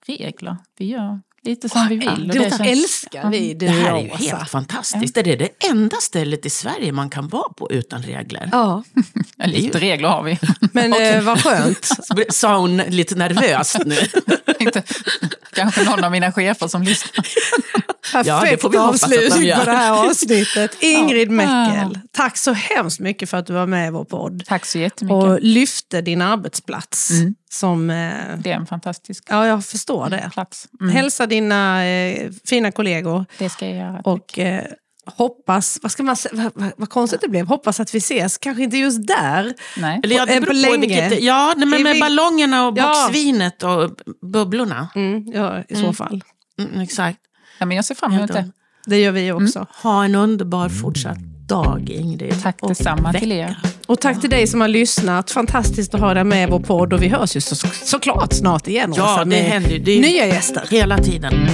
regler. 0.06 0.56
Vi 0.78 0.86
gör 0.86 1.20
lite 1.44 1.68
som 1.68 1.88
vi 1.88 1.96
vill. 1.96 2.08
och 2.08 2.36
Det, 2.36 2.50
känns- 2.50 2.60
älskar 2.60 3.30
vi, 3.30 3.54
du 3.54 3.66
Det 3.66 3.72
här 3.72 3.92
är 3.96 4.02
ju 4.02 4.08
helt 4.08 4.22
Åsa. 4.34 4.44
fantastiskt. 4.46 5.14
Det 5.14 5.20
är 5.20 5.36
det 5.36 5.48
enda 5.70 5.96
stället 5.96 6.46
i 6.46 6.50
Sverige 6.50 6.92
man 6.92 7.10
kan 7.10 7.28
vara 7.28 7.52
på 7.52 7.70
utan 7.72 8.02
regler. 8.02 8.48
Ja, 8.52 8.82
Ja, 9.36 9.46
lite 9.46 9.78
regler 9.80 10.08
har 10.08 10.22
vi. 10.22 10.38
men 10.72 10.92
eh, 11.02 11.22
vad 11.22 11.42
skönt. 11.42 11.88
Sa 12.28 12.58
hon 12.58 12.76
lite 12.76 13.14
nervöst 13.14 13.78
nu? 13.86 13.96
inte, 14.58 14.82
kanske 15.54 15.84
någon 15.84 16.04
av 16.04 16.10
mina 16.12 16.32
chefer 16.32 16.68
som 16.68 16.82
lyssnar. 16.82 17.26
Ja, 18.14 18.20
det 18.20 18.30
Perfekt 18.40 18.62
de 18.72 18.78
avslutning 18.78 19.54
på 19.58 19.64
det 19.64 19.70
här 19.72 19.90
avsnittet. 20.08 20.76
Ingrid 20.80 21.28
Ja. 21.28 21.32
Meckel, 21.32 21.98
tack 22.12 22.36
så 22.36 22.52
hemskt 22.52 23.00
mycket 23.00 23.30
för 23.30 23.36
att 23.38 23.46
du 23.46 23.52
var 23.52 23.66
med 23.66 23.88
i 23.88 23.90
vår 23.90 24.04
podd. 24.04 24.42
Tack 24.46 24.66
så 24.66 24.78
jättemycket. 24.78 25.16
Och 25.24 25.38
lyfte 25.40 26.00
din 26.00 26.22
arbetsplats. 26.22 27.10
Mm. 27.10 27.34
Som, 27.52 27.90
eh, 27.90 27.96
Det 28.38 28.50
är 28.52 28.56
en 28.56 28.66
fantastisk 28.66 29.24
ja, 29.28 29.46
jag 29.46 29.64
förstår 29.64 30.10
det. 30.10 30.30
plats. 30.32 30.68
Mm. 30.80 30.94
Hälsa 30.94 31.26
dina 31.26 31.86
eh, 31.86 32.30
fina 32.44 32.72
kollegor 32.72 33.24
Det 33.38 33.48
ska 33.48 33.66
jag 33.66 33.76
göra. 33.76 34.00
och 34.04 34.38
eh, 34.38 34.64
hoppas, 35.16 35.78
vad, 35.82 35.92
ska 35.92 36.02
man, 36.02 36.16
vad, 36.32 36.52
vad, 36.54 36.72
vad 36.76 36.90
konstigt 36.90 37.20
det 37.20 37.28
blev, 37.28 37.46
hoppas 37.46 37.80
att 37.80 37.94
vi 37.94 37.98
ses, 37.98 38.38
kanske 38.38 38.62
inte 38.62 38.76
just 38.76 39.06
där. 39.06 39.54
Nej. 39.76 40.00
Eller 40.04 40.16
ja, 40.16 40.26
det 40.26 40.32
eh, 40.34 40.40
beror 40.40 40.46
på 40.52 40.52
länge. 40.52 40.78
vilket, 41.08 41.22
ja, 41.22 41.54
nej, 41.56 41.66
men 41.68 41.82
med 41.82 41.94
vi- 41.94 42.00
ballongerna 42.00 42.66
och 42.66 42.78
Ja. 42.78 42.88
boxvinet 43.06 43.62
och 43.62 43.90
bubblorna. 44.32 44.88
Mm, 44.94 45.32
ja, 45.34 45.62
I 45.68 45.76
så 45.76 45.92
fall. 45.92 46.24
Mm, 46.58 46.80
exakt. 46.80 47.18
Ja, 47.58 47.66
men 47.66 47.76
jag 47.76 47.84
ser 47.84 47.94
fram 47.94 48.12
emot 48.12 48.32
det. 48.32 48.50
Det 48.86 49.00
gör 49.00 49.12
vi 49.12 49.32
också. 49.32 49.66
Ha 49.82 50.04
en 50.04 50.14
underbar 50.14 50.68
fortsatt 50.68 51.18
dag, 51.48 51.90
Ingrid. 51.90 52.42
Tack 52.42 52.58
detsamma 52.68 53.12
till 53.12 53.32
er. 53.32 53.56
Och 53.86 54.00
tack 54.00 54.20
till 54.20 54.30
dig 54.30 54.46
som 54.46 54.60
har 54.60 54.68
lyssnat. 54.68 55.30
Fantastiskt 55.30 55.94
att 55.94 56.00
ha 56.00 56.14
dig 56.14 56.24
med 56.24 56.48
i 56.48 56.50
vår 56.50 56.60
podd. 56.60 56.92
Och 56.92 57.02
vi 57.02 57.08
hörs 57.08 57.36
ju 57.36 57.40
så, 57.40 57.54
såklart 57.84 58.32
snart 58.32 58.68
igen 58.68 58.94
Ja, 58.96 59.14
Åsa, 59.14 59.24
det 59.24 59.36
händer 59.36 59.70
ju 59.70 60.00
nya 60.00 60.26
gäster. 60.26 60.62
hela 60.70 60.98
tiden. 60.98 61.48